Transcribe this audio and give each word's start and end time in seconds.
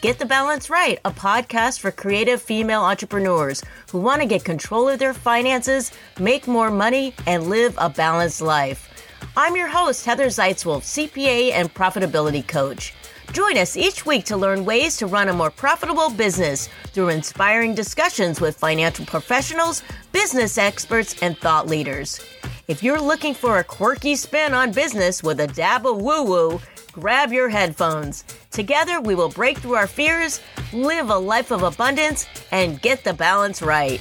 Get 0.00 0.18
the 0.18 0.24
Balance 0.24 0.70
Right, 0.70 0.98
a 1.04 1.10
podcast 1.10 1.80
for 1.80 1.90
creative 1.90 2.40
female 2.40 2.80
entrepreneurs 2.80 3.62
who 3.90 4.00
want 4.00 4.22
to 4.22 4.26
get 4.26 4.42
control 4.42 4.88
of 4.88 4.98
their 4.98 5.12
finances, 5.12 5.92
make 6.18 6.46
more 6.46 6.70
money, 6.70 7.12
and 7.26 7.50
live 7.50 7.74
a 7.76 7.90
balanced 7.90 8.40
life. 8.40 8.88
I'm 9.36 9.56
your 9.56 9.68
host, 9.68 10.06
Heather 10.06 10.28
Zeitzwolfe, 10.28 11.10
CPA 11.10 11.52
and 11.52 11.74
profitability 11.74 12.48
coach. 12.48 12.94
Join 13.34 13.58
us 13.58 13.76
each 13.76 14.06
week 14.06 14.24
to 14.24 14.38
learn 14.38 14.64
ways 14.64 14.96
to 14.96 15.06
run 15.06 15.28
a 15.28 15.34
more 15.34 15.50
profitable 15.50 16.08
business 16.08 16.70
through 16.94 17.10
inspiring 17.10 17.74
discussions 17.74 18.40
with 18.40 18.56
financial 18.56 19.04
professionals, 19.04 19.82
business 20.12 20.56
experts, 20.56 21.14
and 21.20 21.36
thought 21.36 21.66
leaders. 21.66 22.24
If 22.68 22.82
you're 22.82 23.00
looking 23.00 23.34
for 23.34 23.58
a 23.58 23.64
quirky 23.64 24.16
spin 24.16 24.54
on 24.54 24.72
business 24.72 25.22
with 25.22 25.40
a 25.40 25.46
dab 25.46 25.86
of 25.86 26.00
woo 26.00 26.24
woo, 26.24 26.60
grab 26.92 27.32
your 27.32 27.48
headphones. 27.48 28.24
Together, 28.50 29.00
we 29.00 29.14
will 29.14 29.28
break 29.28 29.58
through 29.58 29.74
our 29.74 29.86
fears, 29.86 30.40
live 30.72 31.10
a 31.10 31.16
life 31.16 31.50
of 31.50 31.62
abundance, 31.62 32.26
and 32.50 32.80
get 32.82 33.04
the 33.04 33.14
balance 33.14 33.62
right. 33.62 34.00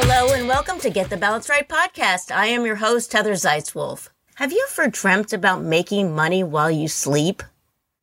Hello, 0.00 0.32
and 0.32 0.48
welcome 0.48 0.80
to 0.80 0.90
Get 0.90 1.10
the 1.10 1.16
Balance 1.16 1.48
Right 1.48 1.68
podcast. 1.68 2.34
I 2.34 2.46
am 2.46 2.64
your 2.64 2.76
host, 2.76 3.12
Heather 3.12 3.34
Zeitzwolfe. 3.34 4.08
Have 4.36 4.52
you 4.52 4.66
ever 4.70 4.88
dreamt 4.88 5.32
about 5.32 5.62
making 5.62 6.14
money 6.14 6.42
while 6.42 6.70
you 6.70 6.88
sleep? 6.88 7.42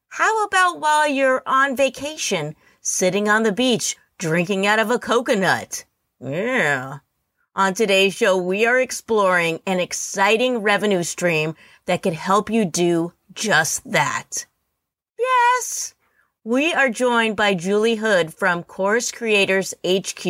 How 0.10 0.46
about 0.46 0.80
while 0.80 1.08
you're 1.08 1.42
on 1.46 1.76
vacation, 1.76 2.56
sitting 2.82 3.28
on 3.28 3.44
the 3.44 3.52
beach, 3.52 3.98
drinking 4.18 4.68
out 4.68 4.80
of 4.80 4.92
a 4.92 5.00
coconut? 5.00 5.86
Yeah. 6.20 7.00
On 7.58 7.74
today's 7.74 8.14
show, 8.14 8.36
we 8.36 8.66
are 8.66 8.82
exploring 8.82 9.62
an 9.66 9.80
exciting 9.80 10.58
revenue 10.58 11.04
stream 11.04 11.56
that 11.86 12.02
could 12.02 12.12
help 12.12 12.50
you 12.50 12.66
do 12.66 13.14
just 13.34 13.90
that. 13.90 14.46
Yes! 15.18 15.94
We 16.44 16.74
are 16.74 16.90
joined 16.90 17.38
by 17.38 17.54
Julie 17.54 17.96
Hood 17.96 18.34
from 18.34 18.64
Course 18.64 19.10
Creators 19.10 19.74
HQ. 19.88 20.26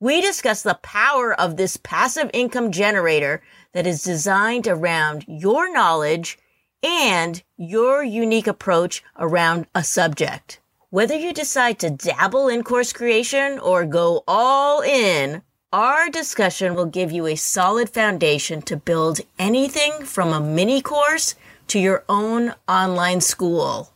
We 0.00 0.20
discuss 0.20 0.62
the 0.62 0.78
power 0.82 1.32
of 1.32 1.56
this 1.56 1.78
passive 1.78 2.30
income 2.34 2.72
generator 2.72 3.42
that 3.72 3.86
is 3.86 4.02
designed 4.02 4.66
around 4.66 5.24
your 5.26 5.72
knowledge 5.72 6.38
and 6.82 7.42
your 7.56 8.04
unique 8.04 8.46
approach 8.46 9.02
around 9.16 9.66
a 9.74 9.82
subject. 9.82 10.60
Whether 10.90 11.16
you 11.16 11.32
decide 11.32 11.78
to 11.78 11.88
dabble 11.88 12.48
in 12.48 12.64
course 12.64 12.92
creation 12.92 13.58
or 13.58 13.86
go 13.86 14.24
all 14.28 14.82
in, 14.82 15.42
our 15.72 16.08
discussion 16.08 16.74
will 16.74 16.86
give 16.86 17.12
you 17.12 17.26
a 17.26 17.36
solid 17.36 17.90
foundation 17.90 18.62
to 18.62 18.76
build 18.76 19.20
anything 19.38 20.02
from 20.04 20.32
a 20.32 20.40
mini 20.40 20.80
course 20.80 21.34
to 21.66 21.78
your 21.78 22.04
own 22.08 22.54
online 22.66 23.20
school. 23.20 23.92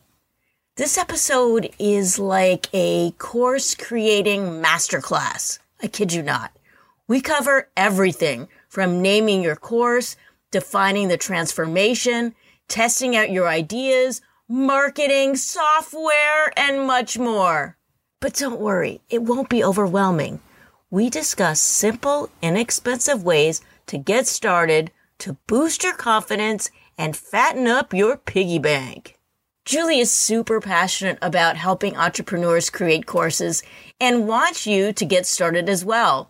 This 0.75 0.99
episode 0.99 1.71
is 1.79 2.19
like 2.19 2.67
a 2.73 3.11
course 3.17 3.73
creating 3.73 4.61
masterclass. 4.61 5.57
I 5.81 5.87
kid 5.87 6.13
you 6.13 6.21
not. 6.21 6.51
We 7.07 7.21
cover 7.21 7.69
everything 7.75 8.49
from 8.69 9.01
naming 9.01 9.41
your 9.41 9.55
course, 9.55 10.15
defining 10.51 11.07
the 11.07 11.17
transformation, 11.17 12.35
testing 12.67 13.15
out 13.15 13.31
your 13.31 13.47
ideas, 13.47 14.21
marketing, 14.47 15.35
software, 15.37 16.53
and 16.55 16.85
much 16.85 17.17
more. 17.17 17.77
But 18.19 18.35
don't 18.35 18.61
worry, 18.61 19.01
it 19.09 19.23
won't 19.23 19.49
be 19.49 19.63
overwhelming 19.63 20.39
we 20.93 21.09
discuss 21.09 21.59
simple, 21.59 22.29
inexpensive 22.43 23.23
ways 23.23 23.61
to 23.87 23.97
get 23.97 24.27
started 24.27 24.91
to 25.17 25.33
boost 25.47 25.83
your 25.83 25.95
confidence 25.95 26.69
and 26.99 27.17
fatten 27.17 27.65
up 27.65 27.95
your 27.95 28.15
piggy 28.15 28.59
bank. 28.59 29.17
Julie 29.65 29.97
is 29.97 30.11
super 30.11 30.61
passionate 30.61 31.17
about 31.19 31.57
helping 31.57 31.97
entrepreneurs 31.97 32.69
create 32.69 33.07
courses 33.07 33.63
and 33.99 34.27
wants 34.27 34.67
you 34.67 34.93
to 34.93 35.03
get 35.03 35.25
started 35.25 35.67
as 35.67 35.83
well. 35.83 36.29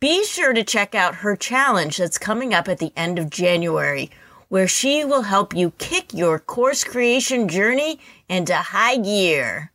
Be 0.00 0.24
sure 0.24 0.54
to 0.54 0.64
check 0.64 0.96
out 0.96 1.22
her 1.22 1.36
challenge 1.36 1.98
that's 1.98 2.18
coming 2.18 2.52
up 2.52 2.66
at 2.66 2.80
the 2.80 2.92
end 2.96 3.16
of 3.16 3.30
January, 3.30 4.10
where 4.48 4.66
she 4.66 5.04
will 5.04 5.22
help 5.22 5.54
you 5.54 5.70
kick 5.78 6.12
your 6.12 6.40
course 6.40 6.82
creation 6.82 7.46
journey 7.46 8.00
into 8.28 8.56
high 8.56 8.96
gear. 8.96 9.70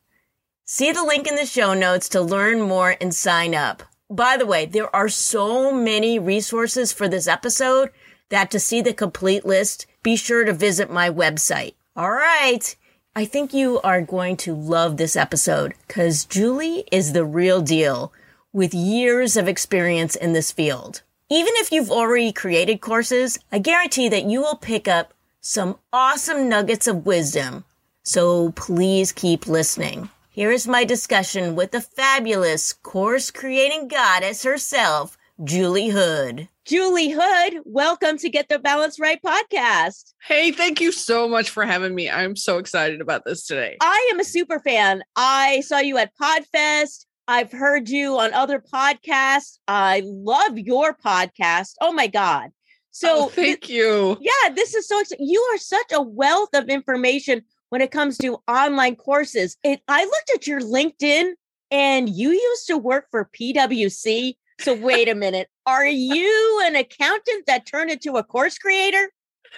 See 0.65 0.91
the 0.91 1.05
link 1.05 1.25
in 1.25 1.35
the 1.35 1.45
show 1.45 1.73
notes 1.73 2.09
to 2.09 2.21
learn 2.21 2.59
more 2.59 2.97
and 2.99 3.15
sign 3.15 3.55
up. 3.55 3.81
By 4.09 4.37
the 4.37 4.45
way, 4.45 4.65
there 4.65 4.93
are 4.95 5.09
so 5.09 5.71
many 5.71 6.19
resources 6.19 6.93
for 6.93 7.07
this 7.07 7.27
episode 7.27 7.89
that 8.29 8.51
to 8.51 8.59
see 8.59 8.81
the 8.81 8.93
complete 8.93 9.45
list, 9.45 9.87
be 10.03 10.15
sure 10.15 10.43
to 10.43 10.53
visit 10.53 10.91
my 10.91 11.09
website. 11.09 11.73
All 11.95 12.11
right. 12.11 12.75
I 13.15 13.25
think 13.25 13.53
you 13.53 13.79
are 13.81 14.01
going 14.01 14.37
to 14.37 14.53
love 14.53 14.97
this 14.97 15.15
episode 15.15 15.73
because 15.87 16.25
Julie 16.25 16.83
is 16.91 17.13
the 17.13 17.25
real 17.25 17.61
deal 17.61 18.13
with 18.53 18.73
years 18.73 19.37
of 19.37 19.47
experience 19.47 20.15
in 20.15 20.33
this 20.33 20.51
field. 20.51 21.01
Even 21.29 21.53
if 21.55 21.71
you've 21.71 21.91
already 21.91 22.31
created 22.31 22.81
courses, 22.81 23.39
I 23.51 23.59
guarantee 23.59 24.09
that 24.09 24.25
you 24.25 24.41
will 24.41 24.57
pick 24.57 24.87
up 24.87 25.13
some 25.41 25.77
awesome 25.91 26.47
nuggets 26.47 26.87
of 26.87 27.05
wisdom. 27.05 27.63
So 28.03 28.51
please 28.51 29.11
keep 29.11 29.47
listening. 29.47 30.09
Here 30.35 30.51
is 30.51 30.67
my 30.67 30.83
discussion 30.83 31.55
with 31.55 31.71
the 31.71 31.79
fabulous 31.79 32.73
course 32.73 33.31
creating 33.31 33.87
goddess 33.87 34.43
herself, 34.43 35.17
Julie 35.41 35.87
Hood. 35.87 36.49
Julie 36.65 37.15
Hood, 37.17 37.61
welcome 37.63 38.17
to 38.17 38.27
Get 38.27 38.49
the 38.49 38.59
Balance 38.59 38.99
Right 38.99 39.21
podcast. 39.25 40.11
Hey, 40.21 40.51
thank 40.51 40.81
you 40.81 40.91
so 40.91 41.29
much 41.29 41.49
for 41.49 41.65
having 41.65 41.95
me. 41.95 42.09
I'm 42.09 42.35
so 42.35 42.57
excited 42.57 42.99
about 42.99 43.23
this 43.23 43.47
today. 43.47 43.77
I 43.79 44.09
am 44.11 44.19
a 44.19 44.25
super 44.25 44.59
fan. 44.59 45.05
I 45.15 45.61
saw 45.61 45.77
you 45.77 45.97
at 45.97 46.11
Podfest. 46.21 47.05
I've 47.29 47.53
heard 47.53 47.87
you 47.87 48.19
on 48.19 48.33
other 48.33 48.59
podcasts. 48.59 49.59
I 49.69 50.01
love 50.03 50.57
your 50.57 50.97
podcast. 50.97 51.75
Oh 51.79 51.93
my 51.93 52.07
God. 52.07 52.49
So 52.91 53.25
oh, 53.25 53.29
thank 53.29 53.61
th- 53.61 53.77
you. 53.77 54.17
Yeah, 54.19 54.53
this 54.53 54.75
is 54.75 54.85
so 54.85 54.99
exciting. 54.99 55.27
You 55.27 55.41
are 55.53 55.57
such 55.57 55.93
a 55.93 56.01
wealth 56.01 56.53
of 56.53 56.67
information 56.67 57.43
when 57.75 57.81
it 57.81 57.91
comes 57.91 58.17
to 58.17 58.37
online 58.47 58.95
courses. 58.95 59.57
It, 59.61 59.81
I 59.89 60.05
looked 60.05 60.31
at 60.33 60.47
your 60.47 60.61
LinkedIn 60.61 61.33
and 61.71 62.07
you 62.07 62.29
used 62.29 62.67
to 62.67 62.77
work 62.77 63.07
for 63.11 63.29
PwC. 63.37 64.35
So 64.61 64.73
wait 64.73 65.09
a 65.09 65.13
minute. 65.13 65.49
Are 65.65 65.85
you 65.85 66.61
an 66.63 66.77
accountant 66.77 67.47
that 67.47 67.65
turned 67.65 67.91
into 67.91 68.15
a 68.15 68.23
course 68.23 68.57
creator? 68.57 69.09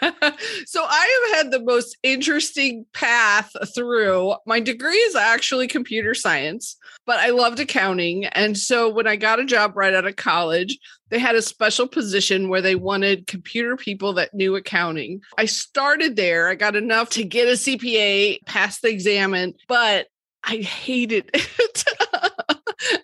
so 0.65 0.83
I 0.83 1.29
have 1.31 1.37
had 1.37 1.51
the 1.51 1.63
most 1.63 1.97
interesting 2.03 2.85
path 2.93 3.51
through. 3.73 4.35
My 4.45 4.59
degree 4.59 4.95
is 4.95 5.15
actually 5.15 5.67
computer 5.67 6.13
science, 6.13 6.77
but 7.05 7.17
I 7.17 7.29
loved 7.29 7.59
accounting. 7.59 8.25
And 8.25 8.57
so 8.57 8.89
when 8.89 9.07
I 9.07 9.15
got 9.15 9.39
a 9.39 9.45
job 9.45 9.75
right 9.75 9.93
out 9.93 10.07
of 10.07 10.15
college, 10.15 10.77
they 11.09 11.19
had 11.19 11.35
a 11.35 11.41
special 11.41 11.87
position 11.87 12.49
where 12.49 12.61
they 12.61 12.75
wanted 12.75 13.27
computer 13.27 13.77
people 13.77 14.13
that 14.13 14.33
knew 14.33 14.55
accounting. 14.55 15.21
I 15.37 15.45
started 15.45 16.15
there. 16.15 16.49
I 16.49 16.55
got 16.55 16.75
enough 16.75 17.09
to 17.11 17.23
get 17.23 17.47
a 17.47 17.51
CPA, 17.51 18.45
pass 18.45 18.81
the 18.81 18.89
exam, 18.89 19.53
but 19.67 20.07
I 20.43 20.57
hated 20.57 21.29
it. 21.33 21.83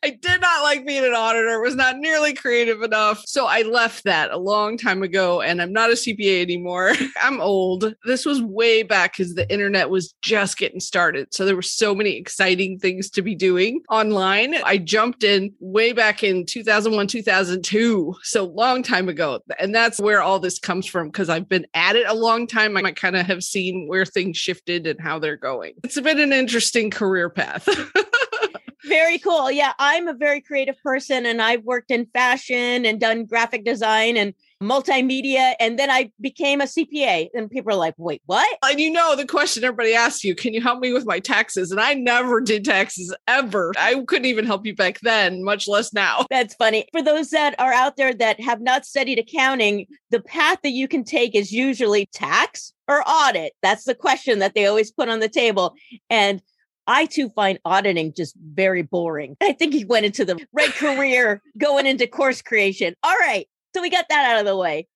I 0.04 0.10
did 0.10 0.42
not 0.42 0.64
like 0.64 0.86
being 0.86 1.06
an 1.06 1.14
auditor, 1.14 1.60
was 1.62 1.76
not 1.76 1.98
nearly 1.98 2.34
creative 2.34 2.82
enough. 2.82 3.24
So 3.26 3.46
I 3.46 3.62
left 3.62 4.04
that 4.04 4.32
a 4.32 4.38
long 4.38 4.78
time 4.78 5.04
ago 5.04 5.42
and 5.42 5.62
I'm 5.62 5.74
not 5.74 5.90
a 5.90 5.94
CPA 5.94 6.42
anymore. 6.42 6.94
I'm 7.22 7.42
old. 7.42 7.94
This 8.06 8.26
was 8.26 8.42
way 8.42 8.84
back 8.84 9.18
because 9.18 9.36
the 9.36 9.52
internet 9.52 9.90
was 9.90 10.14
just 10.22 10.58
getting 10.58 10.80
started. 10.80 11.34
So 11.34 11.46
there 11.46 11.56
were 11.56 11.62
so 11.62 11.96
many 11.96 12.18
exciting 12.18 12.80
things 12.80 13.10
to 13.12 13.22
be 13.22 13.36
doing 13.36 13.82
online. 13.90 14.56
I 14.64 14.78
jumped 14.78 15.24
in 15.24 15.54
way 15.60 15.94
back 15.94 16.24
in 16.24 16.46
2001, 16.46 17.08
2002. 17.08 18.16
So 18.24 18.46
long 18.46 18.84
time 18.84 19.10
ago. 19.10 19.40
And 19.60 19.74
that's 19.74 20.00
where 20.00 20.22
all 20.22 20.40
this 20.40 20.60
comes 20.60 20.86
from 20.86 21.08
because 21.08 21.30
I've 21.30 21.50
been 21.50 21.68
at 21.74 21.96
it 21.96 22.08
a 22.08 22.14
long 22.14 22.48
time. 22.48 22.78
I 22.78 22.82
might 22.82 22.96
kind 22.96 23.16
of 23.16 23.26
have 23.26 23.44
seen 23.44 23.88
where 23.88 24.06
things 24.06 24.38
shifted 24.38 24.88
and 24.88 25.00
how 25.00 25.20
they're 25.20 25.38
going. 25.38 25.74
It's 25.84 26.00
been 26.00 26.20
an 26.20 26.34
interesting 26.34 26.90
career 26.90 27.30
path. 27.30 27.68
very 28.86 29.18
cool. 29.18 29.52
Yeah, 29.52 29.74
I'm 29.80 30.08
a 30.08 30.14
very 30.14 30.42
creative 30.42 30.82
person 30.84 31.26
and 31.26 31.42
I've 31.42 31.64
worked 31.64 31.92
in 31.92 32.06
fashion 32.08 32.86
and 32.86 33.00
done 33.00 33.26
graphic 33.26 33.66
design 33.66 34.18
and 34.18 34.34
multimedia. 34.62 35.54
And 35.60 35.78
then 35.78 35.90
I 35.92 36.12
became 36.22 36.62
a 36.62 36.66
CPA. 36.66 37.30
And 37.34 37.50
people 37.50 37.74
are 37.74 37.78
like, 37.78 37.96
wait, 37.98 38.22
what? 38.26 38.48
And 38.64 38.80
you 38.80 38.92
know, 38.92 39.16
the 39.16 39.26
question 39.26 39.64
everybody 39.64 39.94
asks 39.94 40.24
you, 40.24 40.36
can 40.36 40.54
you 40.54 40.62
help 40.62 40.80
me 40.80 40.94
with 40.94 41.06
my 41.06 41.20
taxes? 41.20 41.72
And 41.72 41.80
I 41.80 41.94
never 41.94 42.42
did 42.42 42.66
taxes 42.66 43.14
ever. 43.28 43.74
I 43.78 44.02
couldn't 44.08 44.26
even 44.26 44.46
help 44.46 44.66
you 44.66 44.76
back 44.76 45.00
then, 45.02 45.44
much 45.44 45.68
less 45.68 45.94
now. 45.94 46.26
That's 46.30 46.56
funny. 46.56 46.86
For 46.92 47.02
those 47.02 47.30
that 47.32 47.56
are 47.60 47.74
out 47.74 47.98
there 47.98 48.14
that 48.14 48.40
have 48.40 48.62
not 48.62 48.86
studied 48.86 49.20
accounting, 49.20 49.86
the 50.10 50.22
path 50.22 50.60
that 50.64 50.72
you 50.72 50.88
can 50.88 51.04
take 51.04 51.36
is 51.36 51.52
usually 51.52 52.08
tax 52.08 52.74
or 52.88 53.04
audit. 53.08 53.54
That's 53.62 53.86
the 53.86 53.96
question 53.96 54.40
that 54.40 54.56
they 54.56 54.66
always 54.66 54.92
put 54.92 55.10
on 55.10 55.20
the 55.20 55.30
table. 55.30 55.76
And 56.10 56.42
I 56.88 57.06
too 57.06 57.30
find 57.30 57.60
auditing 57.66 58.14
just 58.16 58.36
very 58.36 58.82
boring. 58.82 59.38
I 59.42 59.54
think 59.54 59.74
he 59.74 59.86
went 59.86 60.06
into 60.06 60.26
the 60.26 60.46
right 60.52 60.72
career 60.74 61.42
going 61.58 61.86
into 61.86 62.08
course 62.08 62.42
creation. 62.42 62.96
All 63.04 63.18
right. 63.18 63.48
So 63.76 63.82
we 63.82 63.90
got 63.90 64.06
that 64.10 64.32
out 64.32 64.40
of 64.40 64.46
the 64.46 64.58
way. 64.58 64.88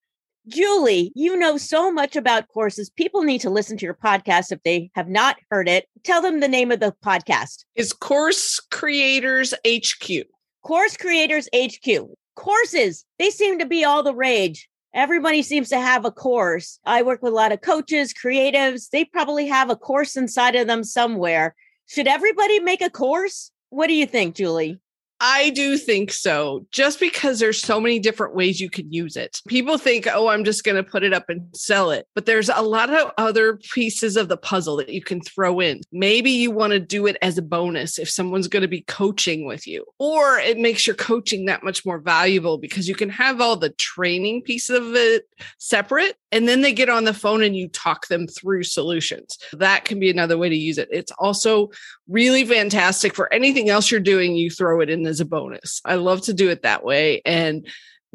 Julie, 0.47 1.11
you 1.13 1.35
know 1.35 1.57
so 1.57 1.91
much 1.91 2.15
about 2.15 2.47
courses. 2.47 2.89
People 2.89 3.23
need 3.23 3.41
to 3.41 3.49
listen 3.49 3.77
to 3.77 3.85
your 3.85 3.93
podcast 3.93 4.51
if 4.51 4.63
they 4.63 4.89
have 4.95 5.09
not 5.09 5.35
heard 5.51 5.67
it. 5.67 5.87
Tell 6.03 6.21
them 6.21 6.39
the 6.39 6.47
name 6.47 6.71
of 6.71 6.79
the 6.79 6.95
podcast. 7.03 7.65
It's 7.75 7.91
Course 7.91 8.61
Creators 8.71 9.53
HQ. 9.67 10.25
Course 10.63 10.95
Creators 10.95 11.49
HQ. 11.53 12.05
Courses, 12.35 13.03
they 13.19 13.29
seem 13.29 13.59
to 13.59 13.65
be 13.65 13.83
all 13.83 14.03
the 14.03 14.15
rage. 14.15 14.69
Everybody 14.93 15.41
seems 15.41 15.67
to 15.69 15.79
have 15.79 16.05
a 16.05 16.11
course. 16.11 16.79
I 16.85 17.01
work 17.01 17.21
with 17.21 17.33
a 17.33 17.35
lot 17.35 17.51
of 17.51 17.61
coaches, 17.61 18.13
creatives. 18.13 18.89
They 18.89 19.03
probably 19.03 19.47
have 19.47 19.69
a 19.69 19.75
course 19.75 20.15
inside 20.15 20.55
of 20.55 20.67
them 20.67 20.83
somewhere. 20.83 21.55
Should 21.87 22.07
everybody 22.07 22.59
make 22.59 22.81
a 22.81 22.89
course? 22.89 23.51
What 23.69 23.87
do 23.87 23.93
you 23.93 24.05
think, 24.05 24.35
Julie? 24.35 24.79
I 25.19 25.49
do 25.49 25.77
think 25.77 26.11
so, 26.11 26.67
just 26.71 26.99
because 26.99 27.39
there's 27.39 27.59
so 27.59 27.79
many 27.79 27.97
different 27.97 28.35
ways 28.35 28.61
you 28.61 28.69
can 28.69 28.91
use 28.91 29.15
it. 29.15 29.41
People 29.47 29.79
think, 29.79 30.05
oh, 30.05 30.27
I'm 30.27 30.43
just 30.43 30.63
going 30.63 30.75
to 30.75 30.83
put 30.83 31.03
it 31.03 31.11
up 31.11 31.27
and 31.27 31.41
sell 31.55 31.89
it. 31.89 32.05
But 32.13 32.27
there's 32.27 32.49
a 32.49 32.61
lot 32.61 32.93
of 32.93 33.11
other 33.17 33.57
pieces 33.73 34.15
of 34.15 34.27
the 34.27 34.37
puzzle 34.37 34.77
that 34.77 34.89
you 34.89 35.01
can 35.01 35.21
throw 35.21 35.59
in. 35.59 35.81
Maybe 35.91 36.29
you 36.29 36.51
want 36.51 36.73
to 36.73 36.79
do 36.79 37.07
it 37.07 37.17
as 37.23 37.37
a 37.37 37.41
bonus 37.41 37.97
if 37.97 38.09
someone's 38.09 38.47
going 38.47 38.61
to 38.61 38.67
be 38.67 38.81
coaching 38.81 39.47
with 39.47 39.65
you, 39.65 39.85
or 39.97 40.37
it 40.37 40.59
makes 40.59 40.85
your 40.85 40.95
coaching 40.95 41.45
that 41.45 41.63
much 41.63 41.83
more 41.83 41.99
valuable 41.99 42.59
because 42.59 42.87
you 42.87 42.93
can 42.93 43.09
have 43.09 43.41
all 43.41 43.55
the 43.55 43.71
training 43.71 44.43
piece 44.43 44.69
of 44.69 44.93
it 44.93 45.27
separate. 45.57 46.15
And 46.31 46.47
then 46.47 46.61
they 46.61 46.73
get 46.73 46.89
on 46.89 47.05
the 47.05 47.13
phone 47.13 47.41
and 47.41 47.55
you 47.55 47.69
talk 47.69 48.07
them 48.07 48.27
through 48.27 48.63
solutions. 48.63 49.37
That 49.53 49.85
can 49.85 49.99
be 49.99 50.09
another 50.09 50.37
way 50.37 50.49
to 50.49 50.55
use 50.55 50.77
it. 50.77 50.89
It's 50.91 51.11
also 51.19 51.69
really 52.09 52.43
fantastic 52.43 53.15
for 53.15 53.31
anything 53.33 53.69
else 53.69 53.89
you're 53.89 54.01
doing. 54.01 54.35
You 54.35 54.49
throw 54.49 54.81
it 54.81 54.89
in 54.89 55.07
as 55.07 55.21
a 55.21 55.25
bonus. 55.25 55.81
I 55.85 55.95
love 55.95 56.21
to 56.23 56.33
do 56.33 56.49
it 56.49 56.63
that 56.63 56.83
way. 56.83 57.21
And 57.25 57.65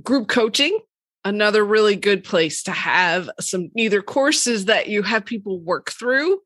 group 0.02 0.28
coaching, 0.28 0.78
another 1.24 1.64
really 1.64 1.96
good 1.96 2.22
place 2.22 2.62
to 2.64 2.72
have 2.72 3.30
some 3.40 3.70
either 3.76 4.02
courses 4.02 4.66
that 4.66 4.88
you 4.88 5.02
have 5.02 5.24
people 5.24 5.58
work 5.60 5.90
through. 5.92 6.40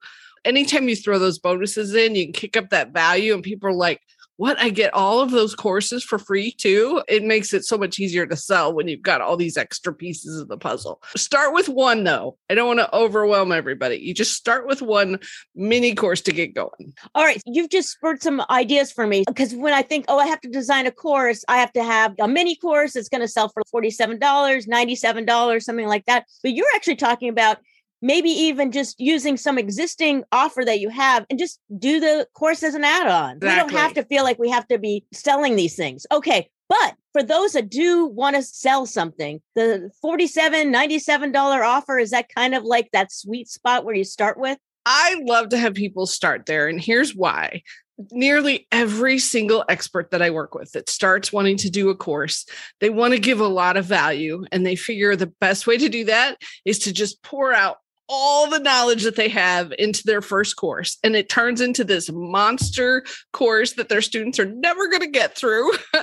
Anytime 0.45 0.89
you 0.89 0.95
throw 0.95 1.19
those 1.19 1.41
bonuses 1.41 1.95
in, 1.95 2.15
you 2.15 2.27
can 2.27 2.33
kick 2.33 2.57
up 2.57 2.71
that 2.71 2.93
value, 2.93 3.35
and 3.35 3.43
people 3.43 3.69
are 3.69 3.73
like, 3.73 4.01
what 4.37 4.59
I 4.59 4.71
get 4.71 4.93
all 4.95 5.21
of 5.21 5.31
those 5.31 5.55
courses 5.55 6.05
for 6.05 6.19
free 6.19 6.53
too. 6.53 7.03
It 7.09 7.25
makes 7.25 7.53
it 7.53 7.65
so 7.65 7.79
much 7.79 7.99
easier 7.99 8.27
to 8.27 8.37
sell 8.37 8.73
when 8.73 8.89
you've 8.89 9.03
got 9.03 9.21
all 9.21 9.37
these 9.37 9.57
extra 9.57 9.93
pieces 9.93 10.41
of 10.41 10.49
the 10.49 10.59
puzzle. 10.59 11.03
Start 11.17 11.55
with 11.55 11.69
one 11.69 12.05
though. 12.05 12.37
I 12.51 12.55
don't 12.55 12.67
want 12.67 12.81
to 12.81 12.95
overwhelm 12.95 13.53
everybody. 13.53 13.97
You 13.97 14.15
just 14.15 14.35
start 14.35 14.67
with 14.67 14.83
one 14.83 15.19
mini 15.55 15.95
course 15.95 16.21
to 16.23 16.33
get 16.33 16.55
going. 16.55 16.95
All 17.15 17.25
right. 17.25 17.43
You've 17.47 17.71
just 17.71 17.91
spurred 17.91 18.23
some 18.23 18.43
ideas 18.51 18.93
for 18.93 19.07
me 19.07 19.25
because 19.27 19.55
when 19.55 19.73
I 19.73 19.83
think, 19.83 20.05
oh, 20.09 20.19
I 20.19 20.27
have 20.27 20.41
to 20.43 20.49
design 20.49 20.87
a 20.87 20.93
course, 20.93 21.45
I 21.49 21.59
have 21.59 21.73
to 21.73 21.83
have 21.83 22.15
a 22.21 22.29
mini 22.29 22.57
course 22.57 22.93
that's 22.93 23.09
going 23.09 23.23
to 23.23 23.29
sell 23.29 23.49
for 23.49 23.63
$47, 23.75 24.19
$97, 24.19 25.63
something 25.63 25.87
like 25.87 26.05
that. 26.07 26.27
But 26.43 26.53
you're 26.53 26.67
actually 26.75 26.97
talking 26.97 27.29
about 27.29 27.59
maybe 28.03 28.31
even 28.31 28.73
just 28.73 29.01
using 29.01 29.37
some 29.37 29.59
existing 29.59 30.25
offer 30.33 30.65
that 30.65 30.81
you 30.81 30.89
have 30.89 31.27
and 31.31 31.39
just 31.39 31.61
do 31.79 32.01
the 32.01 32.27
course 32.35 32.63
as 32.63 32.75
an 32.75 32.85
add-on. 32.85 33.37
Exactly. 33.37 33.49
We 33.49 33.57
don't 33.57 33.81
have 33.81 33.95
to 33.95 34.05
feel 34.05 34.25
like 34.25 34.39
we 34.39 34.51
have 34.51 34.67
to 34.69 34.79
be 34.79 35.05
selling 35.13 35.57
these 35.57 35.77
things. 35.77 36.07
Okay. 36.13 36.51
But 36.69 36.97
for 37.13 37.23
those 37.23 37.53
that 37.53 37.71
do 37.71 38.07
want 38.07 38.37
to 38.37 38.43
sell 38.43 38.87
something, 38.87 39.41
the 39.55 39.91
$47, 40.05 40.75
$97 40.75 41.65
offer, 41.65 41.99
is 41.99 42.11
that 42.11 42.29
kind 42.35 42.55
of 42.55 42.65
like 42.65 42.91
that 42.93 43.13
sweet 43.13 43.49
spot 43.49 43.85
where 43.85 43.95
you 43.95 44.05
start 44.05 44.39
with? 44.39 44.59
I 44.85 45.21
love 45.25 45.49
to 45.51 45.59
have 45.59 45.75
people 45.75 46.07
start 46.07 46.47
there. 46.47 46.69
And 46.69 46.81
here's 46.81 47.15
why 47.15 47.63
nearly 48.11 48.67
every 48.71 49.19
single 49.19 49.65
expert 49.69 50.11
that 50.11 50.23
I 50.23 50.31
work 50.31 50.55
with 50.55 50.73
that 50.73 50.91
starts 50.91 51.33
wanting 51.33 51.57
to 51.59 51.71
do 51.71 51.89
a 51.89 51.95
course, 51.97 52.45
they 52.81 52.91
want 52.91 53.15
to 53.15 53.21
give 53.21 53.41
a 53.41 53.47
lot 53.47 53.77
of 53.77 53.87
value 53.87 54.45
and 54.53 54.67
they 54.67 54.77
figure 54.77 55.17
the 55.17 55.33
best 55.41 55.67
way 55.67 55.79
to 55.79 55.89
do 55.89 56.05
that 56.05 56.37
is 56.65 56.79
to 56.81 56.93
just 56.93 57.23
pour 57.23 57.53
out 57.53 57.79
all 58.09 58.49
the 58.49 58.59
knowledge 58.59 59.03
that 59.05 59.17
they 59.17 59.29
have 59.29 59.73
into 59.79 60.03
their 60.05 60.23
first 60.23 60.57
course. 60.57 60.99
And 61.03 61.17
it 61.17 61.29
turns 61.29 61.61
into 61.61 61.85
this 61.85 62.11
monster 62.13 63.05
course 63.33 63.75
that 63.75 63.89
their 63.89 64.03
students 64.03 64.39
are 64.39 64.47
never 64.47 64.89
going 64.89 65.03
to 65.03 65.09
get 65.09 65.37
through 65.37 65.73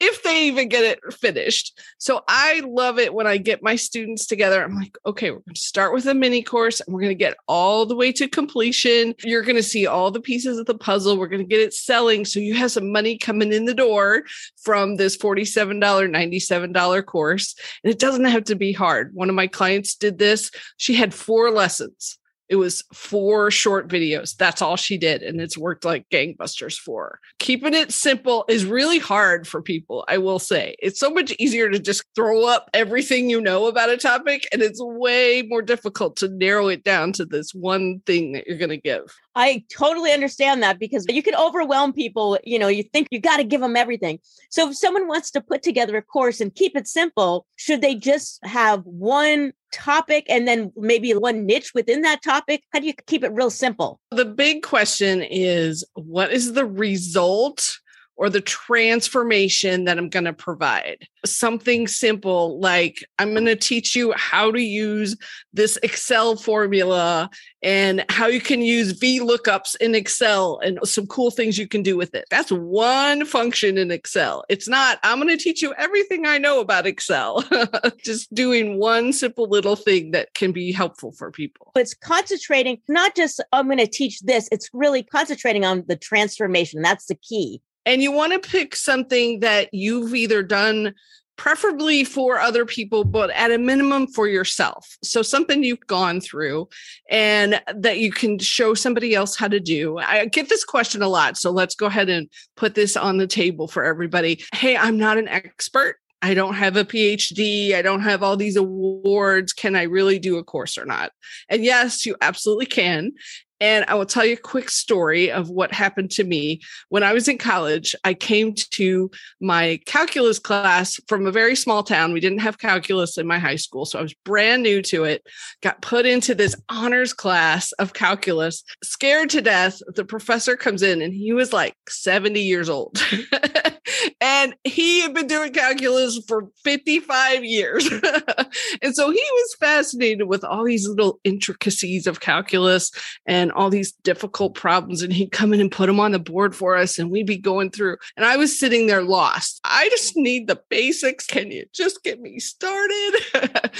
if 0.00 0.22
they 0.22 0.46
even 0.46 0.68
get 0.68 0.84
it 0.84 1.00
finished. 1.14 1.78
So 1.98 2.22
i 2.28 2.62
love 2.66 2.98
it 2.98 3.14
when 3.14 3.26
i 3.26 3.36
get 3.36 3.62
my 3.62 3.76
students 3.76 4.26
together. 4.26 4.62
I'm 4.62 4.76
like 4.76 4.96
okay 5.06 5.30
we're 5.30 5.38
going 5.38 5.54
to 5.54 5.60
start 5.60 5.92
with 5.92 6.06
a 6.06 6.14
mini 6.14 6.42
course 6.42 6.80
and 6.80 6.94
we're 6.94 7.00
going 7.00 7.10
to 7.10 7.14
get 7.14 7.36
all 7.46 7.86
the 7.86 7.96
way 7.96 8.12
to 8.12 8.28
completion. 8.28 9.14
You're 9.22 9.42
going 9.42 9.56
to 9.56 9.62
see 9.62 9.86
all 9.86 10.10
the 10.10 10.20
pieces 10.20 10.58
of 10.58 10.66
the 10.66 10.78
puzzle. 10.78 11.16
We're 11.16 11.28
going 11.28 11.42
to 11.42 11.48
get 11.48 11.60
it 11.60 11.74
selling. 11.74 12.24
So 12.24 12.40
you 12.40 12.54
have 12.54 12.72
some 12.72 12.92
money 12.92 13.18
coming 13.18 13.52
in 13.52 13.64
the 13.64 13.74
door 13.74 14.22
from 14.62 14.96
this 14.96 15.16
$47 15.16 15.80
$97 15.80 17.06
course. 17.06 17.54
And 17.84 17.92
it 17.92 17.98
doesn't 17.98 18.24
have 18.24 18.44
to 18.44 18.54
be 18.54 18.72
hard. 18.72 19.14
One 19.14 19.28
of 19.28 19.34
my 19.34 19.46
clients 19.46 19.94
did 19.94 20.18
this. 20.18 20.50
She 20.76 20.94
had 20.94 21.14
four 21.14 21.49
lessons. 21.50 22.18
It 22.50 22.56
was 22.56 22.82
four 22.92 23.52
short 23.52 23.86
videos. 23.86 24.36
That's 24.36 24.60
all 24.60 24.74
she 24.74 24.98
did. 24.98 25.22
And 25.22 25.40
it's 25.40 25.56
worked 25.56 25.84
like 25.84 26.08
gangbusters 26.10 26.74
for 26.74 27.04
her. 27.04 27.20
Keeping 27.38 27.74
it 27.74 27.92
simple 27.92 28.44
is 28.48 28.64
really 28.64 28.98
hard 28.98 29.46
for 29.46 29.62
people, 29.62 30.04
I 30.08 30.18
will 30.18 30.40
say. 30.40 30.74
It's 30.80 30.98
so 30.98 31.10
much 31.10 31.32
easier 31.38 31.70
to 31.70 31.78
just 31.78 32.02
throw 32.16 32.46
up 32.46 32.68
everything 32.74 33.30
you 33.30 33.40
know 33.40 33.68
about 33.68 33.88
a 33.88 33.96
topic. 33.96 34.48
And 34.50 34.62
it's 34.62 34.82
way 34.82 35.44
more 35.46 35.62
difficult 35.62 36.16
to 36.16 36.28
narrow 36.28 36.66
it 36.66 36.82
down 36.82 37.12
to 37.12 37.24
this 37.24 37.54
one 37.54 38.00
thing 38.04 38.32
that 38.32 38.48
you're 38.48 38.58
going 38.58 38.70
to 38.70 38.76
give. 38.76 39.14
I 39.34 39.64
totally 39.70 40.12
understand 40.12 40.62
that 40.62 40.78
because 40.78 41.06
you 41.08 41.22
can 41.22 41.34
overwhelm 41.34 41.92
people. 41.92 42.38
You 42.44 42.58
know, 42.58 42.68
you 42.68 42.82
think 42.82 43.08
you 43.10 43.20
got 43.20 43.36
to 43.36 43.44
give 43.44 43.60
them 43.60 43.76
everything. 43.76 44.18
So 44.50 44.70
if 44.70 44.76
someone 44.76 45.06
wants 45.06 45.30
to 45.32 45.40
put 45.40 45.62
together 45.62 45.96
a 45.96 46.02
course 46.02 46.40
and 46.40 46.54
keep 46.54 46.76
it 46.76 46.88
simple, 46.88 47.46
should 47.56 47.80
they 47.80 47.94
just 47.94 48.44
have 48.44 48.82
one 48.84 49.52
topic 49.72 50.26
and 50.28 50.48
then 50.48 50.72
maybe 50.76 51.12
one 51.12 51.46
niche 51.46 51.72
within 51.74 52.02
that 52.02 52.22
topic? 52.22 52.64
How 52.72 52.80
do 52.80 52.86
you 52.86 52.94
keep 53.06 53.22
it 53.22 53.32
real 53.32 53.50
simple? 53.50 54.00
The 54.10 54.24
big 54.24 54.62
question 54.62 55.22
is 55.22 55.84
what 55.94 56.32
is 56.32 56.54
the 56.54 56.66
result 56.66 57.78
or 58.20 58.28
the 58.28 58.42
transformation 58.42 59.84
that 59.84 59.96
I'm 59.96 60.10
going 60.10 60.26
to 60.26 60.34
provide. 60.34 61.08
Something 61.24 61.88
simple 61.88 62.60
like 62.60 63.02
I'm 63.18 63.32
going 63.32 63.46
to 63.46 63.56
teach 63.56 63.96
you 63.96 64.12
how 64.14 64.52
to 64.52 64.60
use 64.60 65.16
this 65.54 65.78
Excel 65.82 66.36
formula 66.36 67.30
and 67.62 68.04
how 68.10 68.26
you 68.26 68.42
can 68.42 68.60
use 68.60 69.00
VLOOKUPs 69.00 69.74
in 69.76 69.94
Excel 69.94 70.60
and 70.62 70.78
some 70.84 71.06
cool 71.06 71.30
things 71.30 71.56
you 71.56 71.66
can 71.66 71.82
do 71.82 71.96
with 71.96 72.14
it. 72.14 72.26
That's 72.30 72.52
one 72.52 73.24
function 73.24 73.78
in 73.78 73.90
Excel. 73.90 74.44
It's 74.50 74.68
not, 74.68 74.98
I'm 75.02 75.18
going 75.18 75.34
to 75.34 75.42
teach 75.42 75.62
you 75.62 75.72
everything 75.78 76.26
I 76.26 76.36
know 76.36 76.60
about 76.60 76.86
Excel. 76.86 77.42
just 78.04 78.32
doing 78.34 78.78
one 78.78 79.14
simple 79.14 79.48
little 79.48 79.76
thing 79.76 80.10
that 80.10 80.34
can 80.34 80.52
be 80.52 80.72
helpful 80.72 81.12
for 81.12 81.30
people. 81.30 81.72
It's 81.74 81.94
concentrating, 81.94 82.82
not 82.86 83.16
just, 83.16 83.42
I'm 83.50 83.64
going 83.64 83.78
to 83.78 83.86
teach 83.86 84.20
this, 84.20 84.46
it's 84.52 84.68
really 84.74 85.02
concentrating 85.02 85.64
on 85.64 85.84
the 85.88 85.96
transformation. 85.96 86.82
That's 86.82 87.06
the 87.06 87.14
key. 87.14 87.62
And 87.86 88.02
you 88.02 88.12
want 88.12 88.32
to 88.32 88.48
pick 88.50 88.76
something 88.76 89.40
that 89.40 89.68
you've 89.72 90.14
either 90.14 90.42
done 90.42 90.94
preferably 91.40 92.04
for 92.04 92.38
other 92.38 92.66
people, 92.66 93.02
but 93.02 93.30
at 93.30 93.50
a 93.50 93.56
minimum 93.56 94.06
for 94.06 94.28
yourself. 94.28 94.98
So 95.02 95.22
something 95.22 95.64
you've 95.64 95.86
gone 95.86 96.20
through 96.20 96.68
and 97.08 97.62
that 97.74 97.98
you 97.98 98.12
can 98.12 98.38
show 98.38 98.74
somebody 98.74 99.14
else 99.14 99.36
how 99.36 99.48
to 99.48 99.58
do. 99.58 99.96
I 99.96 100.26
get 100.26 100.50
this 100.50 100.66
question 100.66 101.00
a 101.00 101.08
lot. 101.08 101.38
So 101.38 101.50
let's 101.50 101.74
go 101.74 101.86
ahead 101.86 102.10
and 102.10 102.28
put 102.56 102.74
this 102.74 102.94
on 102.94 103.16
the 103.16 103.26
table 103.26 103.68
for 103.68 103.84
everybody. 103.84 104.44
Hey, 104.52 104.76
I'm 104.76 104.98
not 104.98 105.16
an 105.16 105.28
expert. 105.28 105.96
I 106.20 106.34
don't 106.34 106.52
have 106.52 106.76
a 106.76 106.84
PhD. 106.84 107.74
I 107.74 107.80
don't 107.80 108.02
have 108.02 108.22
all 108.22 108.36
these 108.36 108.56
awards. 108.56 109.54
Can 109.54 109.74
I 109.74 109.84
really 109.84 110.18
do 110.18 110.36
a 110.36 110.44
course 110.44 110.76
or 110.76 110.84
not? 110.84 111.12
And 111.48 111.64
yes, 111.64 112.04
you 112.04 112.16
absolutely 112.20 112.66
can. 112.66 113.12
And 113.60 113.84
I 113.88 113.94
will 113.94 114.06
tell 114.06 114.24
you 114.24 114.34
a 114.34 114.36
quick 114.36 114.70
story 114.70 115.30
of 115.30 115.50
what 115.50 115.72
happened 115.72 116.10
to 116.12 116.24
me. 116.24 116.60
When 116.88 117.02
I 117.02 117.12
was 117.12 117.28
in 117.28 117.38
college, 117.38 117.94
I 118.04 118.14
came 118.14 118.54
to 118.54 119.10
my 119.40 119.80
calculus 119.86 120.38
class 120.38 120.98
from 121.08 121.26
a 121.26 121.32
very 121.32 121.54
small 121.54 121.82
town. 121.82 122.12
We 122.12 122.20
didn't 122.20 122.40
have 122.40 122.58
calculus 122.58 123.18
in 123.18 123.26
my 123.26 123.38
high 123.38 123.56
school. 123.56 123.84
So 123.84 123.98
I 123.98 124.02
was 124.02 124.14
brand 124.24 124.62
new 124.62 124.80
to 124.82 125.04
it, 125.04 125.22
got 125.62 125.82
put 125.82 126.06
into 126.06 126.34
this 126.34 126.56
honors 126.68 127.12
class 127.12 127.72
of 127.72 127.92
calculus, 127.92 128.64
scared 128.82 129.30
to 129.30 129.42
death. 129.42 129.80
The 129.94 130.04
professor 130.04 130.56
comes 130.56 130.82
in 130.82 131.02
and 131.02 131.12
he 131.12 131.32
was 131.32 131.52
like 131.52 131.74
70 131.88 132.40
years 132.40 132.68
old. 132.68 133.02
and 134.20 134.54
he 134.64 135.00
had 135.00 135.14
been 135.14 135.26
doing 135.26 135.52
calculus 135.52 136.18
for 136.26 136.48
55 136.64 137.44
years. 137.44 137.88
and 138.82 138.94
so 138.94 139.10
he 139.10 139.24
was 139.32 139.56
fascinated 139.58 140.28
with 140.28 140.44
all 140.44 140.64
these 140.64 140.88
little 140.88 141.20
intricacies 141.24 142.06
of 142.06 142.20
calculus 142.20 142.90
and 143.26 143.52
all 143.52 143.70
these 143.70 143.92
difficult 143.92 144.54
problems 144.54 145.02
and 145.02 145.12
he'd 145.12 145.32
come 145.32 145.52
in 145.52 145.60
and 145.60 145.72
put 145.72 145.86
them 145.86 146.00
on 146.00 146.12
the 146.12 146.18
board 146.18 146.54
for 146.54 146.76
us 146.76 146.98
and 146.98 147.10
we'd 147.10 147.26
be 147.26 147.36
going 147.36 147.70
through 147.70 147.96
and 148.16 148.24
i 148.24 148.36
was 148.36 148.58
sitting 148.58 148.86
there 148.86 149.02
lost. 149.02 149.60
I 149.64 149.88
just 149.90 150.16
need 150.16 150.46
the 150.46 150.60
basics. 150.68 151.26
Can 151.26 151.50
you 151.50 151.66
just 151.72 152.02
get 152.02 152.20
me 152.20 152.38
started? 152.38 153.12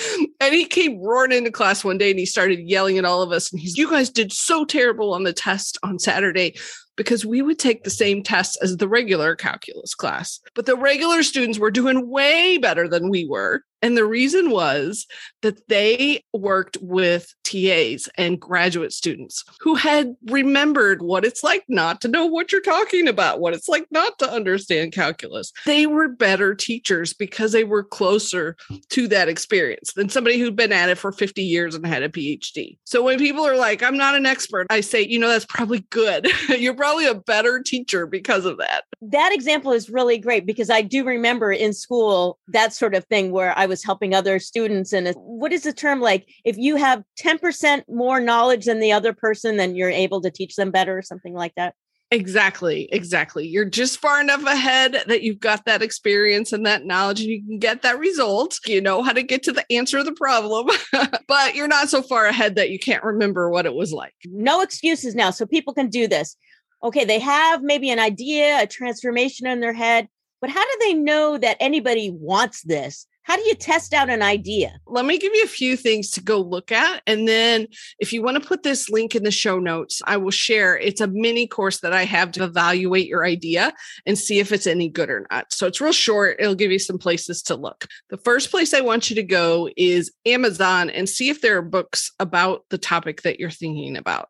And 0.43 0.55
he 0.55 0.65
came 0.65 0.99
roaring 0.99 1.33
into 1.33 1.51
class 1.51 1.85
one 1.85 1.99
day 1.99 2.11
and 2.11 2.19
he 2.19 2.25
started 2.25 2.61
yelling 2.61 2.97
at 2.97 3.05
all 3.05 3.21
of 3.21 3.31
us 3.31 3.53
and 3.53 3.61
he's 3.61 3.77
you 3.77 3.91
guys 3.91 4.09
did 4.09 4.33
so 4.33 4.65
terrible 4.65 5.13
on 5.13 5.25
the 5.25 5.33
test 5.33 5.79
on 5.83 5.99
saturday 5.99 6.55
because 7.01 7.25
we 7.25 7.41
would 7.41 7.59
take 7.59 7.83
the 7.83 7.89
same 7.89 8.23
tests 8.23 8.57
as 8.57 8.77
the 8.77 8.87
regular 8.87 9.35
calculus 9.35 9.95
class. 9.95 10.39
But 10.55 10.67
the 10.67 10.77
regular 10.77 11.23
students 11.23 11.59
were 11.59 11.71
doing 11.71 12.11
way 12.11 12.59
better 12.59 12.87
than 12.87 13.09
we 13.09 13.27
were. 13.27 13.63
And 13.83 13.97
the 13.97 14.05
reason 14.05 14.51
was 14.51 15.07
that 15.43 15.67
they 15.69 16.23
worked 16.33 16.77
with 16.81 17.35
TAs 17.45 18.09
and 18.17 18.41
graduate 18.41 18.93
students 18.93 19.45
who 19.61 19.75
had 19.75 20.15
remembered 20.27 21.03
what 21.03 21.25
it's 21.25 21.43
like 21.43 21.65
not 21.69 22.01
to 22.03 22.09
know 22.09 22.27
what 22.27 22.53
you're 22.53 22.61
talking 22.61 23.09
about, 23.09 23.41
what 23.41 23.55
it's 23.55 23.69
like 23.69 23.87
not 23.91 24.19
to 24.19 24.31
understand 24.31 24.93
calculus. 24.93 25.53
They 25.67 25.87
were 25.87 26.09
better 26.09 26.55
teachers 26.55 27.13
because 27.13 27.53
they 27.53 27.65
were 27.65 27.83
closer 27.83 28.57
to 28.91 29.09
that 29.09 29.29
experience 29.29 29.95
than 29.95 30.09
somebody 30.09 30.39
who'd 30.39 30.57
been 30.57 30.73
at 30.73 30.91
it 30.91 30.99
for 30.99 31.13
50 31.13 31.43
years 31.43 31.75
and 31.75 31.87
had 31.87 32.03
a 32.03 32.09
PhD. 32.09 32.79
So 32.85 33.03
when 33.03 33.19
people 33.19 33.47
are 33.47 33.57
like, 33.57 33.83
I'm 33.83 33.97
not 33.97 34.15
an 34.15 34.27
expert, 34.27 34.67
I 34.71 34.81
say, 34.81 35.03
you 35.03 35.19
know, 35.19 35.29
that's 35.29 35.47
probably 35.47 35.81
good. 35.91 36.29
you're 36.49 36.75
probably 36.75 37.07
a 37.07 37.15
better 37.15 37.61
teacher 37.61 38.07
because 38.07 38.45
of 38.45 38.59
that. 38.59 38.85
That 39.01 39.33
example 39.33 39.73
is 39.73 39.89
really 39.89 40.19
great 40.19 40.47
because 40.47 40.71
I 40.71 40.83
do 40.83 41.05
remember 41.05 41.51
in 41.53 41.73
school 41.73 42.39
that 42.49 42.73
sort 42.73 42.95
of 42.95 43.05
thing 43.07 43.33
where 43.33 43.57
I 43.59 43.67
was 43.71 43.83
helping 43.83 44.15
other 44.15 44.39
students. 44.39 44.93
And 44.93 45.15
what 45.17 45.53
is 45.53 45.63
the 45.63 45.73
term 45.73 46.01
like? 46.01 46.29
If 46.45 46.59
you 46.59 46.77
have 46.77 47.03
10% 47.19 47.85
more 47.89 48.21
knowledge 48.21 48.67
than 48.67 48.81
the 48.81 48.93
other 48.93 49.15
person, 49.15 49.57
then 49.57 49.75
you're 49.75 49.89
able 49.89 50.21
to 50.21 50.31
teach 50.31 50.57
them 50.57 50.71
better 50.71 50.99
or 50.99 51.03
something 51.03 51.33
like 51.33 51.55
that. 51.55 51.75
Exactly, 52.13 52.89
exactly. 52.91 53.47
You're 53.47 53.65
just 53.65 54.01
far 54.01 54.21
enough 54.21 54.45
ahead 54.45 55.05
that 55.07 55.23
you've 55.23 55.39
got 55.39 55.65
that 55.67 55.81
experience 55.81 56.53
and 56.53 56.67
that 56.67 56.85
knowledge, 56.85 57.21
and 57.21 57.31
you 57.31 57.41
can 57.41 57.61
get 57.61 57.83
that 57.83 58.01
result. 58.01 58.59
You 58.67 58.81
know 58.81 59.01
how 59.03 59.13
to 59.13 59.23
get 59.23 59.45
to 59.45 59.53
the 59.53 59.65
answer 59.73 59.99
of 59.99 60.07
the 60.07 60.13
problem, 60.13 60.69
but 61.29 61.55
you're 61.55 61.69
not 61.69 61.89
so 61.89 62.03
far 62.03 62.27
ahead 62.27 62.57
that 62.57 62.71
you 62.71 62.81
can't 62.81 63.05
remember 63.05 63.49
what 63.49 63.65
it 63.65 63.75
was 63.75 63.93
like. 63.93 64.13
No 64.25 64.61
excuses 64.61 65.15
now. 65.15 65.31
So 65.31 65.47
people 65.47 65.73
can 65.73 65.89
do 65.89 66.09
this. 66.09 66.37
Okay, 66.83 67.05
they 67.05 67.21
have 67.21 67.63
maybe 67.63 67.91
an 67.91 68.01
idea, 68.01 68.61
a 68.61 68.67
transformation 68.67 69.47
in 69.47 69.61
their 69.61 69.75
head, 69.75 70.09
but 70.41 70.51
how 70.51 70.65
do 70.65 70.79
they 70.81 70.95
know 70.95 71.39
that 71.39 71.59
anybody 71.61 72.11
wants 72.11 72.63
this? 72.63 73.07
How 73.23 73.37
do 73.37 73.43
you 73.43 73.55
test 73.55 73.93
out 73.95 74.11
an 74.11 74.23
idea? 74.23 74.81
Let 74.87 75.05
me 75.05 75.19
give 75.19 75.35
you 75.35 75.45
a 75.45 75.49
few 75.49 75.77
things 75.77 76.11
to 76.13 76.23
go 76.23 76.41
look 76.41 76.73
at. 76.73 77.03
And 77.07 77.29
then 77.29 77.69
if 77.99 78.13
you 78.13 78.23
want 78.23 78.43
to 78.43 78.49
put 78.49 78.63
this 78.63 78.89
link 78.89 79.15
in 79.15 79.23
the 79.23 79.31
show 79.31 79.59
notes, 79.59 80.01
I 80.07 80.17
will 80.17 80.31
share. 80.31 80.77
It's 80.77 81.01
a 81.01 81.07
mini 81.07 81.47
course 81.47 81.81
that 81.81 81.93
I 81.93 82.05
have 82.05 82.33
to 82.33 82.45
evaluate 82.45 83.07
your 83.07 83.25
idea 83.25 83.73
and 84.07 84.19
see 84.19 84.39
if 84.39 84.53
it's 84.53 84.67
any 84.67 84.89
good 84.89 85.11
or 85.11 85.27
not. 85.31 85.53
So 85.53 85.67
it's 85.67 85.81
real 85.81 85.93
short. 85.93 86.37
It'll 86.41 86.55
give 86.55 86.73
you 86.73 86.79
some 86.79 86.99
places 86.99 87.43
to 87.43 87.57
look. 87.57 87.87
The 88.09 88.19
first 88.19 88.51
place 88.51 88.75
I 88.75 88.81
want 88.81 89.11
you 89.11 89.17
to 89.17 89.23
go 89.23 89.69
is 89.77 90.13
Amazon 90.27 90.91
and 90.91 91.09
see 91.09 91.29
if 91.29 91.41
there 91.41 91.59
are 91.59 91.63
books 91.63 92.13
about 92.19 92.65
the 92.71 92.79
topic 92.79 93.23
that 93.23 93.39
you're 93.39 93.51
thinking 93.51 93.97
about 93.97 94.29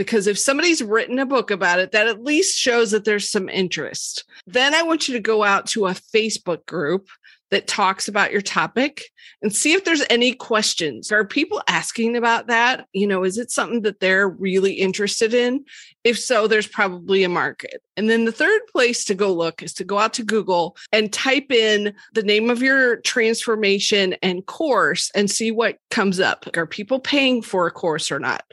because 0.00 0.26
if 0.26 0.38
somebody's 0.38 0.82
written 0.82 1.18
a 1.18 1.26
book 1.26 1.50
about 1.50 1.78
it, 1.78 1.92
that 1.92 2.08
at 2.08 2.24
least 2.24 2.58
shows 2.58 2.90
that 2.90 3.04
there's 3.04 3.30
some 3.30 3.50
interest. 3.50 4.24
Then 4.46 4.74
I 4.74 4.82
want 4.82 5.06
you 5.06 5.12
to 5.12 5.20
go 5.20 5.44
out 5.44 5.66
to 5.66 5.88
a 5.88 5.90
Facebook 5.90 6.64
group 6.64 7.08
that 7.50 7.66
talks 7.66 8.08
about 8.08 8.32
your 8.32 8.40
topic 8.40 9.04
and 9.42 9.54
see 9.54 9.72
if 9.72 9.84
there's 9.84 10.04
any 10.08 10.32
questions. 10.32 11.10
Are 11.10 11.24
people 11.24 11.62
asking 11.68 12.16
about 12.16 12.46
that? 12.46 12.86
You 12.92 13.06
know, 13.06 13.24
is 13.24 13.38
it 13.38 13.50
something 13.50 13.82
that 13.82 14.00
they're 14.00 14.28
really 14.28 14.74
interested 14.74 15.34
in? 15.34 15.64
If 16.04 16.18
so, 16.18 16.46
there's 16.46 16.66
probably 16.66 17.24
a 17.24 17.28
market. 17.28 17.82
And 17.96 18.08
then 18.08 18.24
the 18.24 18.32
third 18.32 18.60
place 18.72 19.04
to 19.06 19.14
go 19.14 19.32
look 19.32 19.62
is 19.62 19.74
to 19.74 19.84
go 19.84 19.98
out 19.98 20.14
to 20.14 20.24
Google 20.24 20.76
and 20.92 21.12
type 21.12 21.50
in 21.50 21.94
the 22.14 22.22
name 22.22 22.50
of 22.50 22.62
your 22.62 22.96
transformation 22.98 24.14
and 24.22 24.46
course 24.46 25.10
and 25.14 25.30
see 25.30 25.50
what 25.50 25.76
comes 25.90 26.20
up. 26.20 26.46
Are 26.56 26.66
people 26.66 27.00
paying 27.00 27.42
for 27.42 27.66
a 27.66 27.70
course 27.70 28.10
or 28.10 28.18
not? 28.18 28.44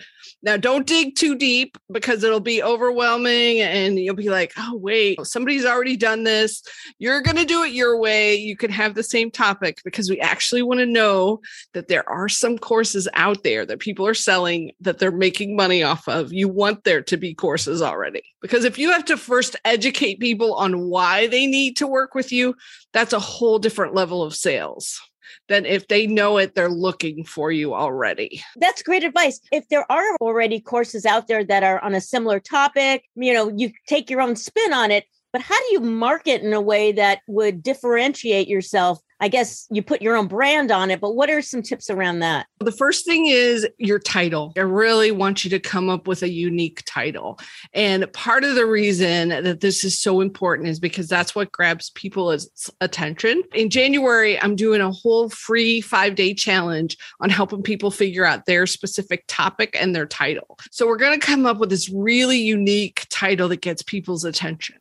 Now, 0.44 0.56
don't 0.56 0.86
dig 0.86 1.16
too 1.16 1.36
deep 1.36 1.78
because 1.92 2.24
it'll 2.24 2.40
be 2.40 2.62
overwhelming 2.62 3.60
and 3.60 3.98
you'll 3.98 4.16
be 4.16 4.30
like, 4.30 4.54
oh, 4.58 4.76
wait, 4.76 5.20
somebody's 5.26 5.66
already 5.66 5.98
done 5.98 6.24
this. 6.24 6.62
You're 7.00 7.22
going 7.22 7.38
to 7.38 7.46
do 7.46 7.64
it 7.64 7.74
your 7.74 8.00
way. 8.00 8.36
You 8.36 8.56
can 8.56 8.72
have 8.72 8.94
the 8.94 9.04
same 9.04 9.32
topic 9.32 9.82
because 9.84 10.10
we 10.10 10.20
actually 10.20 10.62
want 10.62 10.80
to 10.80 10.86
know 10.86 11.42
that 11.74 11.88
there 11.88 12.08
are 12.08 12.30
some 12.30 12.60
courses 12.60 13.08
out 13.14 13.44
there 13.44 13.66
that 13.66 13.80
people 13.80 14.06
are 14.06 14.14
selling 14.14 14.72
that 14.82 15.00
they're 15.00 15.12
making 15.12 15.56
money 15.56 15.82
off 15.82 16.08
of. 16.08 16.32
You 16.32 16.48
want 16.48 16.84
there 16.84 17.02
to 17.02 17.18
be 17.18 17.34
courses 17.34 17.82
already 17.82 18.22
because 18.42 18.64
if 18.64 18.78
you 18.78 18.92
have 18.92 19.06
to 19.06 19.18
first 19.18 19.56
educate 19.66 20.20
people 20.20 20.54
on 20.54 20.88
why 20.88 21.28
they 21.28 21.48
need 21.48 21.78
to 21.78 21.88
work 21.88 22.14
with 22.14 22.32
you, 22.32 22.56
that's 22.94 23.14
a 23.14 23.20
whole 23.20 23.58
different 23.58 23.96
level 23.96 24.22
of 24.22 24.36
sales 24.36 25.00
than 25.48 25.66
if 25.66 25.88
they 25.88 26.08
know 26.08 26.38
it, 26.38 26.56
they're 26.56 26.70
looking 26.70 27.24
for 27.24 27.52
you 27.52 27.74
already. 27.74 28.42
That's 28.58 28.84
great 28.84 29.04
advice. 29.04 29.40
If 29.52 29.68
there 29.70 29.90
are 29.92 30.16
already 30.22 30.60
courses 30.60 31.06
out 31.06 31.28
there 31.28 31.44
that 31.44 31.64
are 31.64 31.80
on 31.84 31.96
a 31.96 32.02
similar 32.02 32.40
topic, 32.40 33.04
you 33.16 33.34
know, 33.34 33.52
you 33.56 33.72
take 33.88 34.10
your 34.10 34.22
own 34.22 34.36
spin 34.36 34.74
on 34.74 34.92
it. 34.92 35.06
But 35.34 35.42
how 35.42 35.60
do 35.60 35.66
you 35.72 35.82
market 35.82 36.42
in 36.42 36.54
a 36.54 36.62
way 36.62 36.92
that 36.94 37.20
would 37.28 37.62
differentiate 37.62 38.48
yourself 38.48 39.00
I 39.20 39.28
guess 39.28 39.68
you 39.72 39.82
put 39.82 40.02
your 40.02 40.16
own 40.16 40.28
brand 40.28 40.72
on 40.72 40.92
it, 40.92 41.00
but 41.02 41.16
what 41.16 41.30
are 41.30 41.42
some 41.42 41.62
tips 41.62 41.90
around 41.90 42.20
that? 42.20 42.48
The 42.60 42.72
first 42.72 43.06
thing 43.06 43.26
is 43.28 43.68
your 43.78 44.00
title. 44.00 44.54
I 44.56 44.62
really 44.62 45.12
want 45.12 45.44
you 45.44 45.50
to 45.52 45.60
come 45.60 45.90
up 45.90 46.08
with 46.08 46.22
a 46.22 46.30
unique 46.30 46.84
title. 46.86 47.40
And 47.74 48.12
part 48.14 48.44
of 48.44 48.56
the 48.56 48.66
reason 48.66 49.30
that 49.30 49.62
this 49.62 49.84
is 49.84 50.00
so 50.00 50.22
important 50.22 50.70
is 50.70 50.80
because 50.80 51.08
that's 51.08 51.34
what 51.34 51.52
grabs 51.52 51.90
people's 51.92 52.70
attention. 52.82 53.42
In 53.54 53.70
January, 53.70 54.40
I'm 54.40 54.56
doing 54.56 54.82
a 54.82 54.92
whole 54.92 55.30
free 55.30 55.82
five 55.82 56.16
day 56.16 56.34
challenge 56.34 56.98
on 57.20 57.30
helping 57.30 57.64
people 57.64 57.92
figure 57.92 58.26
out 58.26 58.46
their 58.46 58.68
specific 58.68 59.24
topic 59.28 59.76
and 59.80 59.96
their 59.96 60.06
title. 60.06 60.60
So 60.72 60.88
we're 60.88 60.98
going 60.98 61.20
to 61.20 61.26
come 61.26 61.46
up 61.46 61.58
with 61.58 61.70
this 61.70 61.90
really 61.90 62.38
unique 62.38 63.06
title 63.10 63.48
that 63.50 63.62
gets 63.62 63.82
people's 63.82 64.26
attention. 64.26 64.78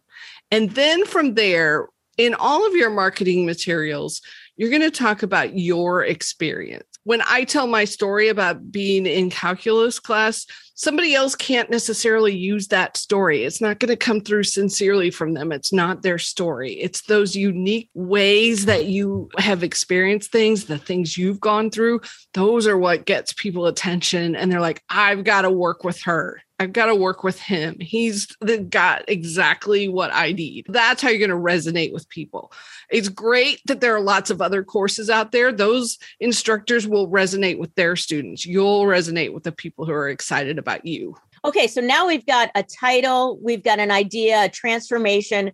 And 0.50 0.70
then 0.72 1.04
from 1.06 1.34
there, 1.34 1.88
in 2.16 2.34
all 2.34 2.66
of 2.66 2.74
your 2.74 2.90
marketing 2.90 3.46
materials, 3.46 4.22
you're 4.56 4.70
going 4.70 4.82
to 4.82 4.90
talk 4.90 5.22
about 5.22 5.58
your 5.58 6.04
experience. 6.04 6.86
When 7.04 7.22
I 7.26 7.44
tell 7.44 7.66
my 7.66 7.84
story 7.84 8.28
about 8.28 8.72
being 8.72 9.06
in 9.06 9.30
calculus 9.30 9.98
class, 10.00 10.46
somebody 10.76 11.14
else 11.14 11.34
can't 11.34 11.70
necessarily 11.70 12.36
use 12.36 12.68
that 12.68 12.96
story. 12.96 13.44
It's 13.44 13.60
not 13.60 13.80
going 13.80 13.88
to 13.88 13.96
come 13.96 14.20
through 14.20 14.44
sincerely 14.44 15.10
from 15.10 15.32
them. 15.32 15.50
It's 15.50 15.72
not 15.72 16.02
their 16.02 16.18
story. 16.18 16.74
It's 16.74 17.02
those 17.02 17.34
unique 17.34 17.88
ways 17.94 18.66
that 18.66 18.84
you 18.84 19.30
have 19.38 19.62
experienced 19.62 20.30
things, 20.30 20.66
the 20.66 20.78
things 20.78 21.16
you've 21.16 21.40
gone 21.40 21.70
through. 21.70 22.02
Those 22.34 22.66
are 22.66 22.78
what 22.78 23.06
gets 23.06 23.32
people 23.32 23.66
attention. 23.66 24.36
And 24.36 24.52
they're 24.52 24.60
like, 24.60 24.82
I've 24.88 25.24
got 25.24 25.42
to 25.42 25.50
work 25.50 25.82
with 25.82 26.00
her. 26.02 26.42
I've 26.58 26.72
got 26.72 26.86
to 26.86 26.94
work 26.94 27.22
with 27.22 27.38
him. 27.38 27.76
He's 27.80 28.26
got 28.70 29.04
exactly 29.08 29.88
what 29.88 30.10
I 30.14 30.32
need. 30.32 30.64
That's 30.68 31.02
how 31.02 31.10
you're 31.10 31.26
going 31.26 31.28
to 31.28 31.36
resonate 31.36 31.92
with 31.92 32.08
people. 32.08 32.50
It's 32.88 33.10
great 33.10 33.60
that 33.66 33.82
there 33.82 33.94
are 33.94 34.00
lots 34.00 34.30
of 34.30 34.40
other 34.40 34.64
courses 34.64 35.10
out 35.10 35.32
there. 35.32 35.52
Those 35.52 35.98
instructors 36.18 36.88
will 36.88 37.10
resonate 37.10 37.58
with 37.58 37.74
their 37.74 37.94
students. 37.94 38.46
You'll 38.46 38.84
resonate 38.84 39.34
with 39.34 39.42
the 39.42 39.52
people 39.52 39.84
who 39.84 39.92
are 39.92 40.08
excited 40.08 40.58
about 40.58 40.65
you. 40.84 41.16
Okay, 41.44 41.66
so 41.66 41.80
now 41.80 42.06
we've 42.06 42.26
got 42.26 42.50
a 42.54 42.62
title, 42.62 43.38
we've 43.42 43.62
got 43.62 43.78
an 43.78 43.90
idea, 43.90 44.44
a 44.44 44.48
transformation. 44.48 45.52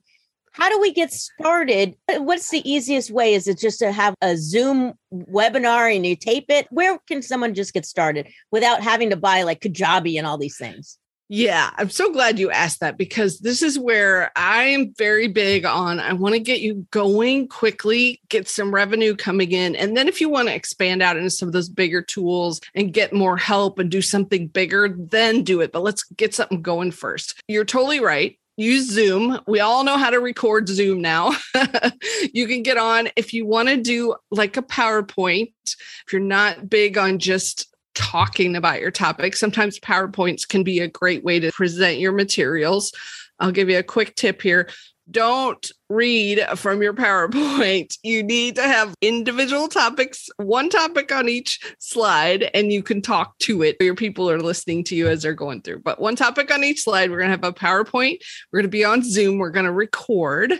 How 0.52 0.68
do 0.68 0.80
we 0.80 0.92
get 0.92 1.12
started? 1.12 1.96
Uh, 2.08 2.22
what's 2.22 2.50
the 2.50 2.68
easiest 2.70 3.10
way? 3.10 3.34
Is 3.34 3.46
it 3.48 3.58
just 3.58 3.78
to 3.78 3.90
have 3.90 4.14
a 4.20 4.36
Zoom 4.36 4.94
webinar 5.12 5.94
and 5.94 6.04
you 6.04 6.16
tape 6.16 6.46
it? 6.48 6.66
Where 6.70 6.98
can 7.08 7.22
someone 7.22 7.54
just 7.54 7.72
get 7.72 7.86
started 7.86 8.28
without 8.50 8.82
having 8.82 9.10
to 9.10 9.16
buy 9.16 9.42
like 9.42 9.60
Kajabi 9.60 10.18
and 10.18 10.26
all 10.26 10.38
these 10.38 10.58
things? 10.58 10.98
Yeah, 11.34 11.70
I'm 11.78 11.88
so 11.88 12.12
glad 12.12 12.38
you 12.38 12.50
asked 12.50 12.80
that 12.80 12.98
because 12.98 13.38
this 13.38 13.62
is 13.62 13.78
where 13.78 14.30
I 14.36 14.64
am 14.64 14.92
very 14.98 15.28
big 15.28 15.64
on. 15.64 15.98
I 15.98 16.12
want 16.12 16.34
to 16.34 16.38
get 16.38 16.60
you 16.60 16.86
going 16.90 17.48
quickly, 17.48 18.20
get 18.28 18.46
some 18.46 18.70
revenue 18.70 19.16
coming 19.16 19.50
in. 19.52 19.74
And 19.74 19.96
then 19.96 20.08
if 20.08 20.20
you 20.20 20.28
want 20.28 20.48
to 20.48 20.54
expand 20.54 21.00
out 21.00 21.16
into 21.16 21.30
some 21.30 21.48
of 21.48 21.54
those 21.54 21.70
bigger 21.70 22.02
tools 22.02 22.60
and 22.74 22.92
get 22.92 23.14
more 23.14 23.38
help 23.38 23.78
and 23.78 23.90
do 23.90 24.02
something 24.02 24.48
bigger, 24.48 24.94
then 24.94 25.42
do 25.42 25.62
it. 25.62 25.72
But 25.72 25.84
let's 25.84 26.02
get 26.02 26.34
something 26.34 26.60
going 26.60 26.90
first. 26.90 27.40
You're 27.48 27.64
totally 27.64 28.00
right 28.00 28.38
use 28.58 28.90
Zoom. 28.90 29.40
We 29.46 29.60
all 29.60 29.82
know 29.82 29.96
how 29.96 30.10
to 30.10 30.20
record 30.20 30.68
Zoom 30.68 31.00
now. 31.00 31.32
you 32.34 32.46
can 32.46 32.62
get 32.62 32.76
on 32.76 33.08
if 33.16 33.32
you 33.32 33.46
want 33.46 33.70
to 33.70 33.78
do 33.78 34.14
like 34.30 34.58
a 34.58 34.62
PowerPoint, 34.62 35.54
if 35.64 36.12
you're 36.12 36.20
not 36.20 36.68
big 36.68 36.98
on 36.98 37.18
just 37.18 37.71
talking 37.94 38.56
about 38.56 38.80
your 38.80 38.90
topic, 38.90 39.36
sometimes 39.36 39.78
PowerPoints 39.80 40.46
can 40.46 40.62
be 40.62 40.80
a 40.80 40.88
great 40.88 41.24
way 41.24 41.40
to 41.40 41.52
present 41.52 41.98
your 41.98 42.12
materials. 42.12 42.92
I'll 43.38 43.52
give 43.52 43.68
you 43.68 43.78
a 43.78 43.82
quick 43.82 44.14
tip 44.14 44.42
here 44.42 44.68
don't 45.10 45.70
read 45.92 46.40
from 46.56 46.82
your 46.82 46.94
PowerPoint. 46.94 47.98
You 48.04 48.22
need 48.22 48.56
to 48.56 48.62
have 48.62 48.94
individual 49.00 49.68
topics, 49.68 50.28
one 50.36 50.68
topic 50.68 51.12
on 51.12 51.28
each 51.28 51.60
slide, 51.78 52.50
and 52.54 52.72
you 52.72 52.82
can 52.82 53.00
talk 53.00 53.38
to 53.40 53.62
it. 53.62 53.76
Your 53.80 53.94
people 53.94 54.28
are 54.28 54.40
listening 54.40 54.82
to 54.84 54.96
you 54.96 55.08
as 55.08 55.22
they're 55.22 55.34
going 55.34 55.62
through. 55.62 55.80
But 55.80 56.00
one 56.00 56.16
topic 56.16 56.52
on 56.52 56.64
each 56.64 56.82
slide. 56.82 57.10
We're 57.10 57.18
going 57.18 57.28
to 57.28 57.36
have 57.36 57.44
a 57.44 57.52
PowerPoint. 57.52 58.18
We're 58.50 58.58
going 58.58 58.70
to 58.70 58.76
be 58.76 58.84
on 58.84 59.02
Zoom. 59.02 59.38
We're 59.38 59.50
going 59.50 59.66
to 59.66 59.72
record. 59.72 60.54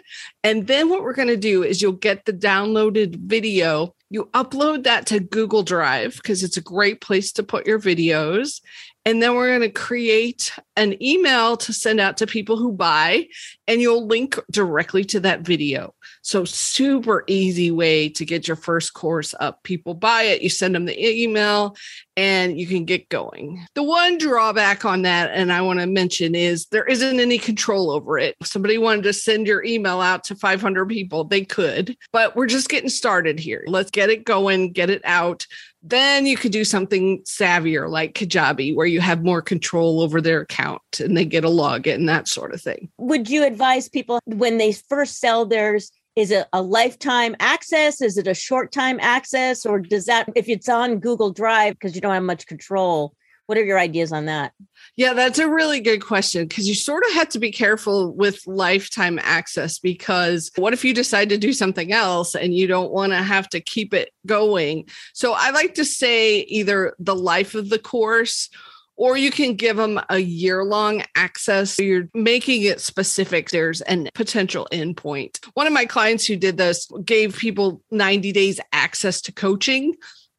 And 0.45 0.67
then 0.67 0.89
what 0.89 1.03
we're 1.03 1.15
going 1.15 1.29
to 1.29 1.37
do 1.37 1.63
is 1.63 1.83
you'll 1.83 1.93
get 1.93 2.25
the 2.25 2.33
downloaded 2.33 3.17
video. 3.17 3.95
You 4.11 4.29
upload 4.35 4.85
that 4.85 5.07
to 5.07 5.21
Google 5.21 5.63
Drive 5.63 6.17
because 6.17 6.43
it's 6.43 6.57
a 6.57 6.63
great 6.63 7.01
place 7.01 7.33
to 7.33 7.43
put 7.43 7.67
your 7.67 7.81
videos. 7.81 8.61
And 9.05 9.21
then 9.21 9.35
we're 9.35 9.49
going 9.49 9.63
to 9.63 9.69
create 9.71 10.53
an 10.77 11.01
email 11.03 11.57
to 11.57 11.73
send 11.73 11.99
out 11.99 12.17
to 12.19 12.27
people 12.27 12.57
who 12.57 12.73
buy, 12.73 13.27
and 13.67 13.81
you'll 13.81 14.07
link 14.07 14.39
directly 14.51 15.05
to 15.05 15.21
that 15.21 15.41
video. 15.41 15.95
So, 16.23 16.45
super 16.45 17.25
easy 17.27 17.73
way 17.73 18.09
to 18.11 18.25
get 18.25 18.47
your 18.47 18.57
first 18.57 18.95
course 18.95 19.35
up. 19.41 19.63
People 19.65 19.95
buy 19.95 20.23
it, 20.23 20.43
you 20.43 20.49
send 20.49 20.77
them 20.77 20.85
the 20.85 21.23
email, 21.23 21.77
and 22.17 22.61
you 22.61 22.67
can 22.67 22.85
get 22.85 23.09
going. 23.09 23.67
The 23.75 23.83
one 23.83 24.19
drawback 24.19 24.85
on 24.85 25.03
that, 25.03 25.31
and 25.33 25.53
I 25.53 25.63
want 25.63 25.81
to 25.81 25.87
mention, 25.87 26.37
is 26.37 26.67
there 26.67 26.85
isn't 26.85 27.19
any 27.19 27.39
control 27.39 27.91
over 27.91 28.19
it. 28.19 28.37
If 28.41 28.47
somebody 28.47 28.79
wanted 28.79 29.03
to 29.05 29.13
send 29.13 29.49
your 29.49 29.65
email 29.65 30.01
out 30.01 30.23
to 30.25 30.37
500 30.37 30.89
people, 30.89 31.25
they 31.25 31.45
could, 31.45 31.97
but 32.13 32.37
we're 32.37 32.47
just 32.47 32.69
getting 32.69 32.89
started 32.89 33.41
here. 33.41 33.65
Let's 33.67 33.91
get 33.91 34.11
it 34.11 34.25
going, 34.25 34.73
get 34.73 34.91
it 34.91 35.03
out. 35.05 35.47
Then 35.83 36.27
you 36.27 36.37
could 36.37 36.53
do 36.53 36.65
something 36.65 37.23
savvier 37.23 37.91
like 37.91 38.15
Kajabi, 38.15 38.75
where 38.75 38.87
you 38.87 39.01
have 39.01 39.25
more 39.25 39.43
control 39.43 40.01
over 40.01 40.21
their 40.21 40.41
account 40.41 40.83
and 41.01 41.17
they 41.17 41.25
get 41.25 41.45
a 41.45 41.49
login, 41.49 42.07
that 42.07 42.29
sort 42.29 42.55
of 42.55 42.61
thing. 42.61 42.89
Would 42.99 43.29
you 43.29 43.45
advise 43.45 43.89
people 43.89 44.21
when 44.25 44.59
they 44.59 44.73
first 44.73 45.19
sell 45.19 45.45
theirs? 45.45 45.91
Is 46.15 46.31
it 46.31 46.47
a 46.53 46.63
lifetime 46.63 47.35
access? 47.41 48.01
Is 48.01 48.17
it 48.17 48.27
a 48.27 48.35
short 48.35 48.71
time 48.71 49.01
access? 49.01 49.67
Or 49.67 49.81
does 49.81 50.05
that, 50.07 50.29
if 50.37 50.49
it's 50.49 50.69
on 50.69 50.99
Google 50.99 51.33
Drive, 51.33 51.75
because 51.75 51.95
you 51.95 52.01
don't 52.01 52.15
have 52.15 52.23
much 52.23 52.47
control, 52.47 53.15
what 53.47 53.59
are 53.59 53.65
your 53.65 53.79
ideas 53.79 54.13
on 54.13 54.27
that? 54.27 54.53
Yeah, 54.97 55.15
that's 55.15 55.39
a 55.39 55.49
really 55.49 55.81
good 55.81 56.01
question 56.01 56.47
because 56.47 56.69
you 56.69 56.75
sort 56.75 57.05
of 57.07 57.15
have 57.15 57.29
to 57.31 57.39
be 57.39 57.51
careful 57.51 58.13
with 58.13 58.47
lifetime 58.47 59.19
access 59.23 59.79
because 59.79 60.51
what 60.57 60.73
if 60.73 60.85
you 60.85 60.93
decide 60.93 61.29
to 61.31 61.39
do 61.39 61.53
something 61.53 61.93
else 61.93 62.35
and 62.35 62.55
you 62.55 62.67
don't 62.67 62.93
want 62.93 63.13
to 63.13 63.23
have 63.23 63.49
to 63.51 63.61
keep 63.61 63.95
it 63.95 64.11
going? 64.27 64.87
So 65.15 65.35
I 65.37 65.51
like 65.51 65.75
to 65.75 65.85
say 65.85 66.41
either 66.41 66.95
the 66.99 67.17
life 67.17 67.55
of 67.55 67.69
the 67.71 67.79
course 67.79 68.49
or 68.97 69.17
you 69.17 69.31
can 69.31 69.55
give 69.55 69.77
them 69.77 70.01
a 70.11 70.19
year 70.19 70.65
long 70.65 71.03
access. 71.17 71.73
So 71.73 71.83
you're 71.83 72.09
making 72.15 72.63
it 72.63 72.81
specific. 72.81 73.51
There's 73.51 73.81
an 73.83 74.09
potential 74.15 74.69
endpoint. 74.73 75.45
One 75.55 75.67
of 75.67 75.73
my 75.73 75.87
clients 75.87 76.27
who 76.27 76.37
did 76.37 76.57
this 76.57 76.89
gave 77.05 77.37
people 77.37 77.83
90 77.91 78.33
days 78.33 78.61
access 78.73 79.21
to 79.23 79.33
coaching. 79.33 79.95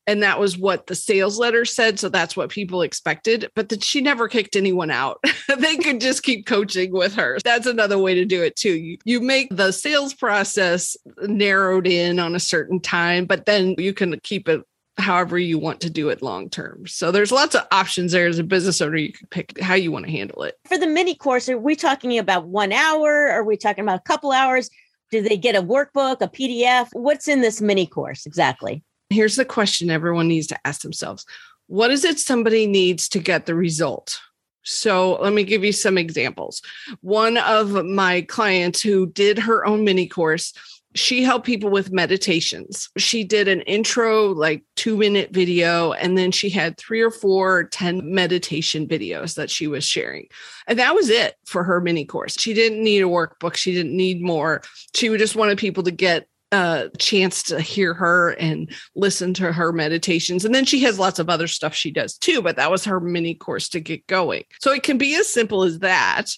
And 0.06 0.22
that 0.22 0.40
was 0.40 0.58
what 0.58 0.88
the 0.88 0.96
sales 0.96 1.40
letter 1.40 1.66
said. 1.66 2.00
So 2.00 2.10
that's 2.10 2.36
what 2.36 2.50
people 2.50 2.82
expected. 2.82 3.50
But 3.56 3.70
that 3.70 3.84
she 3.84 4.02
never 4.02 4.28
kicked 4.28 4.56
anyone 4.56 4.92
out. 4.92 5.24
they 5.58 5.78
could 5.78 6.02
just 6.02 6.24
keep 6.24 6.46
coaching 6.46 6.92
with 6.92 7.16
her. 7.16 7.38
That's 7.44 7.68
another 7.68 7.98
way 7.98 8.14
to 8.16 8.26
do 8.26 8.44
it 8.44 8.56
too. 8.56 8.74
You, 8.74 8.98
you 9.06 9.22
make 9.22 9.48
the 9.50 9.72
sales 9.72 10.14
process 10.14 10.98
narrowed 11.22 11.88
in 11.88 12.20
on 12.20 12.36
a 12.36 12.40
certain 12.40 12.80
time, 12.80 13.26
but 13.26 13.46
then 13.46 13.76
you 13.78 13.94
can 13.94 14.20
keep 14.24 14.50
it 14.50 14.62
however 14.98 15.40
you 15.40 15.58
want 15.58 15.82
to 15.82 15.90
do 15.90 16.10
it 16.10 16.22
long 16.22 16.50
term. 16.50 16.86
So 16.88 17.12
there's 17.12 17.32
lots 17.32 17.56
of 17.56 17.66
options 17.72 18.12
there 18.12 18.28
as 18.28 18.40
a 18.40 18.44
business 18.44 18.82
owner. 18.82 18.98
You 18.98 19.14
can 19.14 19.28
pick 19.28 19.60
how 19.60 19.74
you 19.76 19.92
want 19.92 20.06
to 20.06 20.12
handle 20.12 20.44
it. 20.44 20.56
For 20.68 20.78
the 20.78 20.88
mini 20.88 21.16
course, 21.16 21.50
are 21.50 21.58
we 21.58 21.76
talking 21.76 22.18
about 22.18 22.48
one 22.48 22.72
hour? 22.72 23.30
Are 23.30 23.44
we 23.44 23.58
talking 23.58 23.84
about 23.84 24.00
a 24.00 24.04
couple 24.04 24.32
hours? 24.32 24.70
Do 25.12 25.22
they 25.22 25.38
get 25.38 25.56
a 25.56 25.62
workbook, 25.62 26.22
a 26.22 26.28
PDF? 26.28 26.90
What's 26.94 27.28
in 27.28 27.42
this 27.42 27.62
mini 27.62 27.86
course 27.86 28.26
exactly? 28.26 28.84
Here's 29.14 29.36
the 29.36 29.46
question 29.46 29.90
everyone 29.90 30.28
needs 30.28 30.48
to 30.48 30.68
ask 30.68 30.82
themselves 30.82 31.26
What 31.68 31.92
is 31.92 32.04
it 32.04 32.20
somebody 32.20 32.68
needs 32.68 33.08
to 33.10 33.20
get 33.20 33.46
the 33.46 33.56
result? 33.56 34.20
So 34.64 35.22
let 35.22 35.34
me 35.34 35.44
give 35.44 35.64
you 35.64 35.74
some 35.74 35.98
examples. 35.98 36.62
One 37.02 37.38
of 37.38 37.86
my 37.86 38.22
clients 38.22 38.82
who 38.82 39.08
did 39.08 39.38
her 39.40 39.66
own 39.66 39.84
mini 39.84 40.08
course, 40.08 40.54
she 40.96 41.24
helped 41.24 41.46
people 41.46 41.70
with 41.70 41.92
meditations. 41.92 42.90
She 42.98 43.24
did 43.24 43.48
an 43.48 43.62
intro, 43.62 44.28
like 44.28 44.64
two 44.76 44.96
minute 44.96 45.32
video, 45.32 45.92
and 45.94 46.18
then 46.18 46.32
she 46.32 46.50
had 46.50 46.78
three 46.78 47.02
or 47.02 47.12
four 47.12 47.66
10 47.66 48.14
meditation 48.14 48.88
videos 48.88 49.36
that 49.36 49.50
she 49.50 49.68
was 49.68 49.84
sharing. 49.84 50.28
And 50.68 50.80
that 50.80 50.96
was 50.96 51.10
it 51.10 51.36
for 51.46 51.64
her 51.64 51.82
mini 51.82 52.06
course. 52.06 52.36
She 52.40 52.54
didn't 52.54 52.84
need 52.84 53.02
a 53.02 53.08
workbook, 53.08 53.56
she 53.56 53.74
didn't 53.74 53.98
need 53.98 54.22
more. 54.22 54.62
She 54.96 55.16
just 55.18 55.36
wanted 55.36 55.58
people 55.58 55.84
to 55.84 55.92
get 55.92 56.28
a 56.54 56.90
chance 57.00 57.42
to 57.44 57.60
hear 57.60 57.94
her 57.96 58.32
and 58.32 58.72
listen 58.96 59.34
to 59.34 59.52
her 59.52 59.74
meditations. 59.74 60.46
And 60.46 60.54
then 60.54 60.66
she 60.66 60.82
has 60.84 61.00
lots 61.00 61.18
of 61.20 61.30
other 61.30 61.48
stuff 61.48 61.74
she 61.74 61.92
does 61.92 62.18
too, 62.18 62.42
but 62.42 62.56
that 62.58 62.72
was 62.72 62.86
her 62.86 63.00
mini 63.00 63.34
course 63.34 63.68
to 63.70 63.80
get 63.80 64.06
going. 64.08 64.44
So 64.60 64.72
it 64.72 64.84
can 64.84 64.98
be 64.98 65.16
as 65.16 65.28
simple 65.28 65.64
as 65.64 65.80
that. 65.80 66.32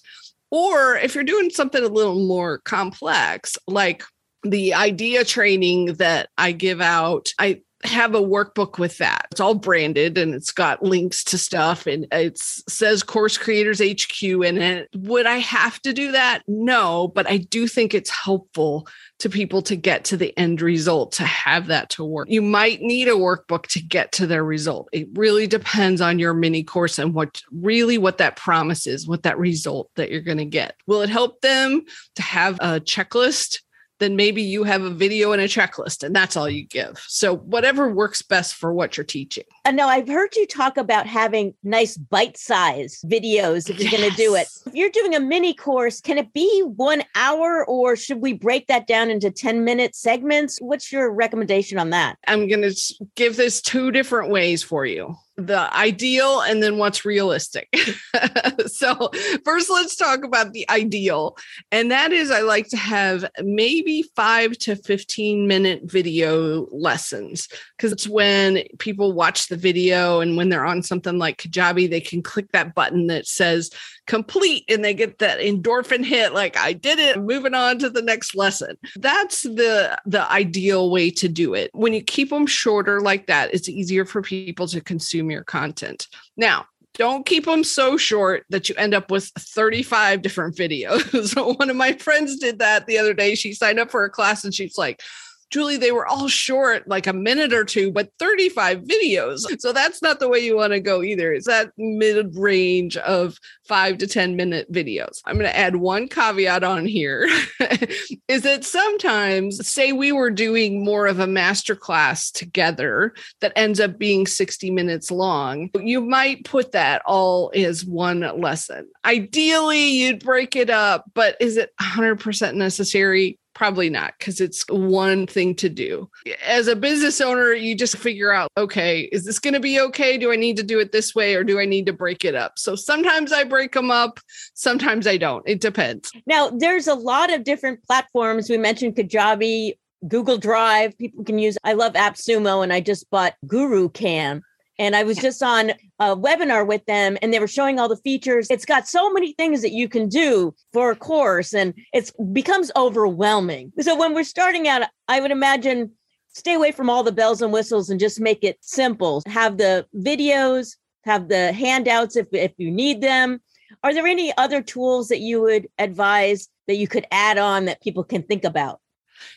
Or 0.51 0.95
if 0.95 1.15
you're 1.15 1.23
doing 1.25 1.49
something 1.49 1.84
a 1.84 1.89
little 1.89 2.25
more 2.25 2.60
complex, 2.60 3.58
like 3.67 4.04
the 4.43 4.73
idea 4.73 5.25
training 5.25 5.95
that 5.95 6.30
I 6.38 6.54
give 6.54 6.80
out, 6.80 7.34
I 7.38 7.62
have 7.88 8.15
a 8.15 8.21
workbook 8.21 8.78
with 8.78 8.98
that. 9.00 9.28
It's 9.32 9.41
all 9.41 9.56
branded 9.56 10.17
and 10.17 10.34
it's 10.34 10.52
got 10.52 10.84
links 10.84 11.24
to 11.26 11.38
stuff 11.38 11.88
and 11.88 12.08
it 12.12 12.38
says 12.38 13.04
Course 13.04 13.38
Creators 13.38 13.82
HQ 13.82 14.24
in 14.24 14.58
it. 14.58 14.89
Would 14.95 15.26
I 15.26 15.38
have 15.38 15.82
to 15.82 15.93
do 15.93 16.12
that? 16.12 16.43
No, 16.48 17.08
but 17.08 17.30
I 17.30 17.38
do 17.38 17.67
think 17.67 17.93
it's 17.93 18.10
helpful 18.10 18.88
to 19.19 19.30
people 19.30 19.62
to 19.63 19.76
get 19.76 20.06
to 20.06 20.17
the 20.17 20.38
end 20.38 20.62
result 20.62 21.13
to 21.13 21.24
have 21.24 21.67
that 21.67 21.89
to 21.91 22.04
work. 22.04 22.30
You 22.30 22.41
might 22.41 22.82
need 22.82 23.08
a 23.08 23.12
workbook 23.12 23.67
to 23.67 23.82
get 23.82 24.12
to 24.13 24.28
their 24.28 24.43
result. 24.43 24.89
It 24.91 25.08
really 25.13 25.48
depends 25.48 26.02
on 26.02 26.19
your 26.19 26.34
mini 26.34 26.63
course 26.63 27.00
and 27.00 27.13
what 27.13 27.41
really 27.52 27.98
what 27.98 28.17
that 28.17 28.36
promise 28.36 28.88
is, 28.88 29.08
what 29.08 29.24
that 29.24 29.38
result 29.38 29.89
that 29.95 30.12
you're 30.12 30.21
going 30.21 30.38
to 30.38 30.45
get. 30.45 30.76
Will 30.86 31.02
it 31.02 31.10
help 31.10 31.41
them 31.41 31.84
to 32.15 32.21
have 32.21 32.56
a 32.56 32.80
checklist 32.80 33.60
then 33.99 34.15
maybe 34.15 34.41
you 34.41 34.63
have 34.63 34.84
a 34.84 34.89
video 34.89 35.31
and 35.31 35.41
a 35.41 35.47
checklist 35.47 36.03
and 36.03 36.15
that's 36.15 36.36
all 36.36 36.49
you 36.49 36.65
give. 36.65 37.03
So 37.08 37.38
whatever 37.38 37.89
works 37.89 38.21
best 38.21 38.55
for 38.55 38.73
what 38.73 38.97
you're 38.97 39.05
teaching. 39.05 39.45
Uh, 39.49 39.69
and 39.69 39.77
now 39.77 39.88
I've 39.88 40.08
heard 40.08 40.36
you 40.36 40.45
talk 40.47 40.77
about 40.77 41.08
having 41.08 41.53
nice 41.63 41.97
bite-size 41.97 43.01
videos 43.05 43.69
if 43.69 43.79
you're 43.79 43.91
yes. 43.91 43.99
going 43.99 44.10
to 44.10 44.17
do 44.17 44.36
it. 44.36 44.47
If 44.65 44.73
you're 44.73 44.89
doing 44.89 45.15
a 45.15 45.19
mini 45.19 45.53
course, 45.53 46.01
can 46.01 46.17
it 46.17 46.34
be 46.34 46.62
1 46.62 47.03
hour 47.15 47.65
or 47.65 47.95
should 47.95 48.21
we 48.21 48.34
break 48.34 48.67
that 48.67 48.88
down 48.88 49.10
into 49.10 49.31
10 49.31 49.63
minute 49.63 49.95
segments? 49.95 50.60
What's 50.60 50.91
your 50.91 51.12
recommendation 51.12 51.77
on 51.77 51.91
that? 51.91 52.17
I'm 52.27 52.47
going 52.47 52.62
to 52.62 52.75
give 53.15 53.38
this 53.38 53.62
two 53.62 53.91
different 53.91 54.29
ways 54.31 54.63
for 54.63 54.86
you 54.86 55.15
the 55.38 55.74
ideal 55.76 56.41
and 56.41 56.63
then 56.63 56.78
what's 56.78 57.04
realistic. 57.04 57.74
so, 58.67 59.10
first, 59.43 59.69
let's 59.69 59.95
talk 59.95 60.24
about 60.24 60.54
the 60.54 60.69
ideal. 60.69 61.38
And 61.71 61.91
that 61.91 62.13
is, 62.13 62.32
I 62.32 62.41
like 62.41 62.69
to 62.69 62.78
have 62.78 63.26
maybe 63.41 64.04
five 64.15 64.58
to 64.60 64.76
15 64.76 65.48
minute 65.48 65.82
video 65.84 66.67
lessons 66.71 67.50
because 67.76 67.91
it's 67.91 68.08
when 68.08 68.63
people 68.80 69.13
watch 69.13 69.48
the 69.48 69.58
video 69.58 70.21
and 70.21 70.38
when 70.38 70.50
they're 70.50 70.65
on 70.65 70.84
something 70.84 71.17
like 71.17 71.38
Kajabi, 71.38 71.89
they 71.89 72.02
can 72.02 72.21
click 72.21 72.52
that 72.54 72.74
button 72.74 73.08
that 73.08 73.28
says 73.28 73.71
complete 74.08 74.63
and 74.70 74.84
they 74.84 74.94
get 74.94 75.20
that 75.20 75.39
endorphin 75.39 76.06
hit 76.06 76.34
like 76.34 76.58
I 76.58 76.74
did 76.74 77.00
it 77.00 77.20
moving 77.20 77.54
on 77.54 77.80
to 77.80 77.89
the 77.89 78.02
next 78.02 78.36
lesson 78.36 78.78
that's 78.98 79.44
the 79.44 80.00
the 80.06 80.32
ideal 80.32 80.91
way 80.91 81.10
to 81.12 81.28
do 81.28 81.54
it 81.54 81.72
when 81.74 81.94
you 81.94 82.04
keep 82.04 82.30
them 82.30 82.46
shorter 82.46 83.02
like 83.02 83.28
that 83.28 83.54
it's 83.54 83.68
easier 83.68 84.06
for 84.06 84.22
people 84.22 84.68
to 84.68 84.82
consume 84.82 85.32
your 85.32 85.44
content 85.44 86.08
now 86.38 86.68
don't 86.98 87.26
keep 87.26 87.46
them 87.46 87.63
so 87.63 87.98
short 87.98 88.46
that 88.50 88.70
you 88.70 88.76
end 88.76 88.94
up 88.94 89.12
with 89.12 89.32
35 89.38 90.22
different 90.22 90.56
videos. 90.58 91.58
one 91.60 91.70
of 91.70 91.76
my 91.76 91.94
friends 91.94 92.38
did 92.38 92.60
that 92.60 92.88
the 92.88 92.98
other 92.98 93.13
day. 93.13 93.36
She 93.36 93.54
signed 93.54 93.80
up 93.80 93.91
for 93.91 94.06
a 94.06 94.10
class 94.10 94.44
and 94.44 94.54
she's 94.54 94.78
like, 94.78 95.02
Julie, 95.51 95.77
they 95.77 95.91
were 95.91 96.08
all 96.08 96.27
short, 96.27 96.88
like 96.88 97.08
a 97.08 97.13
minute 97.13 97.53
or 97.53 97.63
two, 97.63 97.91
but 97.91 98.10
35 98.19 98.81
videos. 98.81 99.45
So 99.60 99.71
that's 99.71 100.01
not 100.01 100.19
the 100.19 100.27
way 100.27 100.39
you 100.39 100.55
want 100.55 100.73
to 100.73 100.79
go 100.79 101.03
either. 101.03 101.31
It's 101.34 101.47
that 101.47 101.71
mid 101.77 102.36
range 102.36 102.97
of 102.97 103.38
five 103.67 103.97
to 103.99 104.08
10 104.08 104.36
minute 104.36 104.71
videos. 104.71 105.21
I'm 105.25 105.36
going 105.36 105.45
to 105.45 105.58
add 105.58 105.77
one 105.77 106.08
caveat 106.08 106.63
on 106.63 106.86
here 106.86 107.27
is 108.27 108.41
that 108.41 108.63
sometimes, 108.63 109.65
say, 109.67 109.91
we 109.91 110.12
were 110.12 110.31
doing 110.31 110.84
more 110.84 111.08
of 111.08 111.19
a 111.19 111.27
masterclass 111.27 112.31
together 112.31 113.13
that 113.41 113.53
ends 113.55 113.79
up 113.79 113.97
being 113.97 114.27
60 114.27 114.71
minutes 114.71 115.12
long, 115.12 115.69
you 115.75 116.01
might 116.01 116.43
put 116.45 116.71
that 116.73 117.01
all 117.05 117.51
as 117.55 117.86
one 117.86 118.21
lesson. 118.39 118.88
Ideally, 119.03 119.89
you'd 119.89 120.23
break 120.23 120.55
it 120.55 120.69
up, 120.69 121.05
but 121.13 121.36
is 121.39 121.58
it 121.58 121.71
100% 121.79 122.55
necessary? 122.55 123.39
Probably 123.56 123.89
not, 123.89 124.13
because 124.20 124.41
it's 124.41 124.65
one 124.70 125.26
thing 125.28 125.56
to 125.56 125.70
do. 125.70 126.10
As 126.46 126.68
a 126.68 126.76
business 126.76 127.22
owner, 127.22 127.54
you 127.54 127.74
just 127.74 127.98
figure 127.98 128.34
out 128.34 128.50
okay, 128.58 129.04
is 129.13 129.24
this 129.24 129.39
going 129.39 129.54
to 129.54 129.62
be 129.62 129.80
okay? 129.80 130.18
Do 130.18 130.32
I 130.32 130.36
need 130.36 130.58
to 130.58 130.63
do 130.63 130.80
it 130.80 130.91
this 130.91 131.15
way 131.15 131.36
or 131.36 131.44
do 131.44 131.60
I 131.60 131.65
need 131.65 131.86
to 131.86 131.94
break 131.94 132.26
it 132.26 132.36
up? 132.36 132.60
So 132.60 132.76
sometimes 132.76 133.32
I 133.32 133.46
break 133.46 133.72
them 133.72 133.89
up, 133.89 134.20
sometimes 134.54 135.08
I 135.08 135.15
don't. 135.15 135.48
It 135.48 135.62
depends. 135.62 136.12
Now, 136.28 136.50
there's 136.50 136.88
a 136.88 136.94
lot 136.94 137.34
of 137.34 137.46
different 137.46 137.82
platforms. 137.84 138.50
We 138.50 138.58
mentioned 138.58 138.96
Kajabi, 138.96 139.78
Google 140.08 140.38
Drive, 140.38 140.98
people 140.98 141.24
can 141.24 141.39
use. 141.39 141.58
I 141.63 141.74
love 141.74 141.94
AppSumo 141.94 142.62
and 142.62 142.74
I 142.74 142.82
just 142.82 143.10
bought 143.10 143.36
GuruCam 143.46 144.41
and 144.78 144.96
I 144.96 145.04
was 145.04 145.18
just 145.18 145.41
on 145.41 145.72
a 145.99 146.15
webinar 146.15 146.67
with 146.67 146.86
them 146.86 147.17
and 147.21 147.34
they 147.34 147.39
were 147.39 147.47
showing 147.47 147.79
all 147.79 147.88
the 147.88 147.97
features. 147.97 148.47
It's 148.49 148.65
got 148.65 148.88
so 148.88 149.12
many 149.12 149.34
things 149.34 149.62
that 149.62 149.71
you 149.71 149.88
can 149.88 150.10
do 150.10 150.53
for 150.73 150.91
a 150.91 150.95
course 150.95 151.53
and 151.53 151.73
it 151.93 152.12
becomes 152.34 152.71
overwhelming. 152.75 153.71
So 153.79 153.95
when 153.95 154.13
we're 154.13 154.23
starting 154.23 154.67
out, 154.67 154.84
I 155.08 155.21
would 155.21 155.31
imagine 155.31 155.91
stay 156.29 156.53
away 156.53 156.71
from 156.71 156.89
all 156.89 157.03
the 157.03 157.12
bells 157.12 157.41
and 157.41 157.53
whistles 157.53 157.89
and 157.89 157.99
just 157.99 158.19
make 158.19 158.43
it 158.43 158.58
simple. 158.62 159.23
Have 159.27 159.58
the 159.58 159.86
videos, 159.95 160.75
have 161.05 161.29
the 161.29 161.53
handouts 161.53 162.15
if, 162.15 162.27
if 162.34 162.51
you 162.58 162.71
need 162.71 163.01
them. 163.01 163.41
Are 163.84 163.93
there 163.93 164.08
any 164.08 164.36
other 164.38 164.62
tools 164.62 165.08
that 165.10 165.19
you 165.19 165.41
would 165.41 165.67
advise 165.77 166.49
that 166.67 166.75
you 166.75 166.88
could 166.88 167.05
add 167.12 167.38
on 167.38 167.65
that 167.65 167.81
people 167.81 168.03
can 168.03 168.23
think 168.23 168.43
about? 168.43 168.79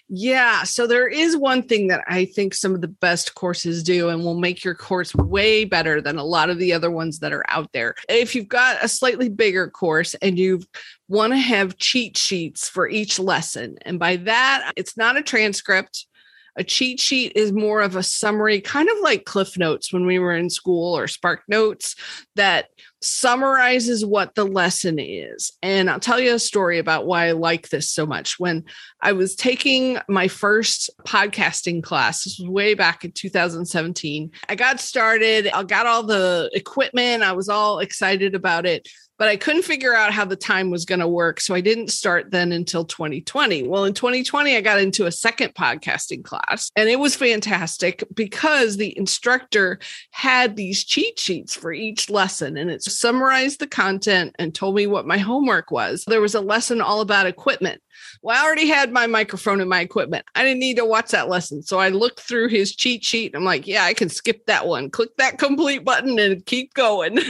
Yeah. 0.08 0.62
So 0.64 0.86
there 0.86 1.08
is 1.08 1.36
one 1.36 1.62
thing 1.62 1.88
that 1.88 2.02
I 2.06 2.24
think 2.24 2.54
some 2.54 2.74
of 2.74 2.80
the 2.80 2.88
best 2.88 3.34
courses 3.34 3.82
do 3.82 4.08
and 4.08 4.24
will 4.24 4.38
make 4.38 4.64
your 4.64 4.74
course 4.74 5.14
way 5.14 5.64
better 5.64 6.00
than 6.00 6.18
a 6.18 6.24
lot 6.24 6.50
of 6.50 6.58
the 6.58 6.72
other 6.72 6.90
ones 6.90 7.18
that 7.20 7.32
are 7.32 7.44
out 7.48 7.72
there. 7.72 7.94
If 8.08 8.34
you've 8.34 8.48
got 8.48 8.82
a 8.82 8.88
slightly 8.88 9.28
bigger 9.28 9.68
course 9.68 10.14
and 10.14 10.38
you 10.38 10.62
want 11.08 11.32
to 11.32 11.38
have 11.38 11.78
cheat 11.78 12.16
sheets 12.16 12.68
for 12.68 12.88
each 12.88 13.18
lesson, 13.18 13.78
and 13.82 13.98
by 13.98 14.16
that, 14.16 14.72
it's 14.76 14.96
not 14.96 15.16
a 15.16 15.22
transcript. 15.22 16.06
A 16.56 16.64
cheat 16.64 16.98
sheet 16.98 17.32
is 17.36 17.52
more 17.52 17.80
of 17.80 17.94
a 17.94 18.02
summary, 18.02 18.60
kind 18.60 18.88
of 18.88 18.96
like 19.00 19.24
Cliff 19.24 19.56
Notes 19.56 19.92
when 19.92 20.06
we 20.06 20.18
were 20.18 20.34
in 20.34 20.50
school 20.50 20.98
or 20.98 21.06
Spark 21.06 21.42
Notes 21.46 21.94
that 22.34 22.70
summarizes 23.00 24.04
what 24.04 24.34
the 24.34 24.44
lesson 24.44 24.98
is. 24.98 25.52
And 25.62 25.88
I'll 25.90 26.00
tell 26.00 26.20
you 26.20 26.34
a 26.34 26.38
story 26.38 26.78
about 26.78 27.06
why 27.06 27.28
I 27.28 27.32
like 27.32 27.68
this 27.68 27.90
so 27.90 28.06
much. 28.06 28.38
When 28.38 28.64
I 29.00 29.12
was 29.12 29.36
taking 29.36 29.98
my 30.08 30.28
first 30.28 30.90
podcasting 31.06 31.82
class, 31.82 32.24
this 32.24 32.38
was 32.38 32.48
way 32.48 32.74
back 32.74 33.04
in 33.04 33.12
2017, 33.12 34.30
I 34.48 34.54
got 34.54 34.80
started, 34.80 35.48
I 35.48 35.62
got 35.62 35.86
all 35.86 36.02
the 36.02 36.50
equipment, 36.52 37.22
I 37.22 37.32
was 37.32 37.48
all 37.48 37.78
excited 37.78 38.34
about 38.34 38.66
it 38.66 38.88
but 39.18 39.28
I 39.28 39.36
couldn't 39.36 39.62
figure 39.62 39.94
out 39.94 40.12
how 40.12 40.24
the 40.24 40.36
time 40.36 40.70
was 40.70 40.84
going 40.84 41.00
to 41.00 41.08
work. 41.08 41.40
So 41.40 41.54
I 41.54 41.60
didn't 41.60 41.88
start 41.88 42.30
then 42.30 42.52
until 42.52 42.84
2020. 42.84 43.66
Well, 43.66 43.84
in 43.84 43.92
2020, 43.94 44.56
I 44.56 44.60
got 44.60 44.80
into 44.80 45.06
a 45.06 45.12
second 45.12 45.54
podcasting 45.54 46.24
class 46.24 46.70
and 46.76 46.88
it 46.88 47.00
was 47.00 47.16
fantastic 47.16 48.04
because 48.14 48.76
the 48.76 48.96
instructor 48.96 49.80
had 50.12 50.56
these 50.56 50.84
cheat 50.84 51.18
sheets 51.18 51.54
for 51.54 51.72
each 51.72 52.08
lesson 52.08 52.56
and 52.56 52.70
it 52.70 52.82
summarized 52.82 53.58
the 53.58 53.66
content 53.66 54.36
and 54.38 54.54
told 54.54 54.76
me 54.76 54.86
what 54.86 55.06
my 55.06 55.18
homework 55.18 55.70
was. 55.70 56.04
There 56.06 56.20
was 56.20 56.34
a 56.34 56.40
lesson 56.40 56.80
all 56.80 57.00
about 57.00 57.26
equipment. 57.26 57.82
Well, 58.22 58.36
I 58.36 58.44
already 58.44 58.68
had 58.68 58.92
my 58.92 59.06
microphone 59.06 59.60
and 59.60 59.70
my 59.70 59.80
equipment. 59.80 60.24
I 60.34 60.44
didn't 60.44 60.60
need 60.60 60.76
to 60.76 60.84
watch 60.84 61.10
that 61.10 61.28
lesson. 61.28 61.62
So 61.62 61.78
I 61.78 61.88
looked 61.88 62.20
through 62.20 62.48
his 62.48 62.74
cheat 62.74 63.04
sheet. 63.04 63.34
I'm 63.34 63.44
like, 63.44 63.66
yeah, 63.66 63.84
I 63.84 63.94
can 63.94 64.08
skip 64.08 64.46
that 64.46 64.66
one. 64.66 64.90
Click 64.90 65.16
that 65.16 65.38
complete 65.38 65.84
button 65.84 66.18
and 66.18 66.44
keep 66.46 66.74
going. 66.74 67.18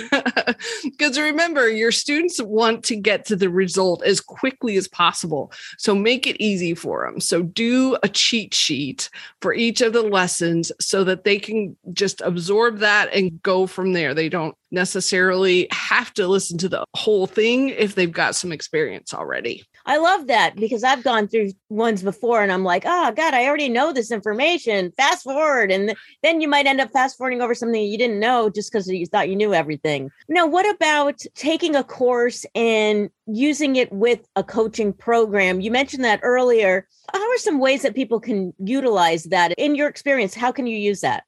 Because 0.83 1.19
remember, 1.19 1.69
your 1.79 1.93
students 1.93 2.43
want 2.43 2.85
to 2.85 2.97
get 2.97 3.25
to 3.27 3.37
the 3.37 3.49
result 3.49 4.03
as 4.05 4.21
quickly 4.21 4.77
as 4.77 4.89
possible. 4.89 5.53
So 5.79 5.95
make 5.95 6.27
it 6.27 6.37
easy 6.43 6.75
for 6.75 7.07
them. 7.07 7.21
So 7.21 7.43
do 7.43 7.97
a 8.03 8.09
cheat 8.09 8.55
sheet 8.55 9.09
for 9.41 9.55
each 9.55 9.81
of 9.81 9.93
the 9.93 10.03
lessons 10.03 10.73
so 10.81 11.05
that 11.05 11.25
they 11.25 11.39
can 11.39 11.77
just 11.93 12.21
absorb 12.21 12.79
that 12.79 13.13
and 13.13 13.43
go 13.43 13.67
from 13.67 13.93
there. 13.93 14.15
They 14.15 14.29
don't 14.29 14.55
necessarily 14.71 15.69
have 15.71 16.13
to 16.15 16.27
listen 16.27 16.59
to 16.59 16.69
the 16.69 16.85
whole 16.95 17.27
thing 17.27 17.71
if 17.71 17.95
they've 17.95 18.13
got 18.13 18.35
some 18.35 18.53
experience 18.53 19.15
already. 19.15 19.65
I 19.89 19.97
love 19.97 20.27
that 20.27 20.55
because 20.55 20.85
I've 20.85 21.03
gone 21.03 21.29
through 21.29 21.53
ones 21.71 22.03
before 22.03 22.43
and 22.43 22.53
I'm 22.53 22.63
like, 22.63 22.83
oh 22.85 23.11
God, 23.13 23.33
I 23.33 23.47
already 23.47 23.71
know 23.71 23.91
this 23.91 24.11
information. 24.11 24.93
Fast 24.99 25.25
forward. 25.25 25.73
And 25.73 25.97
then 26.23 26.43
you 26.43 26.47
might 26.47 26.67
end 26.67 26.79
up 26.79 26.91
fast 26.91 27.17
forwarding 27.17 27.41
over 27.41 27.55
something 27.55 27.83
you 27.83 27.97
didn't 27.97 28.21
know 28.21 28.51
just 28.51 28.71
because 28.71 28.87
you 28.87 29.07
thought 29.07 29.31
you 29.31 29.37
knew 29.37 29.55
everything. 29.55 30.11
Now, 30.29 30.47
what 30.47 30.69
about 30.69 31.19
taking 31.35 31.75
a 31.75 31.83
course 31.83 32.45
and 32.55 33.09
using 33.27 33.77
it 33.77 33.91
with 33.91 34.29
a 34.37 34.45
coaching 34.45 34.93
program? 34.93 35.63
You 35.63 35.71
mentioned 35.71 36.05
that 36.05 36.21
earlier. 36.23 36.87
How 37.11 37.31
are 37.31 37.39
some 37.39 37.59
ways 37.59 37.81
that 37.81 37.95
people 37.95 38.21
can 38.21 38.53
utilize 38.63 39.25
that 39.25 39.53
in 39.53 39.75
your 39.75 39.89
experience? 39.89 40.35
How 40.35 40.53
can 40.53 40.67
you 40.67 40.77
use 40.77 41.01
that? 41.01 41.25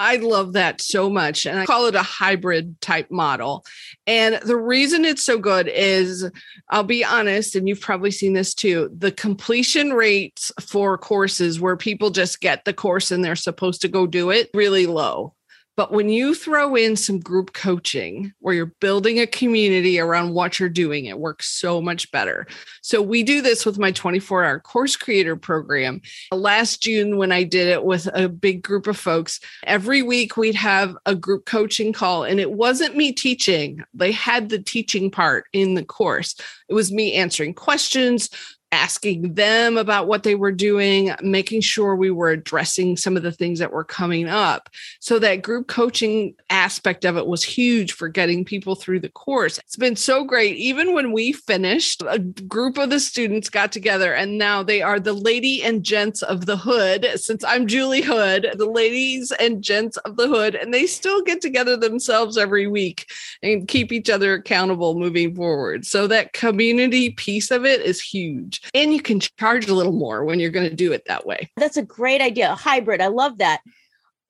I 0.00 0.16
love 0.16 0.54
that 0.54 0.80
so 0.80 1.08
much. 1.08 1.46
And 1.46 1.58
I 1.58 1.64
call 1.64 1.86
it 1.86 1.94
a 1.94 2.02
hybrid 2.02 2.80
type 2.80 3.10
model. 3.10 3.64
And 4.06 4.40
the 4.42 4.56
reason 4.56 5.04
it's 5.04 5.24
so 5.24 5.38
good 5.38 5.68
is 5.68 6.28
I'll 6.70 6.82
be 6.82 7.04
honest, 7.04 7.54
and 7.54 7.68
you've 7.68 7.80
probably 7.80 8.10
seen 8.10 8.32
this 8.32 8.54
too 8.54 8.90
the 8.96 9.12
completion 9.12 9.92
rates 9.92 10.50
for 10.60 10.98
courses 10.98 11.60
where 11.60 11.76
people 11.76 12.10
just 12.10 12.40
get 12.40 12.64
the 12.64 12.72
course 12.72 13.10
and 13.10 13.24
they're 13.24 13.36
supposed 13.36 13.80
to 13.82 13.88
go 13.88 14.06
do 14.06 14.30
it 14.30 14.50
really 14.54 14.86
low. 14.86 15.34
But 15.76 15.90
when 15.90 16.10
you 16.10 16.34
throw 16.34 16.74
in 16.74 16.96
some 16.96 17.18
group 17.18 17.54
coaching 17.54 18.32
where 18.40 18.54
you're 18.54 18.74
building 18.80 19.18
a 19.18 19.26
community 19.26 19.98
around 19.98 20.34
what 20.34 20.60
you're 20.60 20.68
doing, 20.68 21.06
it 21.06 21.18
works 21.18 21.48
so 21.48 21.80
much 21.80 22.10
better. 22.10 22.46
So 22.82 23.00
we 23.00 23.22
do 23.22 23.40
this 23.40 23.64
with 23.64 23.78
my 23.78 23.90
24 23.90 24.44
hour 24.44 24.60
course 24.60 24.96
creator 24.96 25.34
program. 25.34 26.02
Last 26.30 26.82
June, 26.82 27.16
when 27.16 27.32
I 27.32 27.42
did 27.42 27.68
it 27.68 27.84
with 27.84 28.06
a 28.12 28.28
big 28.28 28.62
group 28.62 28.86
of 28.86 28.98
folks, 28.98 29.40
every 29.66 30.02
week 30.02 30.36
we'd 30.36 30.54
have 30.54 30.94
a 31.06 31.14
group 31.14 31.46
coaching 31.46 31.92
call. 31.92 32.24
And 32.24 32.38
it 32.38 32.52
wasn't 32.52 32.96
me 32.96 33.12
teaching, 33.12 33.82
they 33.94 34.12
had 34.12 34.50
the 34.50 34.58
teaching 34.58 35.10
part 35.10 35.46
in 35.52 35.74
the 35.74 35.84
course. 35.84 36.34
It 36.68 36.74
was 36.74 36.92
me 36.92 37.14
answering 37.14 37.54
questions, 37.54 38.28
asking 38.72 39.34
them 39.34 39.76
about 39.76 40.08
what 40.08 40.22
they 40.22 40.34
were 40.34 40.50
doing, 40.50 41.14
making 41.20 41.60
sure 41.60 41.94
we 41.94 42.10
were 42.10 42.30
addressing 42.30 42.96
some 42.96 43.16
of 43.16 43.22
the 43.22 43.30
things 43.30 43.58
that 43.58 43.70
were 43.70 43.84
coming 43.84 44.26
up. 44.26 44.70
So 44.98 45.18
that 45.18 45.42
group 45.42 45.68
coaching 45.68 46.34
aspect 46.48 47.04
of 47.04 47.18
it 47.18 47.26
was 47.26 47.44
huge 47.44 47.92
for 47.92 48.08
getting 48.08 48.44
people 48.46 48.74
through 48.74 49.00
the 49.00 49.10
course. 49.10 49.58
It's 49.58 49.76
been 49.76 49.94
so 49.94 50.24
great. 50.24 50.56
Even 50.56 50.94
when 50.94 51.12
we 51.12 51.32
finished, 51.32 52.02
a 52.08 52.18
group 52.18 52.78
of 52.78 52.88
the 52.88 52.98
students 52.98 53.50
got 53.50 53.72
together 53.72 54.14
and 54.14 54.38
now 54.38 54.62
they 54.62 54.80
are 54.80 54.98
the 54.98 55.12
lady 55.12 55.62
and 55.62 55.84
gents 55.84 56.22
of 56.22 56.46
the 56.46 56.56
hood. 56.56 57.06
Since 57.16 57.44
I'm 57.44 57.66
Julie 57.66 58.00
Hood, 58.00 58.54
the 58.56 58.70
ladies 58.70 59.32
and 59.32 59.62
gents 59.62 59.98
of 59.98 60.16
the 60.16 60.28
hood, 60.28 60.54
and 60.54 60.72
they 60.72 60.86
still 60.86 61.20
get 61.22 61.42
together 61.42 61.76
themselves 61.76 62.38
every 62.38 62.66
week 62.66 63.10
and 63.42 63.68
keep 63.68 63.92
each 63.92 64.08
other 64.08 64.34
accountable 64.34 64.98
moving 64.98 65.34
forward. 65.34 65.84
So 65.84 66.06
that 66.06 66.32
community 66.32 67.10
piece 67.10 67.50
of 67.50 67.66
it 67.66 67.82
is 67.82 68.00
huge 68.00 68.61
and 68.74 68.92
you 68.92 69.02
can 69.02 69.20
charge 69.20 69.68
a 69.68 69.74
little 69.74 69.92
more 69.92 70.24
when 70.24 70.40
you're 70.40 70.50
going 70.50 70.68
to 70.68 70.74
do 70.74 70.92
it 70.92 71.04
that 71.06 71.26
way. 71.26 71.50
That's 71.56 71.76
a 71.76 71.82
great 71.82 72.20
idea. 72.20 72.54
Hybrid. 72.54 73.00
I 73.00 73.08
love 73.08 73.38
that. 73.38 73.60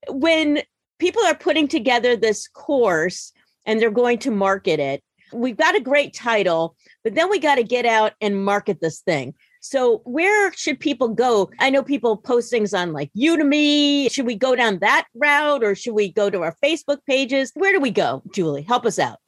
When 0.09 0.63
people 0.99 1.23
are 1.25 1.35
putting 1.35 1.69
together 1.69 2.17
this 2.17 2.49
course 2.49 3.33
and 3.67 3.81
they're 3.81 3.91
going 3.91 4.19
to 4.19 4.31
market 4.31 4.81
it, 4.81 5.03
we've 5.33 5.57
got 5.57 5.77
a 5.77 5.81
great 5.81 6.15
title, 6.15 6.77
but 7.05 7.15
then 7.15 7.31
we 7.31 7.39
got 7.39 7.57
to 7.57 7.65
get 7.65 7.87
out 7.87 8.13
and 8.21 8.45
market 8.45 8.81
this 8.81 9.01
thing. 9.01 9.35
So, 9.65 9.99
where 10.05 10.53
should 10.55 10.81
people 10.81 11.09
go? 11.09 11.49
I 11.61 11.71
know 11.71 11.85
people 11.85 12.17
post 12.17 12.51
things 12.51 12.75
on 12.75 12.93
like 12.93 13.13
Udemy. 13.17 14.11
Should 14.11 14.27
we 14.27 14.35
go 14.35 14.57
down 14.57 14.81
that 14.81 15.07
route 15.15 15.63
or 15.63 15.77
should 15.77 15.95
we 15.95 16.13
go 16.13 16.29
to 16.29 16.43
our 16.43 16.57
Facebook 16.63 16.99
pages? 17.09 17.53
Where 17.55 17.73
do 17.73 17.79
we 17.79 17.93
go, 17.93 18.25
Julie? 18.35 18.63
Help 18.63 18.85
us 18.87 18.99
out. 18.99 19.19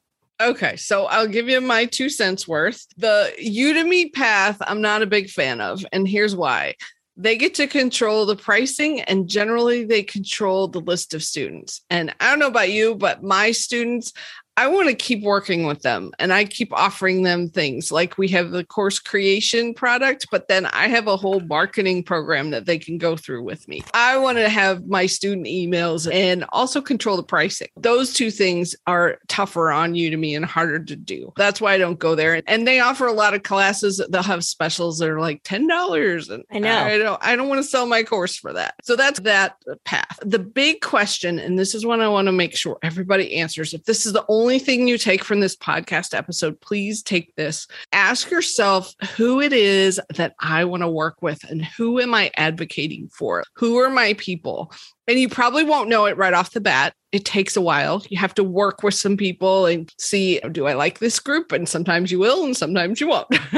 Okay, 0.41 0.75
so 0.75 1.05
I'll 1.05 1.27
give 1.27 1.47
you 1.47 1.61
my 1.61 1.85
two 1.85 2.09
cents 2.09 2.45
worth. 2.47 2.85
The 2.97 3.31
Udemy 3.41 4.11
path, 4.13 4.57
I'm 4.61 4.81
not 4.81 5.01
a 5.01 5.07
big 5.07 5.29
fan 5.29 5.61
of, 5.61 5.85
and 5.93 6.07
here's 6.07 6.35
why. 6.35 6.75
They 7.15 7.37
get 7.37 7.53
to 7.55 7.67
control 7.67 8.25
the 8.25 8.35
pricing 8.35 8.99
and 8.99 9.29
generally 9.29 9.85
they 9.85 10.03
control 10.03 10.67
the 10.67 10.81
list 10.81 11.13
of 11.13 11.23
students. 11.23 11.81
And 11.89 12.13
I 12.19 12.29
don't 12.29 12.39
know 12.39 12.47
about 12.47 12.71
you, 12.71 12.95
but 12.95 13.23
my 13.23 13.51
students, 13.51 14.11
I 14.57 14.67
want 14.67 14.87
to 14.87 14.95
keep 14.95 15.21
working 15.21 15.65
with 15.65 15.81
them 15.81 16.11
and 16.17 16.31
I 16.31 16.45
keep 16.45 16.71
offering 16.71 17.23
them 17.23 17.49
things 17.49 17.91
like 17.91 18.17
we 18.17 18.29
have 18.29 18.51
the 18.51 18.63
course 18.63 18.99
creation 18.99 19.73
product, 19.73 20.27
but 20.31 20.47
then 20.47 20.65
I 20.67 20.87
have 20.87 21.07
a 21.07 21.17
whole 21.17 21.41
marketing 21.41 22.03
program 22.03 22.51
that 22.51 22.65
they 22.65 22.79
can 22.79 22.97
go 22.97 23.17
through 23.17 23.43
with 23.43 23.67
me. 23.67 23.83
I 23.93 24.17
want 24.17 24.37
to 24.37 24.47
have 24.47 24.87
my 24.87 25.07
student 25.07 25.47
emails 25.47 26.11
and 26.11 26.45
also 26.49 26.81
control 26.81 27.17
the 27.17 27.23
pricing. 27.23 27.67
Those 27.75 28.13
two 28.13 28.31
things 28.31 28.75
are 28.87 29.17
tougher 29.27 29.71
on 29.71 29.93
Udemy 29.93 30.37
and 30.37 30.45
harder 30.45 30.79
to 30.79 30.95
do. 30.95 31.33
That's 31.35 31.59
why 31.59 31.73
I 31.73 31.77
don't 31.77 31.99
go 31.99 32.15
there. 32.15 32.41
And 32.47 32.65
they 32.65 32.79
offer 32.79 33.07
a 33.07 33.13
lot 33.13 33.33
of 33.33 33.43
classes. 33.43 34.01
They'll 34.09 34.23
have 34.23 34.45
specials 34.45 34.99
that 34.99 35.09
are 35.09 35.19
like 35.19 35.43
$10. 35.43 36.29
And 36.29 36.43
I 36.49 36.59
know. 36.59 36.77
I 36.77 36.97
don't 36.97 37.25
I 37.25 37.35
don't 37.35 37.49
want 37.49 37.59
to 37.59 37.67
sell 37.67 37.87
my 37.87 38.03
course 38.03 38.37
for 38.37 38.53
that. 38.53 38.75
So 38.83 38.95
that's 38.95 39.19
that 39.21 39.57
path. 39.83 40.17
The 40.25 40.39
big 40.39 40.79
question, 40.79 41.39
and 41.39 41.59
this 41.59 41.75
is 41.75 41.85
one 41.85 41.99
I 41.99 42.07
want 42.07 42.27
to 42.27 42.31
make 42.31 42.55
sure 42.55 42.77
everybody 42.83 43.35
answers. 43.35 43.73
If 43.73 43.83
this 43.83 44.05
is 44.05 44.13
the 44.13 44.23
only 44.29 44.44
only 44.45 44.59
thing 44.59 44.87
you 44.87 44.99
take 44.99 45.23
from 45.23 45.39
this 45.39 45.55
podcast 45.55 46.15
episode, 46.15 46.61
please 46.61 47.01
take 47.01 47.33
this. 47.35 47.67
Ask 47.91 48.29
yourself 48.29 48.93
who 49.17 49.41
it 49.41 49.51
is 49.51 49.99
that 50.17 50.35
I 50.39 50.65
want 50.65 50.83
to 50.83 50.87
work 50.87 51.23
with 51.23 51.43
and 51.49 51.65
who 51.65 51.99
am 51.99 52.13
I 52.13 52.29
advocating 52.37 53.09
for? 53.09 53.43
Who 53.55 53.77
are 53.77 53.89
my 53.89 54.13
people? 54.19 54.71
And 55.07 55.19
you 55.19 55.29
probably 55.29 55.63
won't 55.63 55.89
know 55.89 56.05
it 56.05 56.17
right 56.17 56.33
off 56.33 56.51
the 56.51 56.61
bat 56.61 56.93
it 57.15 57.23
takes 57.23 57.55
a 57.55 57.61
while. 57.61 58.03
You 58.09 58.17
have 58.17 58.33
to 58.35 58.43
work 58.43 58.83
with 58.83 58.93
some 58.93 59.15
people 59.15 59.65
and 59.65 59.89
see, 59.97 60.41
do 60.51 60.67
I 60.67 60.73
like 60.73 60.99
this 60.99 61.17
group? 61.17 61.53
And 61.53 61.67
sometimes 61.67 62.11
you 62.11 62.19
will, 62.19 62.43
and 62.43 62.57
sometimes 62.57 62.99
you 62.99 63.07
won't. 63.07 63.29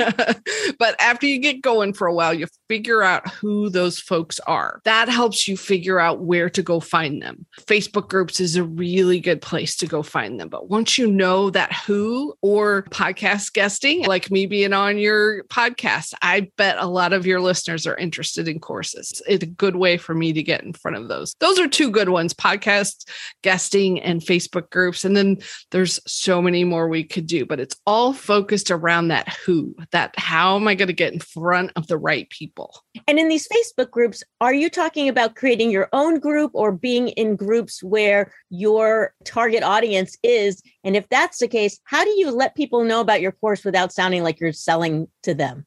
but 0.77 0.95
after 1.01 1.25
you 1.25 1.39
get 1.39 1.63
going 1.63 1.93
for 1.93 2.05
a 2.05 2.13
while, 2.13 2.35
you 2.35 2.45
figure 2.69 3.01
out 3.01 3.27
who 3.31 3.71
those 3.71 3.97
folks 3.97 4.39
are. 4.41 4.79
That 4.83 5.09
helps 5.09 5.47
you 5.47 5.57
figure 5.57 5.99
out 5.99 6.19
where 6.19 6.51
to 6.51 6.61
go 6.61 6.79
find 6.79 7.19
them. 7.19 7.47
Facebook 7.59 8.09
groups 8.09 8.39
is 8.39 8.55
a 8.55 8.63
really 8.63 9.19
good 9.19 9.41
place 9.41 9.75
to 9.77 9.87
go 9.87 10.03
find 10.03 10.39
them. 10.39 10.49
But 10.49 10.69
once 10.69 10.99
you 10.99 11.07
know 11.07 11.49
that 11.49 11.73
who 11.73 12.35
or 12.43 12.83
podcast 12.91 13.53
guesting, 13.53 14.05
like 14.05 14.29
me 14.29 14.45
being 14.45 14.73
on 14.73 14.99
your 14.99 15.45
podcast, 15.45 16.13
I 16.21 16.51
bet 16.57 16.77
a 16.77 16.85
lot 16.85 17.11
of 17.11 17.25
your 17.25 17.41
listeners 17.41 17.87
are 17.87 17.97
interested 17.97 18.47
in 18.47 18.59
courses. 18.59 19.19
It's 19.27 19.43
a 19.43 19.47
good 19.47 19.77
way 19.77 19.97
for 19.97 20.13
me 20.13 20.31
to 20.33 20.43
get 20.43 20.63
in 20.63 20.73
front 20.73 20.97
of 20.97 21.07
those. 21.07 21.35
Those 21.39 21.59
are 21.59 21.67
two 21.67 21.91
good 21.91 22.09
ones 22.09 22.33
podcasts, 22.33 23.07
guesting, 23.43 23.99
and 24.01 24.21
Facebook 24.21 24.69
groups. 24.69 25.05
And 25.05 25.15
then 25.15 25.37
there's 25.71 25.99
so 26.07 26.41
many 26.41 26.63
more 26.63 26.87
we 26.87 27.03
could 27.03 27.27
do, 27.27 27.45
but 27.45 27.59
it's 27.59 27.75
all 27.85 28.13
focused 28.13 28.71
around 28.71 29.09
that 29.09 29.29
who, 29.45 29.75
that 29.91 30.13
how 30.17 30.55
am 30.55 30.67
I 30.67 30.75
going 30.75 30.87
to 30.87 30.93
get 30.93 31.13
in 31.13 31.19
front 31.19 31.71
of 31.75 31.87
the 31.87 31.97
right 31.97 32.29
people? 32.29 32.83
And 33.07 33.19
in 33.19 33.29
these 33.29 33.47
Facebook 33.47 33.91
groups, 33.91 34.23
are 34.41 34.53
you 34.53 34.69
talking 34.69 35.09
about 35.09 35.35
creating 35.35 35.71
your 35.71 35.89
own 35.93 36.19
group 36.19 36.51
or 36.53 36.71
being 36.71 37.09
in 37.09 37.35
groups 37.35 37.83
where 37.83 38.31
your 38.49 39.13
target 39.23 39.63
audience 39.63 40.17
is? 40.23 40.61
And 40.83 40.95
if 40.95 41.07
that's 41.09 41.39
the 41.39 41.47
case, 41.47 41.79
how 41.83 42.03
do 42.03 42.11
you 42.11 42.31
let 42.31 42.55
people 42.55 42.83
know 42.83 43.01
about 43.01 43.21
your 43.21 43.31
course 43.31 43.63
without 43.63 43.93
sounding 43.93 44.23
like 44.23 44.39
you're 44.39 44.53
selling 44.53 45.07
to 45.23 45.33
them? 45.33 45.65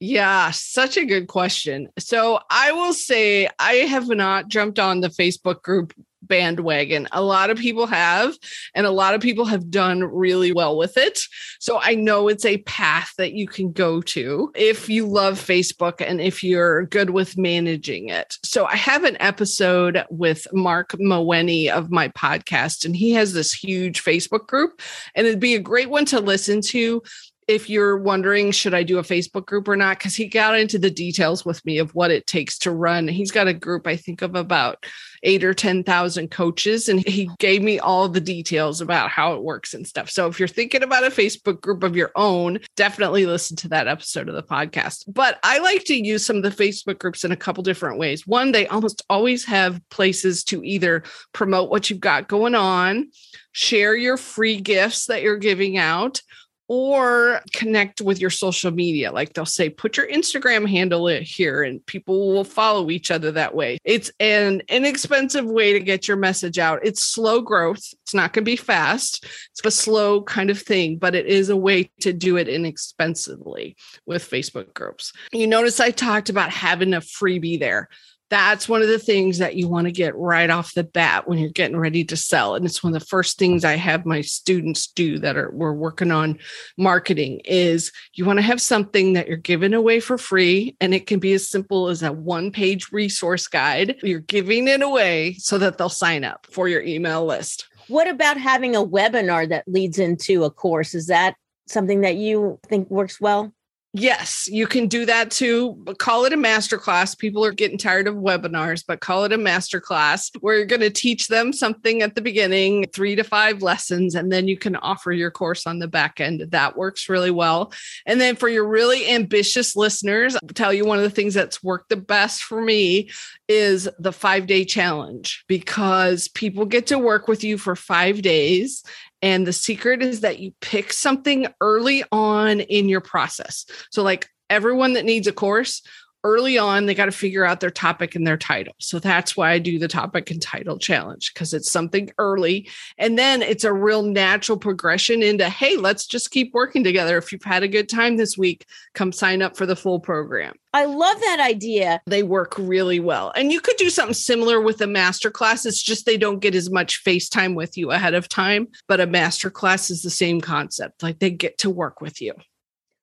Yeah, 0.00 0.52
such 0.52 0.96
a 0.96 1.04
good 1.04 1.26
question. 1.26 1.88
So 1.98 2.38
I 2.50 2.70
will 2.72 2.92
say 2.92 3.48
I 3.58 3.74
have 3.74 4.08
not 4.08 4.48
jumped 4.48 4.78
on 4.78 5.00
the 5.00 5.08
Facebook 5.08 5.62
group 5.62 5.92
bandwagon. 6.22 7.08
A 7.12 7.22
lot 7.22 7.50
of 7.50 7.58
people 7.58 7.86
have, 7.86 8.36
and 8.74 8.86
a 8.86 8.90
lot 8.90 9.14
of 9.14 9.20
people 9.20 9.44
have 9.46 9.70
done 9.70 10.04
really 10.04 10.52
well 10.52 10.76
with 10.76 10.96
it. 10.96 11.20
So 11.58 11.80
I 11.82 11.94
know 11.94 12.28
it's 12.28 12.44
a 12.44 12.58
path 12.58 13.12
that 13.18 13.32
you 13.32 13.48
can 13.48 13.72
go 13.72 14.00
to 14.02 14.52
if 14.54 14.88
you 14.88 15.06
love 15.06 15.40
Facebook 15.40 16.00
and 16.06 16.20
if 16.20 16.44
you're 16.44 16.86
good 16.86 17.10
with 17.10 17.38
managing 17.38 18.08
it. 18.08 18.38
So 18.44 18.66
I 18.66 18.76
have 18.76 19.04
an 19.04 19.16
episode 19.20 20.04
with 20.10 20.46
Mark 20.52 20.90
Moweni 20.92 21.70
of 21.70 21.90
my 21.90 22.08
podcast, 22.08 22.84
and 22.84 22.94
he 22.94 23.12
has 23.12 23.32
this 23.32 23.52
huge 23.52 24.04
Facebook 24.04 24.46
group, 24.46 24.80
and 25.14 25.26
it'd 25.26 25.40
be 25.40 25.54
a 25.54 25.60
great 25.60 25.90
one 25.90 26.04
to 26.06 26.20
listen 26.20 26.60
to 26.62 27.02
if 27.48 27.70
you're 27.70 27.96
wondering 27.96 28.50
should 28.50 28.74
i 28.74 28.82
do 28.82 28.98
a 28.98 29.02
facebook 29.02 29.46
group 29.46 29.66
or 29.66 29.76
not? 29.76 29.98
Because 29.98 30.14
he 30.14 30.26
got 30.26 30.58
into 30.58 30.78
the 30.78 30.90
details 30.90 31.44
with 31.44 31.64
me 31.64 31.78
of 31.78 31.94
what 31.94 32.10
it 32.10 32.26
takes 32.26 32.58
to 32.60 32.70
run. 32.70 33.08
He's 33.08 33.30
got 33.30 33.48
a 33.48 33.54
group 33.54 33.86
i 33.86 33.96
think 33.96 34.22
of 34.22 34.36
about 34.36 34.84
eight 35.24 35.42
or 35.42 35.54
ten 35.54 35.82
thousand 35.82 36.30
coaches 36.30 36.88
and 36.88 37.04
he 37.06 37.28
gave 37.38 37.62
me 37.62 37.78
all 37.78 38.08
the 38.08 38.20
details 38.20 38.80
about 38.80 39.10
how 39.10 39.34
it 39.34 39.42
works 39.42 39.74
and 39.74 39.86
stuff. 39.86 40.10
So 40.10 40.28
if 40.28 40.38
you're 40.38 40.46
thinking 40.46 40.82
about 40.82 41.04
a 41.04 41.10
facebook 41.10 41.60
group 41.60 41.82
of 41.82 41.96
your 41.96 42.12
own 42.14 42.60
definitely 42.76 43.26
listen 43.26 43.56
to 43.56 43.68
that 43.68 43.88
episode 43.88 44.28
of 44.28 44.34
the 44.34 44.42
podcast. 44.42 45.04
But 45.08 45.38
i 45.42 45.58
like 45.58 45.84
to 45.84 45.94
use 45.94 46.24
some 46.24 46.36
of 46.36 46.42
the 46.42 46.50
facebook 46.50 46.98
groups 46.98 47.24
in 47.24 47.32
a 47.32 47.36
couple 47.36 47.62
different 47.62 47.98
ways. 47.98 48.26
One 48.26 48.52
they 48.52 48.66
almost 48.66 49.02
always 49.08 49.44
have 49.46 49.80
places 49.88 50.44
to 50.44 50.62
either 50.62 51.02
promote 51.32 51.70
what 51.70 51.88
you've 51.88 52.00
got 52.00 52.28
going 52.28 52.54
on 52.54 53.10
share 53.52 53.96
your 53.96 54.16
free 54.16 54.60
gifts 54.60 55.06
that 55.06 55.22
you're 55.22 55.36
giving 55.36 55.78
out 55.78 56.20
or 56.68 57.40
connect 57.54 58.02
with 58.02 58.20
your 58.20 58.30
social 58.30 58.70
media. 58.70 59.10
Like 59.10 59.32
they'll 59.32 59.46
say, 59.46 59.70
put 59.70 59.96
your 59.96 60.06
Instagram 60.06 60.68
handle 60.68 61.06
here 61.08 61.62
and 61.62 61.84
people 61.86 62.32
will 62.32 62.44
follow 62.44 62.90
each 62.90 63.10
other 63.10 63.32
that 63.32 63.54
way. 63.54 63.78
It's 63.84 64.12
an 64.20 64.62
inexpensive 64.68 65.46
way 65.46 65.72
to 65.72 65.80
get 65.80 66.06
your 66.06 66.18
message 66.18 66.58
out. 66.58 66.80
It's 66.84 67.02
slow 67.02 67.40
growth. 67.40 67.82
It's 68.02 68.14
not 68.14 68.34
going 68.34 68.44
to 68.44 68.50
be 68.50 68.56
fast. 68.56 69.24
It's 69.24 69.64
a 69.64 69.70
slow 69.70 70.22
kind 70.22 70.50
of 70.50 70.60
thing, 70.60 70.98
but 70.98 71.14
it 71.14 71.26
is 71.26 71.48
a 71.48 71.56
way 71.56 71.90
to 72.00 72.12
do 72.12 72.36
it 72.36 72.48
inexpensively 72.48 73.76
with 74.04 74.28
Facebook 74.28 74.74
groups. 74.74 75.12
You 75.32 75.46
notice 75.46 75.80
I 75.80 75.90
talked 75.90 76.28
about 76.28 76.50
having 76.50 76.92
a 76.92 77.00
freebie 77.00 77.58
there 77.58 77.88
that's 78.30 78.68
one 78.68 78.82
of 78.82 78.88
the 78.88 78.98
things 78.98 79.38
that 79.38 79.56
you 79.56 79.68
want 79.68 79.86
to 79.86 79.92
get 79.92 80.14
right 80.16 80.50
off 80.50 80.74
the 80.74 80.84
bat 80.84 81.26
when 81.26 81.38
you're 81.38 81.50
getting 81.50 81.76
ready 81.76 82.04
to 82.04 82.16
sell. 82.16 82.54
And 82.54 82.66
it's 82.66 82.82
one 82.82 82.94
of 82.94 83.00
the 83.00 83.06
first 83.06 83.38
things 83.38 83.64
i 83.64 83.76
have 83.76 84.04
my 84.04 84.20
students 84.20 84.86
do 84.86 85.18
that 85.18 85.36
are 85.36 85.50
we're 85.52 85.72
working 85.72 86.10
on 86.10 86.38
marketing 86.76 87.40
is 87.44 87.90
you 88.14 88.24
want 88.24 88.38
to 88.38 88.42
have 88.42 88.60
something 88.60 89.14
that 89.14 89.28
you're 89.28 89.36
giving 89.36 89.72
away 89.72 90.00
for 90.00 90.18
free 90.18 90.76
and 90.80 90.94
it 90.94 91.06
can 91.06 91.18
be 91.18 91.32
as 91.32 91.48
simple 91.48 91.88
as 91.88 92.02
a 92.02 92.12
one 92.12 92.50
page 92.50 92.92
resource 92.92 93.46
guide. 93.46 93.96
You're 94.02 94.20
giving 94.20 94.68
it 94.68 94.82
away 94.82 95.34
so 95.34 95.58
that 95.58 95.78
they'll 95.78 95.88
sign 95.88 96.24
up 96.24 96.46
for 96.50 96.68
your 96.68 96.82
email 96.82 97.24
list. 97.24 97.66
What 97.88 98.08
about 98.08 98.36
having 98.36 98.76
a 98.76 98.84
webinar 98.84 99.48
that 99.48 99.66
leads 99.66 99.98
into 99.98 100.44
a 100.44 100.50
course? 100.50 100.94
Is 100.94 101.06
that 101.06 101.34
something 101.66 102.02
that 102.02 102.16
you 102.16 102.58
think 102.68 102.90
works 102.90 103.20
well 103.20 103.52
Yes, 103.94 104.46
you 104.50 104.66
can 104.66 104.86
do 104.86 105.06
that 105.06 105.30
too. 105.30 105.82
Call 105.98 106.26
it 106.26 106.34
a 106.34 106.36
masterclass. 106.36 107.18
People 107.18 107.42
are 107.42 107.52
getting 107.52 107.78
tired 107.78 108.06
of 108.06 108.16
webinars, 108.16 108.84
but 108.86 109.00
call 109.00 109.24
it 109.24 109.32
a 109.32 109.38
masterclass 109.38 110.30
where 110.40 110.56
you're 110.56 110.66
going 110.66 110.82
to 110.82 110.90
teach 110.90 111.28
them 111.28 111.54
something 111.54 112.02
at 112.02 112.14
the 112.14 112.20
beginning, 112.20 112.86
three 112.92 113.16
to 113.16 113.24
five 113.24 113.62
lessons, 113.62 114.14
and 114.14 114.30
then 114.30 114.46
you 114.46 114.58
can 114.58 114.76
offer 114.76 115.10
your 115.10 115.30
course 115.30 115.66
on 115.66 115.78
the 115.78 115.88
back 115.88 116.20
end. 116.20 116.42
That 116.50 116.76
works 116.76 117.08
really 117.08 117.30
well. 117.30 117.72
And 118.04 118.20
then 118.20 118.36
for 118.36 118.50
your 118.50 118.68
really 118.68 119.08
ambitious 119.08 119.74
listeners, 119.74 120.36
I'll 120.36 120.48
tell 120.54 120.72
you 120.72 120.84
one 120.84 120.98
of 120.98 121.04
the 121.04 121.10
things 121.10 121.32
that's 121.32 121.62
worked 121.62 121.88
the 121.88 121.96
best 121.96 122.42
for 122.42 122.60
me 122.60 123.08
is 123.48 123.88
the 123.98 124.12
five 124.12 124.46
day 124.46 124.66
challenge 124.66 125.44
because 125.48 126.28
people 126.28 126.66
get 126.66 126.88
to 126.88 126.98
work 126.98 127.26
with 127.26 127.42
you 127.42 127.56
for 127.56 127.74
five 127.74 128.20
days 128.20 128.84
and 129.22 129.46
the 129.46 129.52
secret 129.52 130.02
is 130.02 130.20
that 130.20 130.38
you 130.38 130.52
pick 130.60 130.92
something 130.92 131.46
early 131.60 132.04
on 132.12 132.60
in 132.60 132.88
your 132.88 133.00
process. 133.00 133.66
So, 133.90 134.02
like 134.02 134.28
everyone 134.50 134.94
that 134.94 135.04
needs 135.04 135.26
a 135.26 135.32
course, 135.32 135.82
early 136.24 136.58
on, 136.58 136.86
they 136.86 136.94
got 136.94 137.06
to 137.06 137.12
figure 137.12 137.44
out 137.44 137.60
their 137.60 137.70
topic 137.70 138.14
and 138.14 138.26
their 138.26 138.36
title. 138.36 138.74
So 138.78 138.98
that's 138.98 139.36
why 139.36 139.52
I 139.52 139.58
do 139.58 139.78
the 139.78 139.88
topic 139.88 140.30
and 140.30 140.40
title 140.40 140.78
challenge 140.78 141.32
because 141.32 141.54
it's 141.54 141.70
something 141.70 142.10
early. 142.18 142.68
And 142.98 143.18
then 143.18 143.42
it's 143.42 143.64
a 143.64 143.72
real 143.72 144.02
natural 144.02 144.58
progression 144.58 145.22
into, 145.22 145.48
hey, 145.48 145.76
let's 145.76 146.06
just 146.06 146.30
keep 146.30 146.52
working 146.54 146.84
together. 146.84 147.18
If 147.18 147.32
you've 147.32 147.42
had 147.44 147.62
a 147.62 147.68
good 147.68 147.88
time 147.88 148.16
this 148.16 148.36
week, 148.36 148.66
come 148.94 149.12
sign 149.12 149.42
up 149.42 149.56
for 149.56 149.66
the 149.66 149.76
full 149.76 150.00
program. 150.00 150.54
I 150.74 150.84
love 150.84 151.20
that 151.20 151.40
idea. 151.40 152.00
They 152.06 152.22
work 152.22 152.54
really 152.58 153.00
well. 153.00 153.32
And 153.34 153.50
you 153.50 153.60
could 153.60 153.76
do 153.76 153.88
something 153.88 154.14
similar 154.14 154.60
with 154.60 154.80
a 154.80 154.86
master 154.86 155.30
class. 155.30 155.64
It's 155.64 155.82
just 155.82 156.04
they 156.04 156.18
don't 156.18 156.40
get 156.40 156.54
as 156.54 156.70
much 156.70 156.98
face 156.98 157.28
time 157.28 157.54
with 157.54 157.78
you 157.78 157.90
ahead 157.90 158.14
of 158.14 158.28
time, 158.28 158.68
but 158.86 159.00
a 159.00 159.06
master 159.06 159.50
class 159.50 159.90
is 159.90 160.02
the 160.02 160.10
same 160.10 160.40
concept. 160.40 161.02
Like 161.02 161.20
they 161.20 161.30
get 161.30 161.58
to 161.58 161.70
work 161.70 162.00
with 162.00 162.20
you. 162.20 162.34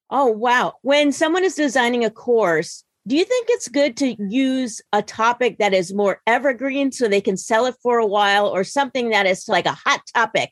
Oh, 0.09 0.27
wow. 0.27 0.75
When 0.83 1.11
someone 1.11 1.43
is 1.43 1.55
designing 1.55 2.05
a 2.05 2.11
course, 2.11 2.83
do 3.07 3.15
you 3.15 3.23
think 3.23 3.47
it's 3.49 3.67
good 3.67 3.97
to 3.97 4.15
use 4.19 4.81
a 4.91 5.01
topic 5.01 5.57
that 5.59 5.73
is 5.73 5.93
more 5.93 6.21
evergreen 6.25 6.91
so 6.91 7.07
they 7.07 7.21
can 7.21 7.37
sell 7.37 7.65
it 7.67 7.75
for 7.83 7.99
a 7.99 8.05
while 8.05 8.47
or 8.47 8.63
something 8.63 9.09
that 9.09 9.27
is 9.27 9.47
like 9.47 9.67
a 9.67 9.73
hot 9.73 10.01
topic? 10.13 10.51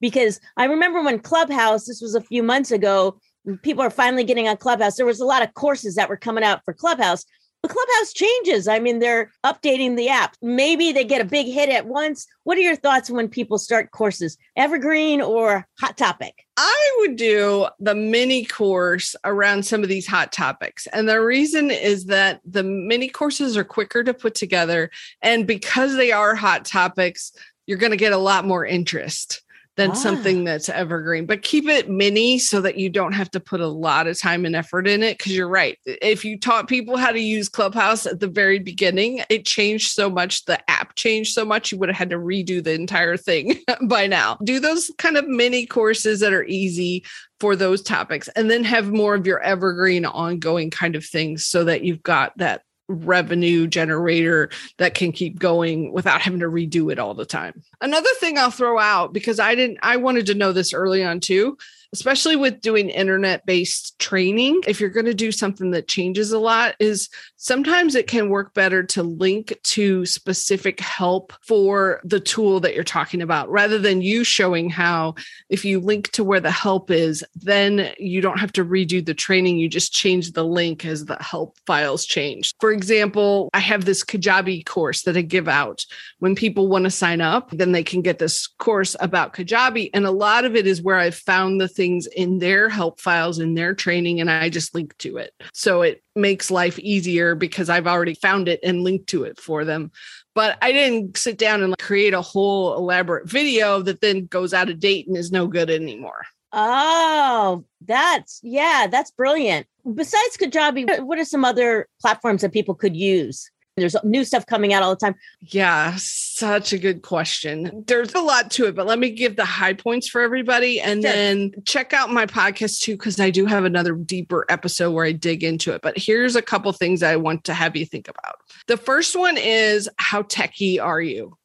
Because 0.00 0.38
I 0.58 0.64
remember 0.64 1.02
when 1.02 1.18
Clubhouse, 1.18 1.86
this 1.86 2.02
was 2.02 2.14
a 2.14 2.20
few 2.20 2.42
months 2.42 2.70
ago, 2.70 3.18
people 3.62 3.82
are 3.82 3.90
finally 3.90 4.24
getting 4.24 4.48
on 4.48 4.58
Clubhouse. 4.58 4.96
There 4.96 5.06
was 5.06 5.20
a 5.20 5.24
lot 5.24 5.42
of 5.42 5.54
courses 5.54 5.94
that 5.94 6.10
were 6.10 6.18
coming 6.18 6.44
out 6.44 6.60
for 6.66 6.74
Clubhouse, 6.74 7.24
but 7.64 7.70
Clubhouse 7.70 8.12
changes. 8.12 8.68
I 8.68 8.78
mean, 8.78 8.98
they're 8.98 9.30
updating 9.42 9.96
the 9.96 10.10
app. 10.10 10.36
Maybe 10.42 10.92
they 10.92 11.02
get 11.02 11.22
a 11.22 11.24
big 11.24 11.46
hit 11.46 11.70
at 11.70 11.86
once. 11.86 12.26
What 12.42 12.58
are 12.58 12.60
your 12.60 12.76
thoughts 12.76 13.08
when 13.08 13.26
people 13.26 13.56
start 13.56 13.90
courses, 13.90 14.36
evergreen 14.54 15.22
or 15.22 15.66
hot 15.80 15.96
topic? 15.96 16.44
I 16.58 16.96
would 17.00 17.16
do 17.16 17.68
the 17.80 17.94
mini 17.94 18.44
course 18.44 19.16
around 19.24 19.64
some 19.64 19.82
of 19.82 19.88
these 19.88 20.06
hot 20.06 20.30
topics. 20.30 20.86
And 20.88 21.08
the 21.08 21.22
reason 21.22 21.70
is 21.70 22.04
that 22.06 22.42
the 22.44 22.62
mini 22.62 23.08
courses 23.08 23.56
are 23.56 23.64
quicker 23.64 24.04
to 24.04 24.12
put 24.12 24.34
together. 24.34 24.90
And 25.22 25.46
because 25.46 25.96
they 25.96 26.12
are 26.12 26.34
hot 26.34 26.66
topics, 26.66 27.32
you're 27.66 27.78
going 27.78 27.92
to 27.92 27.96
get 27.96 28.12
a 28.12 28.18
lot 28.18 28.44
more 28.44 28.66
interest 28.66 29.42
than 29.76 29.90
ah. 29.90 29.94
something 29.94 30.44
that's 30.44 30.68
evergreen. 30.68 31.26
But 31.26 31.42
keep 31.42 31.68
it 31.68 31.88
mini 31.88 32.38
so 32.38 32.60
that 32.60 32.78
you 32.78 32.88
don't 32.88 33.12
have 33.12 33.30
to 33.32 33.40
put 33.40 33.60
a 33.60 33.66
lot 33.66 34.06
of 34.06 34.18
time 34.18 34.44
and 34.44 34.54
effort 34.54 34.86
in 34.86 35.02
it. 35.02 35.18
Cause 35.18 35.32
you're 35.32 35.48
right. 35.48 35.78
If 35.84 36.24
you 36.24 36.38
taught 36.38 36.68
people 36.68 36.96
how 36.96 37.10
to 37.10 37.20
use 37.20 37.48
Clubhouse 37.48 38.06
at 38.06 38.20
the 38.20 38.28
very 38.28 38.58
beginning, 38.58 39.22
it 39.28 39.44
changed 39.44 39.90
so 39.90 40.08
much. 40.08 40.44
The 40.44 40.58
app 40.70 40.94
changed 40.94 41.34
so 41.34 41.44
much. 41.44 41.72
You 41.72 41.78
would 41.78 41.88
have 41.88 41.96
had 41.96 42.10
to 42.10 42.18
redo 42.18 42.62
the 42.62 42.72
entire 42.72 43.16
thing 43.16 43.58
by 43.88 44.06
now. 44.06 44.38
Do 44.44 44.60
those 44.60 44.90
kind 44.98 45.16
of 45.16 45.26
mini 45.26 45.66
courses 45.66 46.20
that 46.20 46.32
are 46.32 46.44
easy 46.44 47.04
for 47.40 47.56
those 47.56 47.82
topics 47.82 48.28
and 48.28 48.50
then 48.50 48.64
have 48.64 48.92
more 48.92 49.14
of 49.14 49.26
your 49.26 49.40
evergreen 49.42 50.06
ongoing 50.06 50.70
kind 50.70 50.94
of 50.94 51.04
things 51.04 51.44
so 51.44 51.64
that 51.64 51.82
you've 51.82 52.02
got 52.02 52.36
that 52.38 52.62
revenue 52.94 53.66
generator 53.66 54.50
that 54.78 54.94
can 54.94 55.12
keep 55.12 55.38
going 55.38 55.92
without 55.92 56.20
having 56.20 56.40
to 56.40 56.46
redo 56.46 56.90
it 56.90 56.98
all 56.98 57.14
the 57.14 57.26
time. 57.26 57.62
Another 57.80 58.10
thing 58.20 58.38
I'll 58.38 58.50
throw 58.50 58.78
out 58.78 59.12
because 59.12 59.38
I 59.38 59.54
didn't 59.54 59.78
I 59.82 59.96
wanted 59.96 60.26
to 60.26 60.34
know 60.34 60.52
this 60.52 60.72
early 60.72 61.04
on 61.04 61.20
too 61.20 61.58
especially 61.94 62.34
with 62.34 62.60
doing 62.60 62.90
internet 62.90 63.46
based 63.46 63.96
training, 64.00 64.60
if 64.66 64.80
you're 64.80 64.90
going 64.90 65.06
to 65.06 65.14
do 65.14 65.30
something 65.30 65.70
that 65.70 65.86
changes 65.86 66.32
a 66.32 66.38
lot, 66.40 66.74
is 66.80 67.08
sometimes 67.36 67.94
it 67.94 68.08
can 68.08 68.30
work 68.30 68.52
better 68.52 68.82
to 68.82 69.04
link 69.04 69.56
to 69.62 70.04
specific 70.04 70.80
help 70.80 71.32
for 71.40 72.00
the 72.02 72.18
tool 72.18 72.58
that 72.58 72.74
you're 72.74 72.82
talking 72.82 73.22
about 73.22 73.48
rather 73.48 73.78
than 73.78 74.02
you 74.02 74.24
showing 74.24 74.68
how 74.68 75.14
if 75.48 75.64
you 75.64 75.78
link 75.78 76.10
to 76.10 76.24
where 76.24 76.40
the 76.40 76.50
help 76.50 76.90
is, 76.90 77.22
then 77.36 77.92
you 77.96 78.20
don't 78.20 78.40
have 78.40 78.52
to 78.52 78.64
redo 78.64 79.04
the 79.04 79.14
training. 79.14 79.58
You 79.58 79.68
just 79.68 79.92
change 79.92 80.32
the 80.32 80.44
link 80.44 80.84
as 80.84 81.04
the 81.04 81.16
help 81.20 81.56
files 81.64 82.04
change. 82.04 82.52
For 82.58 82.72
example, 82.72 83.50
I 83.54 83.60
have 83.60 83.84
this 83.84 84.02
Kajabi 84.02 84.66
course 84.66 85.02
that 85.02 85.16
I 85.16 85.22
give 85.22 85.46
out. 85.46 85.86
When 86.18 86.34
people 86.34 86.66
want 86.66 86.84
to 86.84 86.90
sign 86.90 87.20
up, 87.20 87.50
then 87.52 87.70
they 87.70 87.84
can 87.84 88.02
get 88.02 88.18
this 88.18 88.48
course 88.48 88.96
about 88.98 89.32
Kajabi. 89.32 89.90
And 89.94 90.06
a 90.06 90.10
lot 90.10 90.44
of 90.44 90.56
it 90.56 90.66
is 90.66 90.82
where 90.82 90.96
I've 90.96 91.14
found 91.14 91.60
the 91.60 91.68
thing 91.68 91.83
things 91.84 92.06
in 92.06 92.38
their 92.38 92.70
help 92.70 92.98
files 92.98 93.38
in 93.38 93.54
their 93.54 93.74
training 93.74 94.18
and 94.20 94.30
I 94.30 94.48
just 94.48 94.74
link 94.74 94.96
to 94.98 95.18
it. 95.18 95.34
So 95.52 95.82
it 95.82 96.02
makes 96.16 96.50
life 96.50 96.78
easier 96.78 97.34
because 97.34 97.68
I've 97.68 97.86
already 97.86 98.14
found 98.14 98.48
it 98.48 98.60
and 98.62 98.82
linked 98.82 99.08
to 99.08 99.24
it 99.24 99.38
for 99.38 99.64
them. 99.66 99.90
but 100.34 100.58
I 100.62 100.72
didn't 100.72 101.16
sit 101.16 101.38
down 101.38 101.62
and 101.62 101.76
create 101.78 102.14
a 102.14 102.20
whole 102.20 102.74
elaborate 102.74 103.28
video 103.28 103.82
that 103.82 104.00
then 104.00 104.26
goes 104.26 104.52
out 104.52 104.68
of 104.68 104.80
date 104.80 105.06
and 105.06 105.16
is 105.16 105.30
no 105.30 105.46
good 105.46 105.70
anymore. 105.70 106.24
Oh, 106.52 107.64
that's 107.84 108.40
yeah, 108.42 108.86
that's 108.90 109.10
brilliant. 109.10 109.66
Besides 109.94 110.36
Kajabi, 110.36 111.04
what 111.04 111.18
are 111.18 111.24
some 111.24 111.44
other 111.44 111.88
platforms 112.00 112.42
that 112.42 112.52
people 112.52 112.74
could 112.74 112.96
use? 112.96 113.50
There's 113.76 113.96
new 114.04 114.24
stuff 114.24 114.46
coming 114.46 114.72
out 114.72 114.82
all 114.84 114.90
the 114.90 115.00
time. 115.04 115.16
Yeah, 115.40 115.94
such 115.96 116.72
a 116.72 116.78
good 116.78 117.02
question. 117.02 117.84
There's 117.86 118.14
a 118.14 118.20
lot 118.20 118.50
to 118.52 118.66
it, 118.66 118.76
but 118.76 118.86
let 118.86 119.00
me 119.00 119.10
give 119.10 119.34
the 119.34 119.44
high 119.44 119.72
points 119.72 120.08
for 120.08 120.20
everybody 120.20 120.80
and 120.80 121.02
sure. 121.02 121.10
then 121.10 121.54
check 121.64 121.92
out 121.92 122.10
my 122.10 122.26
podcast 122.26 122.80
too, 122.82 122.96
because 122.96 123.18
I 123.18 123.30
do 123.30 123.46
have 123.46 123.64
another 123.64 123.94
deeper 123.94 124.46
episode 124.48 124.92
where 124.92 125.04
I 125.04 125.12
dig 125.12 125.42
into 125.42 125.72
it. 125.72 125.82
But 125.82 125.98
here's 125.98 126.36
a 126.36 126.42
couple 126.42 126.72
things 126.72 127.02
I 127.02 127.16
want 127.16 127.42
to 127.44 127.54
have 127.54 127.76
you 127.76 127.84
think 127.84 128.06
about. 128.08 128.36
The 128.68 128.76
first 128.76 129.16
one 129.16 129.36
is 129.36 129.88
how 129.96 130.22
techie 130.22 130.80
are 130.80 131.00
you? 131.00 131.36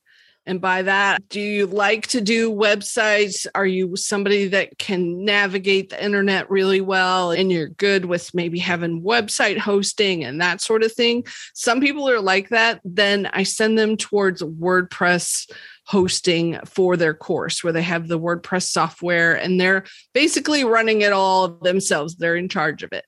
And 0.49 0.59
by 0.59 0.81
that, 0.81 1.29
do 1.29 1.39
you 1.39 1.67
like 1.67 2.07
to 2.07 2.21
do 2.21 2.51
websites? 2.51 3.45
Are 3.53 3.67
you 3.67 3.95
somebody 3.95 4.47
that 4.47 4.79
can 4.79 5.23
navigate 5.23 5.91
the 5.91 6.03
internet 6.03 6.49
really 6.49 6.81
well 6.81 7.29
and 7.29 7.51
you're 7.51 7.69
good 7.69 8.05
with 8.05 8.33
maybe 8.33 8.57
having 8.57 9.03
website 9.03 9.59
hosting 9.59 10.23
and 10.23 10.41
that 10.41 10.59
sort 10.59 10.81
of 10.81 10.91
thing? 10.91 11.23
Some 11.53 11.79
people 11.79 12.09
are 12.09 12.19
like 12.19 12.49
that. 12.49 12.81
Then 12.83 13.29
I 13.31 13.43
send 13.43 13.77
them 13.77 13.95
towards 13.95 14.41
WordPress 14.41 15.51
hosting 15.85 16.57
for 16.65 16.97
their 16.97 17.13
course 17.13 17.63
where 17.63 17.73
they 17.73 17.83
have 17.83 18.07
the 18.07 18.19
WordPress 18.19 18.69
software 18.69 19.35
and 19.35 19.61
they're 19.61 19.85
basically 20.15 20.63
running 20.63 21.01
it 21.01 21.13
all 21.13 21.59
themselves. 21.59 22.15
They're 22.15 22.35
in 22.35 22.49
charge 22.49 22.81
of 22.81 22.91
it. 22.91 23.05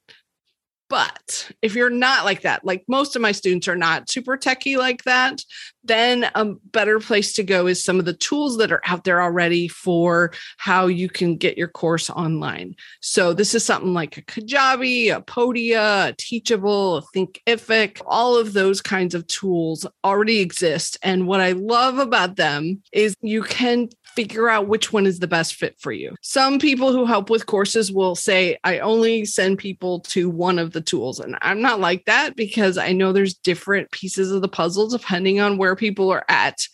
But 0.91 1.49
if 1.61 1.73
you're 1.73 1.89
not 1.89 2.25
like 2.25 2.41
that, 2.41 2.65
like 2.65 2.83
most 2.89 3.15
of 3.15 3.21
my 3.21 3.31
students 3.31 3.69
are 3.69 3.77
not 3.77 4.09
super 4.09 4.35
techie 4.35 4.77
like 4.77 5.05
that, 5.05 5.41
then 5.85 6.29
a 6.35 6.45
better 6.45 6.99
place 6.99 7.31
to 7.33 7.43
go 7.43 7.65
is 7.65 7.81
some 7.81 7.97
of 7.97 8.03
the 8.03 8.13
tools 8.13 8.57
that 8.57 8.73
are 8.73 8.81
out 8.85 9.05
there 9.05 9.21
already 9.21 9.69
for 9.69 10.33
how 10.57 10.87
you 10.87 11.07
can 11.07 11.37
get 11.37 11.57
your 11.57 11.69
course 11.69 12.09
online. 12.09 12.75
So 12.99 13.33
this 13.33 13.55
is 13.55 13.63
something 13.63 13.93
like 13.93 14.17
a 14.17 14.21
Kajabi, 14.21 15.15
a 15.15 15.21
Podia, 15.21 16.09
a 16.09 16.15
Teachable, 16.17 16.97
a 16.97 17.01
Thinkific, 17.15 18.01
all 18.05 18.35
of 18.35 18.51
those 18.51 18.81
kinds 18.81 19.15
of 19.15 19.25
tools 19.27 19.87
already 20.03 20.39
exist. 20.39 20.97
And 21.03 21.25
what 21.25 21.39
I 21.39 21.53
love 21.53 21.99
about 21.99 22.35
them 22.35 22.83
is 22.91 23.15
you 23.21 23.43
can 23.43 23.87
figure 24.15 24.49
out 24.49 24.67
which 24.67 24.91
one 24.91 25.05
is 25.05 25.19
the 25.19 25.27
best 25.27 25.55
fit 25.55 25.75
for 25.79 25.91
you. 25.91 26.15
Some 26.21 26.59
people 26.59 26.91
who 26.91 27.05
help 27.05 27.29
with 27.29 27.45
courses 27.45 27.91
will 27.91 28.15
say, 28.15 28.57
I 28.63 28.79
only 28.79 29.25
send 29.25 29.57
people 29.57 30.01
to 30.01 30.29
one 30.29 30.59
of 30.59 30.71
the 30.71 30.81
tools. 30.81 31.19
And 31.19 31.37
I'm 31.41 31.61
not 31.61 31.79
like 31.79 32.05
that 32.05 32.35
because 32.35 32.77
I 32.77 32.91
know 32.91 33.13
there's 33.13 33.33
different 33.33 33.91
pieces 33.91 34.31
of 34.31 34.41
the 34.41 34.47
puzzle 34.47 34.89
depending 34.89 35.39
on 35.39 35.57
where 35.57 35.75
people 35.75 36.11
are 36.11 36.25
at. 36.29 36.67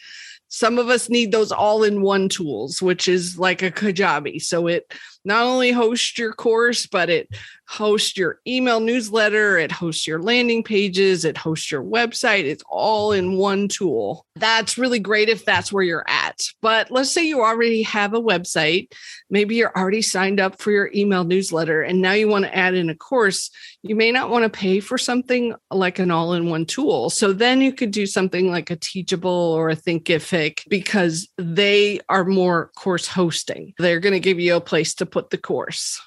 Some 0.50 0.80
of 0.80 0.88
us 0.88 1.10
need 1.10 1.32
those 1.32 1.52
all 1.52 1.84
in 1.84 2.02
one 2.02 2.30
tools, 2.30 2.82
which 2.82 3.08
is 3.08 3.38
like 3.38 3.62
a 3.62 3.71
Kajabi. 3.71 4.41
So 4.41 4.67
it 4.67 4.93
not 5.26 5.43
only 5.43 5.71
hosts 5.71 6.17
your 6.17 6.32
course, 6.32 6.88
but 6.88 7.10
it 7.10 7.28
hosts 7.67 8.15
your 8.15 8.39
email 8.47 8.80
newsletter, 8.80 9.58
it 9.58 9.73
hosts 9.73 10.08
your 10.08 10.21
landing 10.21 10.63
pages, 10.63 11.26
it 11.26 11.38
hosts 11.38 11.69
your 11.69 11.84
website. 11.84 12.45
It's 12.45 12.63
all 12.69 13.12
in 13.12 13.36
one 13.38 13.67
tool. 13.67 14.26
That's 14.38 14.78
really 14.78 15.00
great 15.00 15.28
if 15.28 15.43
that's 15.43 15.73
where 15.73 15.84
you're 15.84 16.06
at. 16.08 16.26
But 16.62 16.91
let's 16.91 17.12
say 17.12 17.26
you 17.26 17.41
already 17.41 17.84
have 17.84 18.13
a 18.13 18.21
website, 18.21 18.91
maybe 19.30 19.56
you're 19.56 19.76
already 19.76 20.02
signed 20.02 20.39
up 20.39 20.62
for 20.62 20.71
your 20.71 20.91
email 20.93 21.23
newsletter, 21.23 21.82
and 21.82 22.02
now 22.02 22.13
you 22.13 22.28
want 22.28 22.45
to 22.45 22.56
add 22.56 22.73
in 22.73 22.89
a 22.89 22.95
course. 22.95 23.50
You 23.84 23.95
may 23.95 24.12
not 24.12 24.30
want 24.30 24.43
to 24.43 24.50
pay 24.50 24.80
for 24.80 24.97
something 24.97 25.56
like 25.71 26.00
an 26.00 26.12
all 26.12 26.34
in 26.34 26.50
one 26.50 26.65
tool. 26.65 27.10
So 27.10 27.34
then 27.34 27.62
you 27.62 27.73
could 27.73 27.91
do 27.91 28.06
something 28.06 28.50
like 28.50 28.69
a 28.69 28.76
Teachable 28.76 29.30
or 29.30 29.69
a 29.69 29.76
Thinkific 29.76 30.63
because 30.69 31.28
they 31.38 32.00
are 32.10 32.26
more 32.26 32.71
course 32.76 33.08
hosting. 33.08 33.73
They're 33.78 34.00
going 34.00 34.13
to 34.13 34.19
give 34.19 34.39
you 34.39 34.56
a 34.56 34.62
place 34.62 34.93
to 34.95 35.06
put 35.06 35.30
the 35.30 35.38
course. 35.38 36.02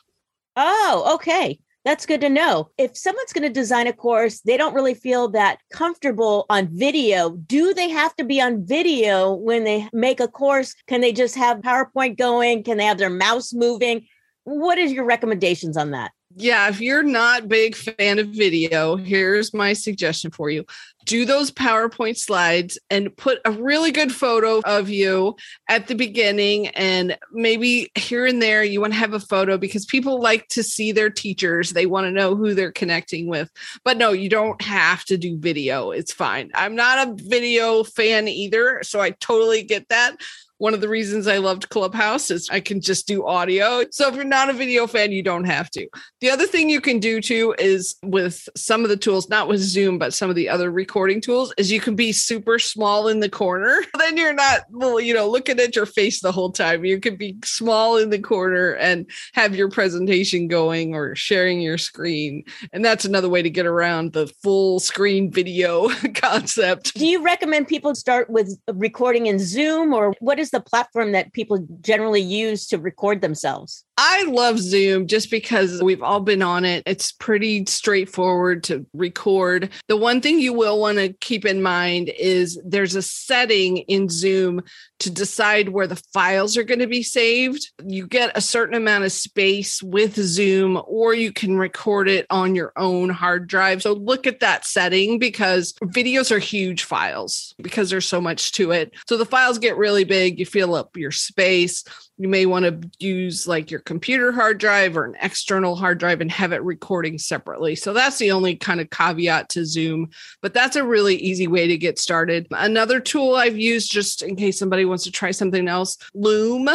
Oh, 0.56 1.12
okay. 1.14 1.58
That's 1.84 2.04
good 2.04 2.20
to 2.20 2.28
know. 2.28 2.70
If 2.76 2.96
someone's 2.96 3.32
going 3.32 3.48
to 3.48 3.52
design 3.52 3.86
a 3.86 3.92
course, 3.92 4.40
they 4.40 4.56
don't 4.56 4.74
really 4.74 4.94
feel 4.94 5.28
that 5.30 5.58
comfortable 5.72 6.44
on 6.50 6.68
video. 6.70 7.30
Do 7.30 7.72
they 7.72 7.88
have 7.88 8.14
to 8.16 8.24
be 8.24 8.40
on 8.40 8.66
video 8.66 9.32
when 9.32 9.64
they 9.64 9.88
make 9.92 10.20
a 10.20 10.28
course? 10.28 10.74
Can 10.86 11.00
they 11.00 11.12
just 11.12 11.36
have 11.36 11.58
PowerPoint 11.58 12.18
going? 12.18 12.64
Can 12.64 12.76
they 12.76 12.84
have 12.84 12.98
their 12.98 13.10
mouse 13.10 13.54
moving? 13.54 14.06
What 14.44 14.78
is 14.78 14.92
your 14.92 15.04
recommendations 15.04 15.76
on 15.76 15.92
that? 15.92 16.12
yeah, 16.36 16.68
if 16.68 16.80
you're 16.80 17.02
not 17.02 17.48
big 17.48 17.74
fan 17.74 18.18
of 18.18 18.28
video, 18.28 18.96
here's 18.96 19.52
my 19.52 19.72
suggestion 19.72 20.30
for 20.30 20.48
you. 20.48 20.64
Do 21.04 21.24
those 21.24 21.50
PowerPoint 21.50 22.16
slides 22.16 22.78
and 22.90 23.16
put 23.16 23.38
a 23.44 23.50
really 23.50 23.90
good 23.90 24.12
photo 24.12 24.60
of 24.64 24.88
you 24.88 25.36
at 25.68 25.88
the 25.88 25.94
beginning 25.94 26.68
and 26.68 27.18
maybe 27.32 27.90
here 27.96 28.26
and 28.26 28.40
there 28.40 28.62
you 28.62 28.80
want 28.80 28.92
to 28.92 28.98
have 28.98 29.14
a 29.14 29.20
photo 29.20 29.58
because 29.58 29.86
people 29.86 30.20
like 30.20 30.48
to 30.48 30.62
see 30.62 30.92
their 30.92 31.10
teachers. 31.10 31.70
They 31.70 31.86
want 31.86 32.06
to 32.06 32.12
know 32.12 32.36
who 32.36 32.54
they're 32.54 32.72
connecting 32.72 33.28
with. 33.28 33.50
But 33.84 33.96
no, 33.96 34.12
you 34.12 34.28
don't 34.28 34.60
have 34.62 35.04
to 35.06 35.16
do 35.16 35.38
video. 35.38 35.90
It's 35.90 36.12
fine. 36.12 36.50
I'm 36.54 36.74
not 36.74 37.08
a 37.08 37.14
video 37.16 37.82
fan 37.82 38.28
either, 38.28 38.80
so 38.82 39.00
I 39.00 39.10
totally 39.10 39.62
get 39.62 39.88
that 39.88 40.16
one 40.60 40.74
of 40.74 40.82
the 40.82 40.88
reasons 40.88 41.26
I 41.26 41.38
loved 41.38 41.70
Clubhouse 41.70 42.30
is 42.30 42.50
I 42.50 42.60
can 42.60 42.82
just 42.82 43.06
do 43.06 43.26
audio. 43.26 43.82
So 43.90 44.08
if 44.08 44.14
you're 44.14 44.24
not 44.24 44.50
a 44.50 44.52
video 44.52 44.86
fan, 44.86 45.10
you 45.10 45.22
don't 45.22 45.44
have 45.44 45.70
to. 45.70 45.88
The 46.20 46.28
other 46.28 46.46
thing 46.46 46.68
you 46.68 46.82
can 46.82 46.98
do 46.98 47.22
too 47.22 47.54
is 47.58 47.96
with 48.02 48.46
some 48.54 48.82
of 48.82 48.90
the 48.90 48.96
tools, 48.98 49.30
not 49.30 49.48
with 49.48 49.60
Zoom, 49.60 49.98
but 49.98 50.12
some 50.12 50.28
of 50.28 50.36
the 50.36 50.50
other 50.50 50.70
recording 50.70 51.22
tools, 51.22 51.54
is 51.56 51.72
you 51.72 51.80
can 51.80 51.96
be 51.96 52.12
super 52.12 52.58
small 52.58 53.08
in 53.08 53.20
the 53.20 53.28
corner. 53.28 53.82
Then 54.00 54.16
you're 54.16 54.32
not, 54.32 54.62
you 55.04 55.12
know, 55.12 55.28
looking 55.28 55.60
at 55.60 55.76
your 55.76 55.84
face 55.84 56.20
the 56.20 56.32
whole 56.32 56.50
time. 56.50 56.86
You 56.86 56.98
can 56.98 57.16
be 57.16 57.36
small 57.44 57.98
in 57.98 58.08
the 58.08 58.18
corner 58.18 58.72
and 58.72 59.08
have 59.34 59.54
your 59.54 59.68
presentation 59.68 60.48
going 60.48 60.94
or 60.94 61.14
sharing 61.14 61.60
your 61.60 61.76
screen. 61.76 62.44
And 62.72 62.82
that's 62.82 63.04
another 63.04 63.28
way 63.28 63.42
to 63.42 63.50
get 63.50 63.66
around 63.66 64.14
the 64.14 64.26
full 64.42 64.80
screen 64.80 65.30
video 65.30 65.90
concept. 66.14 66.94
Do 66.94 67.06
you 67.06 67.22
recommend 67.22 67.68
people 67.68 67.94
start 67.94 68.30
with 68.30 68.58
recording 68.72 69.26
in 69.26 69.38
Zoom 69.38 69.92
or 69.92 70.14
what 70.20 70.38
is 70.38 70.49
the 70.50 70.60
platform 70.60 71.12
that 71.12 71.32
people 71.32 71.66
generally 71.80 72.20
use 72.20 72.66
to 72.68 72.78
record 72.78 73.20
themselves? 73.20 73.84
I 74.02 74.22
love 74.22 74.58
Zoom 74.58 75.08
just 75.08 75.30
because 75.30 75.82
we've 75.82 76.02
all 76.02 76.20
been 76.20 76.40
on 76.40 76.64
it. 76.64 76.82
It's 76.86 77.12
pretty 77.12 77.66
straightforward 77.66 78.64
to 78.64 78.86
record. 78.94 79.68
The 79.88 79.96
one 79.98 80.22
thing 80.22 80.38
you 80.40 80.54
will 80.54 80.80
want 80.80 80.96
to 80.96 81.12
keep 81.12 81.44
in 81.44 81.60
mind 81.60 82.08
is 82.18 82.58
there's 82.64 82.94
a 82.94 83.02
setting 83.02 83.76
in 83.76 84.08
Zoom 84.08 84.62
to 85.00 85.10
decide 85.10 85.68
where 85.68 85.86
the 85.86 86.02
files 86.14 86.56
are 86.56 86.62
going 86.62 86.80
to 86.80 86.86
be 86.86 87.02
saved. 87.02 87.70
You 87.86 88.06
get 88.06 88.34
a 88.34 88.40
certain 88.40 88.74
amount 88.74 89.04
of 89.04 89.12
space 89.12 89.82
with 89.82 90.14
Zoom, 90.14 90.80
or 90.86 91.12
you 91.12 91.30
can 91.30 91.58
record 91.58 92.08
it 92.08 92.24
on 92.30 92.54
your 92.54 92.72
own 92.76 93.10
hard 93.10 93.48
drive. 93.48 93.82
So 93.82 93.92
look 93.92 94.26
at 94.26 94.40
that 94.40 94.64
setting 94.64 95.18
because 95.18 95.74
videos 95.84 96.30
are 96.30 96.38
huge 96.38 96.84
files 96.84 97.54
because 97.60 97.90
there's 97.90 98.08
so 98.08 98.20
much 98.20 98.52
to 98.52 98.70
it. 98.70 98.94
So 99.06 99.18
the 99.18 99.26
files 99.26 99.58
get 99.58 99.76
really 99.76 100.04
big. 100.04 100.38
You 100.38 100.46
fill 100.46 100.74
up 100.74 100.96
your 100.96 101.12
space 101.12 101.84
you 102.20 102.28
may 102.28 102.44
want 102.44 102.66
to 102.66 102.90
use 102.98 103.48
like 103.48 103.70
your 103.70 103.80
computer 103.80 104.30
hard 104.30 104.58
drive 104.58 104.94
or 104.94 105.06
an 105.06 105.16
external 105.22 105.74
hard 105.74 105.96
drive 105.96 106.20
and 106.20 106.30
have 106.30 106.52
it 106.52 106.62
recording 106.62 107.16
separately. 107.16 107.74
So 107.74 107.94
that's 107.94 108.18
the 108.18 108.30
only 108.30 108.56
kind 108.56 108.78
of 108.78 108.90
caveat 108.90 109.48
to 109.50 109.64
Zoom, 109.64 110.10
but 110.42 110.52
that's 110.52 110.76
a 110.76 110.84
really 110.84 111.16
easy 111.16 111.46
way 111.46 111.66
to 111.66 111.78
get 111.78 111.98
started. 111.98 112.46
Another 112.50 113.00
tool 113.00 113.36
I've 113.36 113.56
used 113.56 113.90
just 113.90 114.22
in 114.22 114.36
case 114.36 114.58
somebody 114.58 114.84
wants 114.84 115.04
to 115.04 115.10
try 115.10 115.30
something 115.30 115.66
else, 115.66 115.96
Loom 116.12 116.68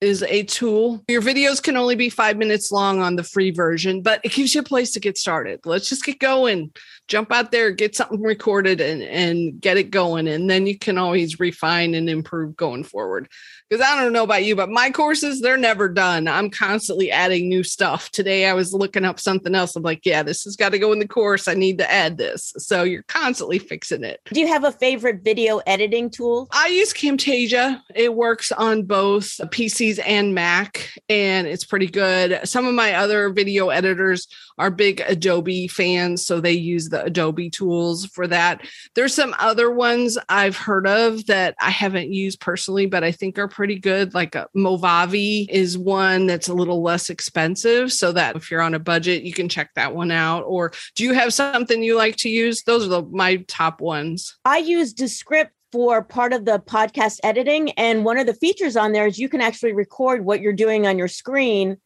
is 0.00 0.22
a 0.22 0.42
tool. 0.44 1.02
Your 1.08 1.22
videos 1.22 1.60
can 1.60 1.76
only 1.76 1.96
be 1.96 2.10
five 2.10 2.36
minutes 2.36 2.70
long 2.70 3.00
on 3.00 3.16
the 3.16 3.24
free 3.24 3.50
version, 3.50 4.02
but 4.02 4.20
it 4.22 4.32
gives 4.32 4.54
you 4.54 4.60
a 4.60 4.64
place 4.64 4.92
to 4.92 5.00
get 5.00 5.16
started. 5.18 5.60
Let's 5.64 5.88
just 5.88 6.04
get 6.04 6.20
going. 6.20 6.70
Jump 7.08 7.32
out 7.32 7.50
there, 7.50 7.70
get 7.70 7.96
something 7.96 8.20
recorded 8.20 8.80
and, 8.80 9.02
and 9.02 9.60
get 9.60 9.78
it 9.78 9.90
going. 9.90 10.28
And 10.28 10.50
then 10.50 10.66
you 10.66 10.78
can 10.78 10.98
always 10.98 11.40
refine 11.40 11.94
and 11.94 12.10
improve 12.10 12.56
going 12.56 12.84
forward 12.84 13.28
because 13.68 13.84
I 13.84 14.00
don't 14.00 14.12
know 14.12 14.22
about 14.22 14.44
you, 14.44 14.54
but 14.54 14.70
my 14.70 14.90
courses, 14.90 15.40
they're 15.40 15.56
never 15.56 15.88
done. 15.88 16.28
I'm 16.28 16.50
constantly 16.50 17.10
adding 17.10 17.48
new 17.48 17.64
stuff. 17.64 18.10
Today 18.10 18.46
I 18.46 18.52
was 18.52 18.72
looking 18.72 19.04
up 19.04 19.18
something 19.18 19.54
else. 19.54 19.74
I'm 19.74 19.82
like, 19.82 20.06
yeah, 20.06 20.22
this 20.22 20.44
has 20.44 20.54
got 20.54 20.70
to 20.70 20.78
go 20.78 20.92
in 20.92 21.00
the 21.00 21.08
course. 21.08 21.48
I 21.48 21.54
need 21.54 21.78
to 21.78 21.90
add 21.90 22.16
this. 22.16 22.52
So 22.58 22.84
you're 22.84 23.02
constantly 23.04 23.58
fixing 23.58 24.04
it. 24.04 24.20
Do 24.32 24.40
you 24.40 24.46
have 24.46 24.64
a 24.64 24.70
favorite 24.70 25.24
video 25.24 25.58
editing 25.66 26.10
tool? 26.10 26.48
I 26.52 26.68
use 26.68 26.92
Camtasia. 26.92 27.80
It 27.94 28.14
works 28.14 28.52
on 28.52 28.84
both 28.84 29.38
PCs 29.38 30.00
and 30.06 30.34
Mac, 30.34 30.90
and 31.08 31.48
it's 31.48 31.64
pretty 31.64 31.88
good. 31.88 32.40
Some 32.44 32.66
of 32.66 32.74
my 32.74 32.94
other 32.94 33.30
video 33.30 33.70
editors 33.70 34.28
are 34.58 34.70
big 34.70 35.02
Adobe 35.06 35.68
fans, 35.68 36.24
so 36.24 36.40
they 36.40 36.52
use 36.52 36.88
the 36.88 37.04
Adobe 37.04 37.50
tools 37.50 38.06
for 38.06 38.26
that. 38.28 38.64
There's 38.94 39.14
some 39.14 39.34
other 39.38 39.70
ones 39.70 40.16
I've 40.28 40.56
heard 40.56 40.86
of 40.86 41.26
that 41.26 41.56
I 41.60 41.70
haven't 41.70 42.12
used 42.12 42.40
personally, 42.40 42.86
but 42.86 43.04
I 43.04 43.10
think 43.10 43.38
are 43.38 43.48
pretty 43.56 43.78
good. 43.78 44.12
Like 44.12 44.34
a 44.34 44.42
uh, 44.42 44.46
Movavi 44.54 45.48
is 45.48 45.78
one 45.78 46.26
that's 46.26 46.46
a 46.46 46.54
little 46.54 46.82
less 46.82 47.08
expensive, 47.08 47.90
so 47.90 48.12
that 48.12 48.36
if 48.36 48.50
you're 48.50 48.60
on 48.60 48.74
a 48.74 48.78
budget, 48.78 49.22
you 49.22 49.32
can 49.32 49.48
check 49.48 49.70
that 49.74 49.94
one 49.94 50.10
out. 50.10 50.42
Or 50.42 50.72
do 50.94 51.04
you 51.04 51.14
have 51.14 51.32
something 51.32 51.82
you 51.82 51.96
like 51.96 52.16
to 52.16 52.28
use? 52.28 52.62
Those 52.64 52.84
are 52.84 52.90
the, 52.90 53.02
my 53.02 53.36
top 53.48 53.80
ones. 53.80 54.36
I 54.44 54.58
use 54.58 54.92
Descript 54.92 55.52
for 55.72 56.02
part 56.02 56.34
of 56.34 56.44
the 56.44 56.58
podcast 56.58 57.18
editing. 57.24 57.70
And 57.72 58.04
one 58.04 58.18
of 58.18 58.26
the 58.26 58.34
features 58.34 58.76
on 58.76 58.92
there 58.92 59.06
is 59.06 59.18
you 59.18 59.30
can 59.30 59.40
actually 59.40 59.72
record 59.72 60.24
what 60.24 60.42
you're 60.42 60.52
doing 60.52 60.86
on 60.86 60.98
your 60.98 61.08
screen 61.08 61.78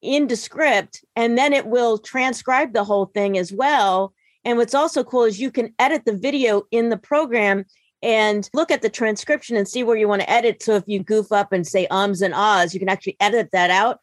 in 0.00 0.34
script, 0.34 1.04
and 1.14 1.36
then 1.36 1.52
it 1.52 1.66
will 1.66 1.98
transcribe 1.98 2.72
the 2.72 2.84
whole 2.84 3.06
thing 3.06 3.36
as 3.36 3.52
well. 3.52 4.14
And 4.44 4.56
what's 4.56 4.74
also 4.74 5.04
cool 5.04 5.24
is 5.24 5.38
you 5.38 5.50
can 5.50 5.74
edit 5.78 6.04
the 6.06 6.16
video 6.16 6.62
in 6.70 6.88
the 6.88 6.96
program 6.96 7.66
and 8.02 8.48
look 8.52 8.70
at 8.70 8.82
the 8.82 8.88
transcription 8.88 9.56
and 9.56 9.68
see 9.68 9.82
where 9.82 9.96
you 9.96 10.08
want 10.08 10.22
to 10.22 10.30
edit. 10.30 10.62
So 10.62 10.74
if 10.74 10.84
you 10.86 11.02
goof 11.02 11.32
up 11.32 11.52
and 11.52 11.66
say 11.66 11.86
ums 11.88 12.22
and 12.22 12.34
ahs, 12.34 12.74
you 12.74 12.80
can 12.80 12.88
actually 12.88 13.16
edit 13.20 13.50
that 13.52 13.70
out 13.70 14.00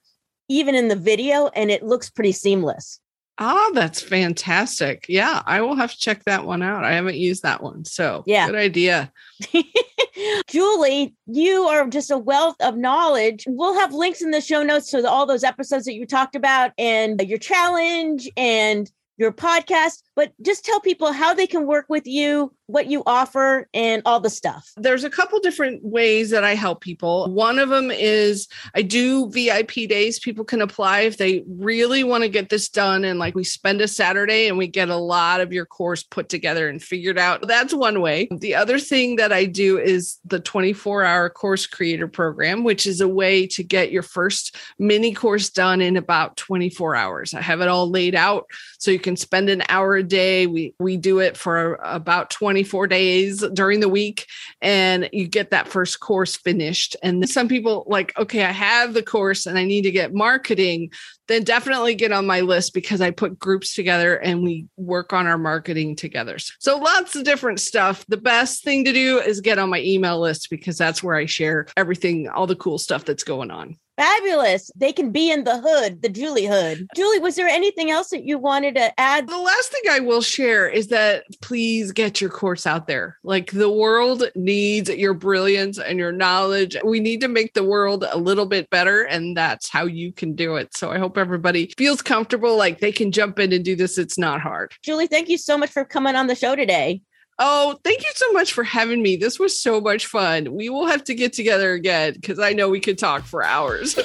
even 0.47 0.75
in 0.75 0.89
the 0.89 0.95
video, 0.95 1.47
and 1.55 1.71
it 1.71 1.83
looks 1.83 2.09
pretty 2.09 2.31
seamless. 2.31 2.99
Ah, 3.37 3.69
that's 3.73 4.01
fantastic. 4.01 5.05
Yeah, 5.09 5.41
I 5.45 5.61
will 5.61 5.75
have 5.75 5.91
to 5.91 5.97
check 5.97 6.23
that 6.23 6.45
one 6.45 6.61
out. 6.61 6.85
I 6.85 6.93
haven't 6.93 7.17
used 7.17 7.43
that 7.43 7.61
one. 7.61 7.83
So, 7.83 8.23
yeah, 8.25 8.45
good 8.45 8.55
idea. 8.55 9.11
Julie, 10.47 11.15
you 11.25 11.63
are 11.63 11.85
just 11.87 12.11
a 12.11 12.17
wealth 12.17 12.55
of 12.61 12.77
knowledge. 12.77 13.43
We'll 13.47 13.77
have 13.77 13.93
links 13.93 14.21
in 14.21 14.31
the 14.31 14.39
show 14.39 14.63
notes 14.63 14.91
to 14.91 15.09
all 15.09 15.25
those 15.25 15.43
episodes 15.43 15.83
that 15.85 15.95
you 15.95 16.05
talked 16.05 16.35
about 16.35 16.71
and 16.77 17.19
your 17.21 17.37
challenge 17.37 18.29
and 18.37 18.89
your 19.17 19.33
podcast, 19.33 20.03
but 20.15 20.31
just 20.41 20.65
tell 20.65 20.79
people 20.79 21.11
how 21.11 21.33
they 21.33 21.47
can 21.47 21.67
work 21.67 21.85
with 21.89 22.07
you, 22.07 22.53
what 22.67 22.87
you 22.87 23.03
offer, 23.05 23.67
and 23.73 24.01
all 24.05 24.19
the 24.19 24.29
stuff. 24.29 24.71
There's 24.77 25.03
a 25.03 25.09
couple 25.09 25.39
different 25.39 25.83
ways 25.83 26.29
that 26.31 26.43
I 26.43 26.55
help 26.55 26.81
people. 26.81 27.31
One 27.31 27.59
of 27.59 27.69
them 27.69 27.91
is 27.91 28.47
I 28.73 28.81
do 28.81 29.29
VIP 29.29 29.87
days. 29.89 30.19
People 30.19 30.45
can 30.45 30.61
apply 30.61 31.01
if 31.01 31.17
they 31.17 31.43
really 31.47 32.03
want 32.03 32.23
to 32.23 32.29
get 32.29 32.49
this 32.49 32.69
done. 32.69 33.03
And 33.03 33.19
like 33.19 33.35
we 33.35 33.43
spend 33.43 33.81
a 33.81 33.87
Saturday 33.87 34.47
and 34.47 34.57
we 34.57 34.67
get 34.67 34.89
a 34.89 34.95
lot 34.95 35.41
of 35.41 35.51
your 35.51 35.65
course 35.65 36.03
put 36.03 36.29
together 36.29 36.69
and 36.69 36.81
figured 36.81 37.19
out. 37.19 37.47
That's 37.47 37.73
one 37.73 38.01
way. 38.01 38.27
The 38.31 38.55
other 38.55 38.79
thing 38.79 39.17
that 39.17 39.33
I 39.33 39.45
do 39.45 39.77
is 39.77 40.17
the 40.23 40.39
24 40.39 41.03
hour 41.03 41.29
course 41.29 41.67
creator 41.67 42.07
program, 42.07 42.63
which 42.63 42.87
is 42.87 43.01
a 43.01 43.07
way 43.07 43.47
to 43.47 43.63
get 43.63 43.91
your 43.91 44.03
first 44.03 44.55
mini 44.79 45.13
course 45.13 45.49
done 45.49 45.81
in 45.81 45.97
about 45.97 46.37
24 46.37 46.95
hours. 46.95 47.33
I 47.33 47.41
have 47.41 47.61
it 47.61 47.67
all 47.67 47.89
laid 47.89 48.15
out 48.15 48.45
so 48.79 48.91
you 48.91 48.99
can 48.99 49.17
spend 49.17 49.49
an 49.49 49.63
hour 49.69 50.01
day. 50.05 50.47
We 50.47 50.73
we 50.79 50.97
do 50.97 51.19
it 51.19 51.35
for 51.37 51.79
about 51.83 52.29
24 52.29 52.87
days 52.87 53.43
during 53.53 53.79
the 53.79 53.89
week 53.89 54.27
and 54.61 55.09
you 55.11 55.27
get 55.27 55.51
that 55.51 55.67
first 55.67 55.99
course 55.99 56.35
finished. 56.35 56.95
And 57.03 57.27
some 57.29 57.47
people 57.47 57.85
like, 57.87 58.17
okay, 58.17 58.45
I 58.45 58.51
have 58.51 58.93
the 58.93 59.03
course 59.03 59.45
and 59.45 59.57
I 59.57 59.65
need 59.65 59.83
to 59.83 59.91
get 59.91 60.13
marketing, 60.13 60.91
then 61.27 61.43
definitely 61.43 61.95
get 61.95 62.11
on 62.11 62.25
my 62.25 62.41
list 62.41 62.73
because 62.73 63.01
I 63.01 63.11
put 63.11 63.39
groups 63.39 63.73
together 63.73 64.15
and 64.15 64.43
we 64.43 64.67
work 64.77 65.13
on 65.13 65.27
our 65.27 65.37
marketing 65.37 65.95
together. 65.95 66.37
So 66.59 66.77
lots 66.77 67.15
of 67.15 67.23
different 67.23 67.59
stuff. 67.59 68.05
The 68.07 68.17
best 68.17 68.63
thing 68.63 68.85
to 68.85 68.93
do 68.93 69.19
is 69.19 69.41
get 69.41 69.59
on 69.59 69.69
my 69.69 69.81
email 69.81 70.19
list 70.19 70.49
because 70.49 70.77
that's 70.77 71.01
where 71.01 71.15
I 71.15 71.25
share 71.25 71.67
everything, 71.75 72.27
all 72.29 72.47
the 72.47 72.55
cool 72.55 72.77
stuff 72.77 73.05
that's 73.05 73.23
going 73.23 73.51
on. 73.51 73.77
Fabulous. 73.97 74.71
They 74.75 74.91
can 74.91 75.11
be 75.11 75.31
in 75.31 75.45
the 75.45 75.59
hood, 75.59 76.01
the 76.01 76.09
Julie 76.09 76.45
hood. 76.45 76.87
Julie, 76.95 77.19
was 77.19 77.35
there 77.35 77.47
anything 77.47 77.91
else 77.91 78.09
that 78.09 78.25
you 78.25 78.37
wanted 78.37 78.75
to 78.75 78.99
add? 78.99 79.27
The 79.27 79.37
last 79.37 79.71
thing 79.71 79.83
I 79.89 79.99
will 79.99 80.21
share 80.21 80.67
is 80.67 80.87
that 80.87 81.23
please 81.41 81.91
get 81.91 82.19
your 82.19 82.29
course 82.29 82.67
out 82.67 82.87
there. 82.87 83.17
Like 83.23 83.51
the 83.51 83.71
world 83.71 84.23
needs 84.35 84.89
your 84.89 85.13
brilliance 85.13 85.79
and 85.79 85.97
your 85.97 86.11
knowledge. 86.11 86.75
We 86.83 86.99
need 86.99 87.21
to 87.21 87.27
make 87.27 87.53
the 87.53 87.63
world 87.63 88.05
a 88.09 88.17
little 88.17 88.45
bit 88.45 88.69
better, 88.69 89.03
and 89.03 89.35
that's 89.37 89.69
how 89.69 89.85
you 89.85 90.11
can 90.11 90.35
do 90.35 90.57
it. 90.57 90.75
So 90.75 90.91
I 90.91 90.97
hope 90.97 91.17
everybody 91.17 91.73
feels 91.77 92.01
comfortable, 92.01 92.57
like 92.57 92.79
they 92.79 92.91
can 92.91 93.11
jump 93.11 93.39
in 93.39 93.53
and 93.53 93.63
do 93.63 93.75
this. 93.75 93.97
It's 93.97 94.17
not 94.17 94.41
hard. 94.41 94.73
Julie, 94.81 95.07
thank 95.07 95.29
you 95.29 95.37
so 95.37 95.57
much 95.57 95.69
for 95.69 95.85
coming 95.85 96.15
on 96.15 96.27
the 96.27 96.35
show 96.35 96.55
today. 96.55 97.01
Oh, 97.37 97.77
thank 97.83 98.01
you 98.01 98.11
so 98.15 98.31
much 98.31 98.53
for 98.53 98.63
having 98.63 99.01
me. 99.01 99.17
This 99.17 99.39
was 99.39 99.59
so 99.59 99.81
much 99.81 100.05
fun. 100.05 100.53
We 100.53 100.69
will 100.69 100.87
have 100.87 101.03
to 101.05 101.15
get 101.15 101.33
together 101.33 101.73
again 101.73 102.13
because 102.13 102.39
I 102.39 102.53
know 102.53 102.69
we 102.69 102.79
could 102.79 102.97
talk 102.97 103.23
for 103.23 103.43
hours. 103.43 103.93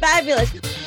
Fabulous. 0.00 0.81